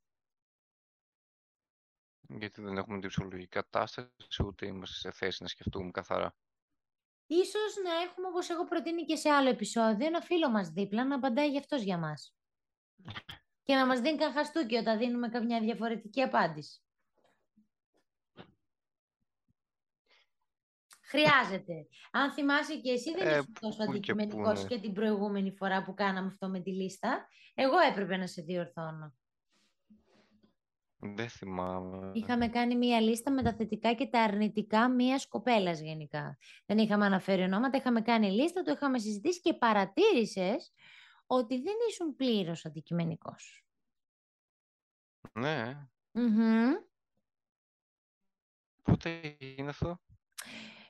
Γιατί 2.39 2.61
δεν 2.61 2.77
έχουμε 2.77 2.99
την 2.99 3.09
ψυχολογική 3.09 3.49
κατάσταση, 3.49 4.43
ούτε 4.45 4.67
είμαστε 4.67 4.97
σε 4.97 5.11
θέση 5.11 5.43
να 5.43 5.49
σκεφτούμε 5.49 5.91
καθαρά. 5.91 6.35
Ίσως 7.27 7.77
να 7.85 7.93
έχουμε, 7.93 8.29
όπως 8.29 8.49
έχω 8.49 8.65
προτείνει 8.65 9.05
και 9.05 9.17
σε 9.17 9.29
άλλο 9.29 9.49
επεισόδιο, 9.49 10.07
ένα 10.07 10.21
φίλο 10.21 10.51
μας 10.51 10.69
δίπλα 10.69 11.05
να 11.05 11.15
απαντάει 11.15 11.51
γι' 11.51 11.59
αυτός 11.59 11.83
για 11.83 11.99
μας 11.99 12.35
και 13.63 13.75
να 13.75 13.87
μας 13.87 14.01
δίνει 14.01 14.19
καχαστούκι 14.19 14.77
όταν 14.77 14.99
δίνουμε 14.99 15.29
κάποια 15.29 15.61
διαφορετική 15.61 16.23
απάντηση. 16.23 16.81
Χρειάζεται. 21.01 21.89
Αν 22.11 22.33
θυμάσαι 22.33 22.77
και 22.77 22.91
εσύ 22.91 23.15
δεν 23.15 23.27
ε, 23.27 23.43
τόσο 23.61 23.83
αντικειμενικός 23.83 24.61
και, 24.61 24.75
και 24.75 24.81
την 24.81 24.93
προηγούμενη 24.93 25.53
φορά 25.53 25.85
που 25.85 25.95
κάναμε 25.95 26.27
αυτό 26.27 26.49
με 26.49 26.61
τη 26.61 26.71
λίστα. 26.71 27.29
Εγώ 27.55 27.79
έπρεπε 27.79 28.17
να 28.17 28.27
σε 28.27 28.43
διορθώνω. 28.43 29.15
Δεν 31.03 31.29
θυμάμαι. 31.29 32.11
Είχαμε 32.15 32.49
κάνει 32.49 32.77
μία 32.77 33.01
λίστα 33.01 33.31
με 33.31 33.43
τα 33.43 33.55
θετικά 33.55 33.93
και 33.93 34.07
τα 34.07 34.23
αρνητικά 34.23 34.89
μίας 34.89 35.27
κοπέλας 35.29 35.81
γενικά. 35.81 36.39
Δεν 36.67 36.79
είχαμε 36.79 37.07
αναφέρει 37.07 37.43
ονόματα, 37.43 37.77
είχαμε 37.77 38.01
κάνει 38.01 38.31
λίστα, 38.31 38.63
το 38.63 38.73
είχαμε 38.73 38.99
συζητήσει 38.99 39.41
και 39.41 39.55
παρατήρησες 39.55 40.73
ότι 41.27 41.61
δεν 41.63 41.75
ήσουν 41.89 42.17
πλήρως 42.17 42.65
αντικειμενικός. 42.65 43.65
Ναι. 45.33 45.89
mm 46.13 46.89
Πότε 48.83 49.37
είναι 49.39 49.69
αυτό; 49.69 50.01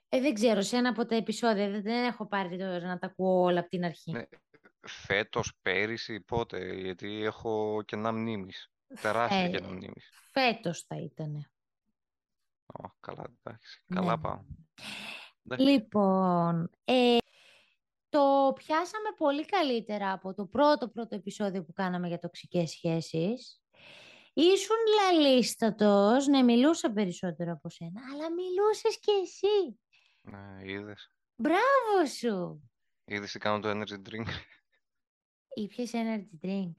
Ε, 0.08 0.20
δεν 0.20 0.34
ξέρω, 0.34 0.62
σε 0.62 0.76
ένα 0.76 0.88
από 0.88 1.06
τα 1.06 1.14
επεισόδια 1.14 1.70
δεν, 1.70 2.04
έχω 2.04 2.26
πάρει 2.26 2.58
τώρα 2.58 2.86
να 2.86 2.98
τα 2.98 3.06
ακούω 3.06 3.42
όλα 3.42 3.60
από 3.60 3.68
την 3.68 3.84
αρχή. 3.84 4.12
Ναι. 4.12 4.22
Φέτος, 4.80 5.58
πέρυσι, 5.62 6.20
πότε, 6.20 6.74
γιατί 6.74 7.24
έχω 7.24 7.82
κενά 7.84 8.12
μνήμης. 8.12 8.70
Τεράστια 9.00 9.38
ε, 9.38 9.48
κενά 9.48 9.68
μνήμης. 9.68 10.10
Φέτος 10.32 10.82
θα 10.82 10.96
ήτανε. 10.96 11.50
καλά, 13.00 13.24
εντάξει. 13.38 13.84
Καλά 13.94 14.16
ναι. 14.16 14.22
πάω. 14.22 14.44
Λοιπόν, 15.58 16.70
ε, 16.84 17.16
το 18.08 18.52
πιάσαμε 18.54 19.08
πολύ 19.16 19.44
καλύτερα 19.44 20.12
από 20.12 20.34
το 20.34 20.46
πρώτο 20.46 20.88
πρώτο 20.88 21.14
επεισόδιο 21.14 21.64
που 21.64 21.72
κάναμε 21.72 22.08
για 22.08 22.18
τοξικές 22.18 22.70
σχέσεις. 22.70 23.62
Ήσουν 24.32 24.76
λαλίστατος, 25.00 26.26
ναι, 26.26 26.42
μιλούσα 26.42 26.92
περισσότερο 26.92 27.52
από 27.52 27.68
σένα, 27.68 28.00
αλλά 28.12 28.32
μιλούσες 28.32 28.98
και 28.98 29.12
εσύ. 29.22 29.80
Ναι, 30.20 30.72
είδες. 30.72 31.12
Μπράβο 31.36 32.06
σου. 32.18 32.70
Είδες 33.04 33.32
τι 33.32 33.38
κάνω 33.38 33.60
το 33.60 33.70
energy 33.70 34.08
drink; 34.08 34.28
Ήπιες 35.54 35.90
energy 35.94 36.46
drink. 36.46 36.72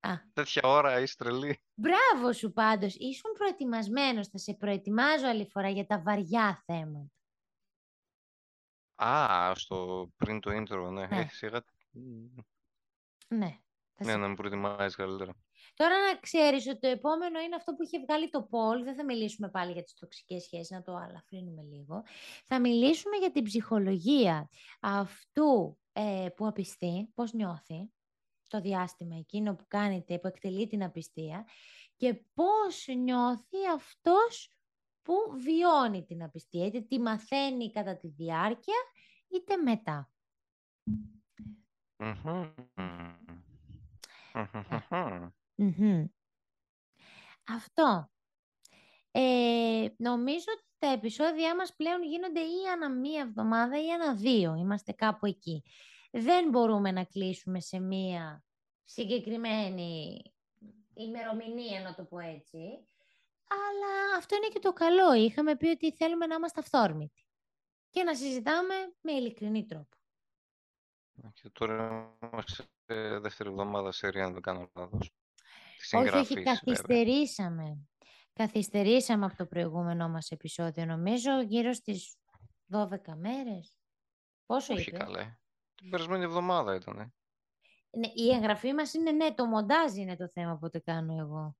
Α. 0.00 0.10
Τέτοια 0.32 0.62
ώρα 0.64 1.00
είσαι 1.00 1.16
τρελή. 1.16 1.62
Μπράβο 1.74 2.32
σου 2.32 2.52
πάντως. 2.52 2.94
Ήσουν 2.94 3.32
προετοιμασμένος. 3.32 4.28
Θα 4.28 4.38
σε 4.38 4.54
προετοιμάζω 4.54 5.26
άλλη 5.26 5.48
φορά 5.50 5.68
για 5.68 5.86
τα 5.86 6.00
βαριά 6.00 6.62
θέματα. 6.66 7.12
Α, 8.94 9.54
στο 9.54 10.08
πριν 10.16 10.40
το 10.40 10.50
intro, 10.50 10.90
ναι. 10.92 11.06
ναι. 11.06 11.26
σιγά... 11.30 11.64
Ναι. 13.28 13.58
Ναι, 14.04 14.16
να 14.16 14.28
με 14.28 14.34
προετοιμάζεις 14.34 14.94
καλύτερα. 14.94 15.32
Τώρα 15.74 15.94
να 15.98 16.18
ξέρεις 16.20 16.66
ότι 16.66 16.78
το 16.78 16.88
επόμενο 16.88 17.40
είναι 17.40 17.54
αυτό 17.54 17.74
που 17.74 17.82
είχε 17.82 18.00
βγάλει 18.00 18.30
το 18.30 18.42
Πολ. 18.42 18.84
Δεν 18.84 18.94
θα 18.94 19.04
μιλήσουμε 19.04 19.48
πάλι 19.48 19.72
για 19.72 19.82
τις 19.82 19.94
τοξικές 19.94 20.42
σχέσεις, 20.42 20.70
να 20.70 20.82
το 20.82 20.94
αλαφρύνουμε 20.94 21.62
λίγο. 21.62 22.02
Θα 22.44 22.60
μιλήσουμε 22.60 23.16
για 23.16 23.30
την 23.30 23.44
ψυχολογία 23.44 24.48
αυτού 24.80 25.78
ε, 25.92 26.28
που 26.36 26.46
απιστεί, 26.46 27.10
πώς 27.14 27.32
νιώθει; 27.32 27.90
Το 28.50 28.60
διάστημα 28.60 29.16
εκείνο 29.16 29.54
που 29.54 29.64
κάνετε, 29.68 30.18
που 30.18 30.26
εκτελεί 30.26 30.66
την 30.66 30.82
απιστία 30.82 31.46
και 31.96 32.14
πώς 32.34 32.86
νιώθει 32.96 33.66
αυτός 33.74 34.54
που 35.02 35.14
βιώνει 35.44 36.04
την 36.04 36.22
απιστία, 36.22 36.66
είτε 36.66 36.80
τη 36.80 37.00
μαθαίνει 37.00 37.70
κατά 37.70 37.96
τη 37.96 38.08
διάρκεια, 38.08 38.76
είτε 39.28 39.56
μετά. 39.56 40.10
Αυτό. 47.46 48.10
Ε, 49.10 49.88
νομίζω 49.96 50.44
ότι 50.54 50.64
τα 50.78 50.86
επεισόδια 50.92 51.56
μας 51.56 51.74
πλέον 51.74 52.02
γίνονται 52.02 52.40
ή 52.40 52.68
ανά 52.72 52.90
μία 52.90 53.20
εβδομάδα 53.20 53.84
ή 53.84 53.90
ανά 53.90 54.14
δύο. 54.14 54.54
Είμαστε 54.54 54.92
κάπου 54.92 55.26
εκεί. 55.26 55.62
Δεν 56.10 56.48
μπορούμε 56.48 56.90
να 56.90 57.04
κλείσουμε 57.04 57.60
σε 57.60 57.78
μία 57.78 58.44
συγκεκριμένη 58.84 60.22
ημερομηνία, 60.94 61.80
να 61.80 61.94
το 61.94 62.04
πω 62.04 62.18
έτσι. 62.18 62.88
Αλλά 63.52 64.16
αυτό 64.16 64.36
είναι 64.36 64.48
και 64.48 64.58
το 64.58 64.72
καλό. 64.72 65.12
Είχαμε 65.14 65.56
πει 65.56 65.66
ότι 65.66 65.92
θέλουμε 65.92 66.26
να 66.26 66.34
είμαστε 66.34 66.60
αυθόρμητοι 66.60 67.26
και 67.90 68.02
να 68.02 68.14
συζητάμε 68.14 68.74
με 69.00 69.12
ειλικρινή 69.12 69.66
τρόπο. 69.66 69.96
Και 71.32 71.50
τώρα 71.52 72.16
είμαστε 72.32 72.64
δεύτερη 73.18 73.48
εβδομάδα 73.48 73.92
σε 73.92 74.06
αν 74.06 74.32
δεν 74.32 74.42
κάνω 74.42 74.70
λάθος. 74.74 75.10
Όχι, 75.92 76.08
όχι, 76.08 76.42
καθυστερήσαμε. 76.42 77.88
Καθυστερήσαμε 78.32 79.24
από 79.24 79.36
το 79.36 79.46
προηγούμενό 79.46 80.08
μας 80.08 80.30
επεισόδιο, 80.30 80.84
νομίζω, 80.84 81.40
γύρω 81.40 81.72
στις 81.72 82.16
12 82.68 83.16
μέρες. 83.16 83.76
Πόσο 84.46 84.74
όχι, 84.74 84.88
είπες; 84.88 84.98
καλέ. 84.98 85.38
Την 85.80 85.90
περασμένη 85.90 86.24
εβδομάδα 86.24 86.74
ήταν. 86.74 87.14
Ναι, 87.90 88.06
η 88.14 88.30
εγγραφή 88.34 88.72
μας 88.72 88.94
είναι, 88.94 89.10
ναι, 89.10 89.34
το 89.34 89.46
μοντάζ 89.46 89.96
είναι 89.96 90.16
το 90.16 90.28
θέμα 90.28 90.58
που 90.58 90.70
το 90.70 90.80
κάνω 90.84 91.16
εγώ. 91.18 91.56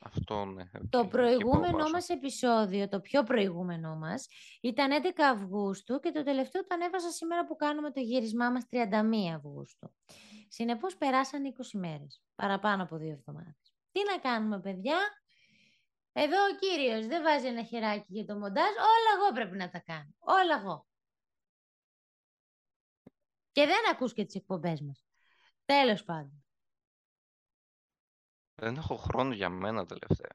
Αυτό, 0.00 0.44
ναι. 0.44 0.64
Το 0.90 1.06
προηγούμενό 1.06 1.90
μας 1.90 2.08
επεισόδιο, 2.08 2.88
το 2.88 3.00
πιο 3.00 3.22
προηγούμενό 3.22 3.96
μας, 3.96 4.26
ήταν 4.60 4.90
11 4.92 5.22
Αυγούστου 5.22 5.98
και 5.98 6.10
το 6.10 6.22
τελευταίο 6.22 6.62
το 6.62 6.74
ανέβασα 6.74 7.10
σήμερα 7.10 7.46
που 7.46 7.56
κάνουμε 7.56 7.90
το 7.90 8.00
γύρισμά 8.00 8.50
μας 8.50 8.64
31 8.70 9.34
Αυγούστου. 9.34 9.94
Συνεπώς 10.48 10.96
περάσαν 10.96 11.44
20 11.44 11.78
μέρες, 11.78 12.22
παραπάνω 12.34 12.82
από 12.82 12.96
δύο 12.96 13.12
εβδομάδες. 13.12 13.74
Τι 13.92 14.00
να 14.04 14.18
κάνουμε 14.18 14.60
παιδιά, 14.60 14.98
εδώ 16.12 16.36
ο 16.36 16.56
κύριος 16.58 17.06
δεν 17.06 17.22
βάζει 17.22 17.46
ένα 17.46 17.64
χεράκι 17.64 18.06
για 18.08 18.24
το 18.24 18.34
μοντάζ, 18.34 18.70
όλα 18.70 19.10
εγώ 19.16 19.32
πρέπει 19.34 19.56
να 19.56 19.70
τα 19.70 19.78
κάνω, 19.78 20.14
όλα 20.18 20.60
εγώ. 20.60 20.87
Και 23.58 23.66
δεν 23.66 23.90
ακούς 23.90 24.12
και 24.12 24.24
τις 24.24 24.34
εκπομπές 24.34 24.80
μας. 24.80 25.06
Τέλος 25.64 26.04
πάντων. 26.04 26.44
Δεν 28.54 28.76
έχω 28.76 28.96
χρόνο 28.96 29.34
για 29.34 29.48
μένα 29.48 29.86
τελευταία. 29.86 30.32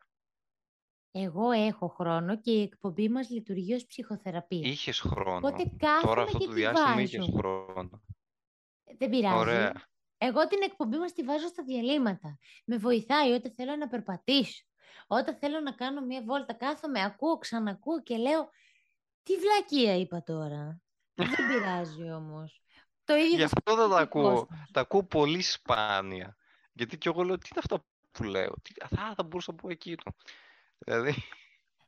Εγώ 1.11 1.51
έχω 1.51 1.87
χρόνο 1.87 2.39
και 2.39 2.51
η 2.51 2.61
εκπομπή 2.61 3.09
μας 3.09 3.29
λειτουργεί 3.29 3.73
ως 3.73 3.85
ψυχοθεραπεία. 3.85 4.69
Είχες 4.69 4.99
χρόνο. 4.99 5.47
Οπότε 5.47 5.71
κάθομαι 5.77 6.01
Τώρα 6.01 6.21
αυτό 6.21 6.37
και 6.37 6.45
το 6.45 6.49
τη 6.49 6.55
διάστημα 6.55 6.87
βάζω. 6.87 6.99
είχες 6.99 7.29
χρόνο. 7.37 8.03
Δεν 8.97 9.09
πειράζει. 9.09 9.37
Ωραία. 9.37 9.87
Εγώ 10.17 10.47
την 10.47 10.61
εκπομπή 10.61 10.97
μας 10.97 11.13
τη 11.13 11.23
βάζω 11.23 11.47
στα 11.47 11.63
διαλύματα. 11.63 12.37
Με 12.65 12.77
βοηθάει 12.77 13.31
όταν 13.31 13.53
θέλω 13.53 13.75
να 13.75 13.87
περπατήσω. 13.87 14.63
Όταν 15.07 15.37
θέλω 15.37 15.59
να 15.59 15.71
κάνω 15.71 16.01
μια 16.01 16.23
βόλτα, 16.23 16.53
κάθομαι, 16.53 17.03
ακούω, 17.03 17.37
ξανακούω 17.37 18.03
και 18.03 18.17
λέω 18.17 18.49
τι 19.23 19.33
βλακεία 19.37 19.95
είπα 19.95 20.23
τώρα. 20.23 20.81
Δεν 21.35 21.47
πειράζει 21.47 22.11
όμως. 22.11 22.62
Το 23.03 23.15
ίδιο 23.15 23.35
Γι' 23.37 23.47
θα 23.47 23.49
αυτό 23.57 23.75
δεν 23.75 23.85
σκέφτεται 23.85 23.89
τα 23.89 23.95
ο 23.95 24.01
ακούω. 24.01 24.23
κόσμος. 24.33 24.69
Τα 24.71 24.81
ακούω 24.81 25.03
πολύ 25.03 25.41
σπάνια. 25.41 26.37
Γιατί 26.73 26.97
και 26.97 27.09
εγώ 27.09 27.23
λέω, 27.23 27.37
τι 27.37 27.47
είναι 27.51 27.61
αυτά 27.63 27.85
που 28.11 28.23
λέω. 28.23 28.53
Τι, 28.61 28.73
θα, 28.95 29.13
θα 29.15 29.23
μπορούσα 29.23 29.51
να 29.51 29.57
πω 29.57 29.69
εκείνο. 29.69 30.03
Δηλαδή, 30.77 31.13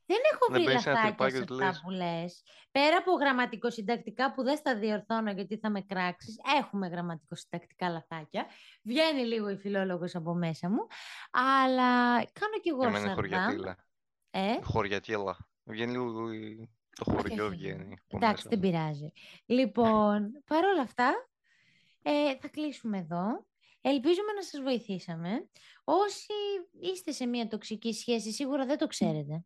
Δεν 0.07 0.18
έχω 0.34 0.45
Να 0.49 0.55
βρει 0.55 0.63
μπαίνεις 0.66 0.82
σε 0.82 0.89
ένα 0.89 0.99
λαθάκια 0.99 1.26
σε 1.30 1.32
τρυπάκι 1.32 1.45
και 1.47 1.53
αυτά 1.53 1.66
λες. 1.66 1.82
που 1.84 1.89
λες. 1.89 2.43
Πέρα 2.72 2.97
από 2.97 3.11
γραμματικοσυντακτικά 3.11 4.34
που 4.34 4.43
δεν 4.43 4.57
στα 4.57 4.76
διορθώνω 4.78 5.32
γιατί 5.32 5.57
θα 5.57 5.70
με 5.70 5.82
κράξεις, 5.82 6.36
έχουμε 6.61 6.88
γραμματικοσυντακτικά 6.88 7.89
λαθάκια. 7.89 8.45
Βγαίνει 8.84 9.26
λίγο 9.26 9.49
η 9.49 9.57
φιλόλογος 9.57 10.16
από 10.16 10.34
μέσα 10.34 10.70
μου. 10.70 10.88
Αλλά 11.32 12.16
κάνω 12.16 12.57
κι 12.61 12.70
εγώ 12.70 12.80
για 12.80 12.89
μένα 12.89 12.97
είναι 12.99 13.07
σαρδάμ. 13.16 13.41
χωριατήλα. 13.41 13.78
Ε, 14.32 14.61
Χωριατήλα. 14.63 15.38
Βγαίνει 15.63 15.91
λίγο 15.91 16.32
η- 16.32 16.70
το 16.96 17.12
όχι, 17.12 17.18
χωριό 17.18 17.46
όχι. 17.46 17.56
βγαίνει. 17.56 17.93
από 18.08 18.16
Εντάξει, 18.18 18.48
μέσα 18.48 18.50
δεν 18.50 18.60
μου. 18.64 18.70
πειράζει. 18.70 19.12
Λοιπόν, 19.46 20.43
παρόλα 20.46 20.82
αυτά, 20.82 21.30
ε, 22.02 22.36
θα 22.39 22.48
κλείσουμε 22.48 22.98
εδώ. 22.98 23.46
Ελπίζουμε 23.82 24.32
να 24.36 24.41
σας 24.43 24.62
βοηθήσαμε. 24.62 25.50
Όσοι 25.84 26.34
είστε 26.82 27.12
σε 27.12 27.26
μια 27.26 27.48
τοξική 27.48 27.93
σχέση, 27.93 28.32
σίγουρα 28.32 28.66
δεν 28.66 28.78
το 28.78 28.88
ξέρετε. 28.88 29.46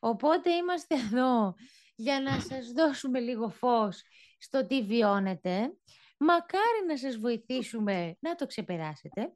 Οπότε 0.00 0.52
είμαστε 0.52 0.94
εδώ 1.04 1.54
για 1.94 2.20
να 2.20 2.40
σας 2.40 2.72
δώσουμε 2.72 3.20
λίγο 3.20 3.48
φως 3.48 4.02
στο 4.38 4.66
τι 4.66 4.82
βιώνετε. 4.82 5.72
Μακάρι 6.18 6.86
να 6.88 6.96
σας 6.96 7.16
βοηθήσουμε 7.16 8.16
να 8.20 8.34
το 8.34 8.46
ξεπεράσετε. 8.46 9.32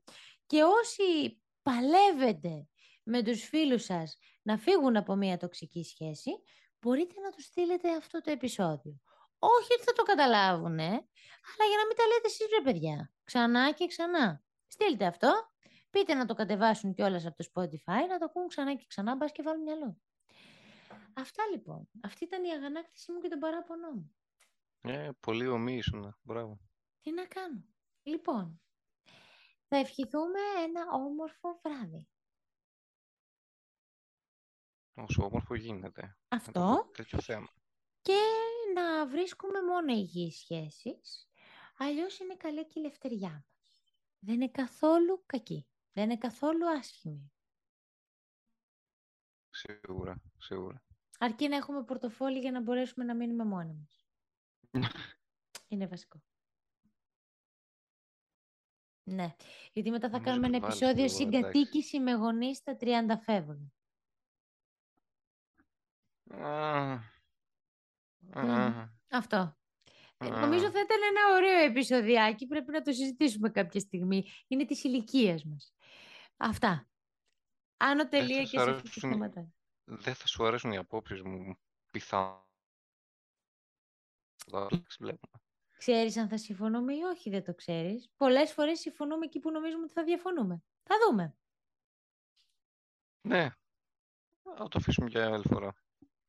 Και 0.46 0.62
όσοι 0.62 1.40
παλεύετε 1.62 2.66
με 3.02 3.22
τους 3.22 3.42
φίλους 3.42 3.84
σας 3.84 4.18
να 4.42 4.58
φύγουν 4.58 4.96
από 4.96 5.14
μια 5.14 5.36
τοξική 5.36 5.84
σχέση, 5.84 6.30
μπορείτε 6.80 7.20
να 7.20 7.30
τους 7.30 7.44
στείλετε 7.44 7.96
αυτό 7.96 8.20
το 8.20 8.30
επεισόδιο. 8.30 9.00
Όχι 9.38 9.72
ότι 9.72 9.82
θα 9.84 9.92
το 9.92 10.02
καταλάβουν, 10.02 10.78
αλλά 10.78 11.64
για 11.68 11.76
να 11.76 11.86
μην 11.86 11.96
τα 11.96 12.06
λέτε 12.06 12.26
εσείς 12.26 12.46
ρε 12.58 12.62
παιδιά. 12.62 13.12
Ξανά 13.24 13.72
και 13.72 13.86
ξανά. 13.86 14.42
Στείλτε 14.66 15.06
αυτό, 15.06 15.32
πείτε 15.90 16.14
να 16.14 16.26
το 16.26 16.34
κατεβάσουν 16.34 16.94
κιόλας 16.94 17.26
από 17.26 17.36
το 17.36 17.48
Spotify, 17.52 18.08
να 18.08 18.18
το 18.18 18.24
ακούν 18.24 18.48
ξανά 18.48 18.74
και 18.74 18.84
ξανά, 18.88 19.16
μπας 19.16 19.32
και 19.32 19.42
βάλουν 19.42 19.62
μυαλό. 19.62 19.96
Αυτά 21.14 21.42
λοιπόν. 21.50 21.88
Αυτή 22.02 22.24
ήταν 22.24 22.44
η 22.44 22.50
αγανάκτησή 22.50 23.12
μου 23.12 23.18
και 23.18 23.28
τον 23.28 23.38
παράπονό 23.38 23.90
μου. 23.90 24.16
Ε, 24.80 25.10
πολύ 25.20 25.46
ομή 25.46 25.76
ήσουν. 25.76 26.16
Μπράβο. 26.22 26.60
Τι 27.00 27.12
να 27.12 27.26
κάνω. 27.26 27.64
Λοιπόν, 28.02 28.60
θα 29.68 29.76
ευχηθούμε 29.76 30.40
ένα 30.64 30.86
όμορφο 30.92 31.60
βράδυ. 31.62 32.08
Όσο 34.98 35.24
όμορφο 35.24 35.54
γίνεται. 35.54 36.02
Με 36.02 36.52
το 36.52 36.60
Αυτό 36.60 36.90
τέτοιο 36.92 37.20
θέμα. 37.20 37.48
και 38.02 38.18
να 38.74 39.06
βρίσκουμε 39.06 39.62
μόνο 39.62 39.92
υγιείς 39.92 40.38
σχέσεις. 40.38 41.28
Αλλιώς 41.78 42.18
είναι 42.18 42.36
καλή 42.36 42.66
και 42.66 42.78
η 42.78 42.82
ελευθεριά 42.84 43.30
μας. 43.30 43.84
Δεν 44.18 44.34
είναι 44.34 44.48
καθόλου 44.50 45.22
κακή. 45.26 45.66
Δεν 45.92 46.04
είναι 46.04 46.18
καθόλου 46.18 46.68
άσχημη. 46.68 47.32
Σίγουρα, 49.50 50.22
σίγουρα. 50.38 50.84
Αρκεί 51.18 51.48
να 51.48 51.56
έχουμε 51.56 51.84
πορτοφόλι 51.84 52.38
για 52.38 52.50
να 52.50 52.60
μπορέσουμε 52.60 53.04
να 53.04 53.14
μείνουμε 53.14 53.44
μόνοι 53.44 53.74
μας. 53.74 54.06
είναι 55.68 55.86
βασικό. 55.86 56.22
Ναι, 59.02 59.34
γιατί 59.72 59.90
μετά 59.90 60.08
θα 60.08 60.18
Νομίζω 60.18 60.30
κάνουμε 60.30 60.46
ένα 60.46 60.56
επιβάλλεις 60.56 60.80
επεισόδιο 60.82 61.04
λίγο, 61.04 61.36
εντάξει. 61.36 61.58
συγκατοίκηση 61.58 62.00
με 62.00 62.12
γονείς 62.12 62.56
στα 62.56 62.76
30 62.80 63.18
φεύγουν. 63.22 63.72
Α, 66.30 66.94
Μμμ. 68.18 68.48
α, 68.50 68.88
Αυτό. 69.10 69.56
Ε, 70.18 70.26
α. 70.26 70.40
Νομίζω 70.40 70.70
θα 70.70 70.80
ήταν 70.80 70.98
ένα 71.10 71.34
ωραίο 71.34 71.58
επεισοδιάκι. 71.64 72.46
Πρέπει 72.46 72.70
να 72.72 72.82
το 72.82 72.92
συζητήσουμε 72.92 73.50
κάποια 73.50 73.80
στιγμή. 73.80 74.26
Είναι 74.46 74.64
της 74.64 74.84
ηλικίας 74.84 75.44
μας. 75.44 75.74
Αυτά. 76.36 76.88
Άνω 77.76 78.08
τελεία 78.08 78.36
θα 78.36 78.42
και 78.42 78.46
σου 78.58 78.64
σε 78.64 78.70
αυτό 78.70 78.72
το 78.72 78.78
αρέσουν- 78.80 79.10
σταματάει. 79.10 79.48
Δεν 79.84 80.14
θα 80.14 80.26
σου 80.26 80.46
αρέσουν 80.46 80.72
οι 80.72 80.76
απόψεις 80.76 81.22
μου 81.22 81.58
πιθανά. 81.92 82.44
Βλέπουμε. 84.98 85.42
Ξέρεις 85.78 86.16
αν 86.16 86.28
θα 86.28 86.38
συμφωνούμε 86.38 86.94
ή 86.94 87.02
όχι, 87.02 87.30
δεν 87.30 87.44
το 87.44 87.54
ξέρεις. 87.54 88.10
Πολλές 88.16 88.52
φορές 88.52 88.80
συμφωνούμε 88.80 89.24
εκεί 89.24 89.38
που 89.40 89.50
νομίζουμε 89.50 89.82
ότι 89.84 89.92
θα 89.92 90.04
διαφωνούμε. 90.04 90.62
Θα 90.82 90.94
δούμε. 91.06 91.36
Ναι. 93.28 93.50
Θα 94.56 94.68
το 94.68 94.78
αφήσουμε 94.78 95.08
για 95.08 95.32
άλλη 95.32 95.44
φορά. 95.48 95.74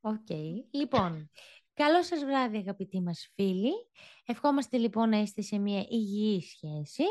Οκ. 0.01 0.29
Λοιπόν, 0.71 1.29
καλό 1.73 2.03
σας 2.03 2.23
βράδυ 2.23 2.57
αγαπητοί 2.57 3.01
μας 3.01 3.31
φίλοι. 3.33 3.71
Ευχόμαστε 4.25 4.77
λοιπόν 4.77 5.09
να 5.09 5.17
είστε 5.17 5.41
σε 5.41 5.57
μια 5.57 5.85
υγιή 5.89 6.41
σχέση. 6.41 7.03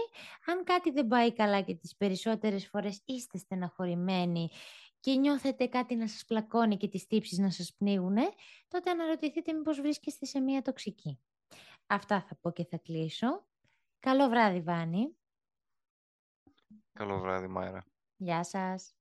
Αν 0.46 0.64
κάτι 0.64 0.90
δεν 0.90 1.06
πάει 1.06 1.32
καλά 1.32 1.60
και 1.60 1.74
τις 1.74 1.96
περισσότερες 1.96 2.68
φορές 2.68 3.02
είστε 3.04 3.38
στεναχωρημένοι 3.38 4.50
και 5.00 5.14
νιώθετε 5.14 5.66
κάτι 5.66 5.94
να 5.94 6.08
σας 6.08 6.24
πλακώνει 6.24 6.76
και 6.76 6.88
τις 6.88 7.06
τύψεις 7.06 7.38
να 7.38 7.50
σας 7.50 7.74
πνίγουνε, 7.78 8.28
τότε 8.68 8.90
αναρωτηθείτε 8.90 9.52
μήπως 9.52 9.80
βρίσκεστε 9.80 10.26
σε 10.26 10.40
μια 10.40 10.62
τοξική. 10.62 11.20
Αυτά 11.86 12.22
θα 12.22 12.36
πω 12.40 12.50
και 12.50 12.64
θα 12.64 12.78
κλείσω. 12.78 13.46
Καλό 13.98 14.28
βράδυ 14.28 14.60
Βάνη. 14.60 15.16
Καλό 16.92 17.18
βράδυ, 17.18 17.46
Μάιρα. 17.46 17.84
Γεια 18.16 18.44
σας. 18.44 18.94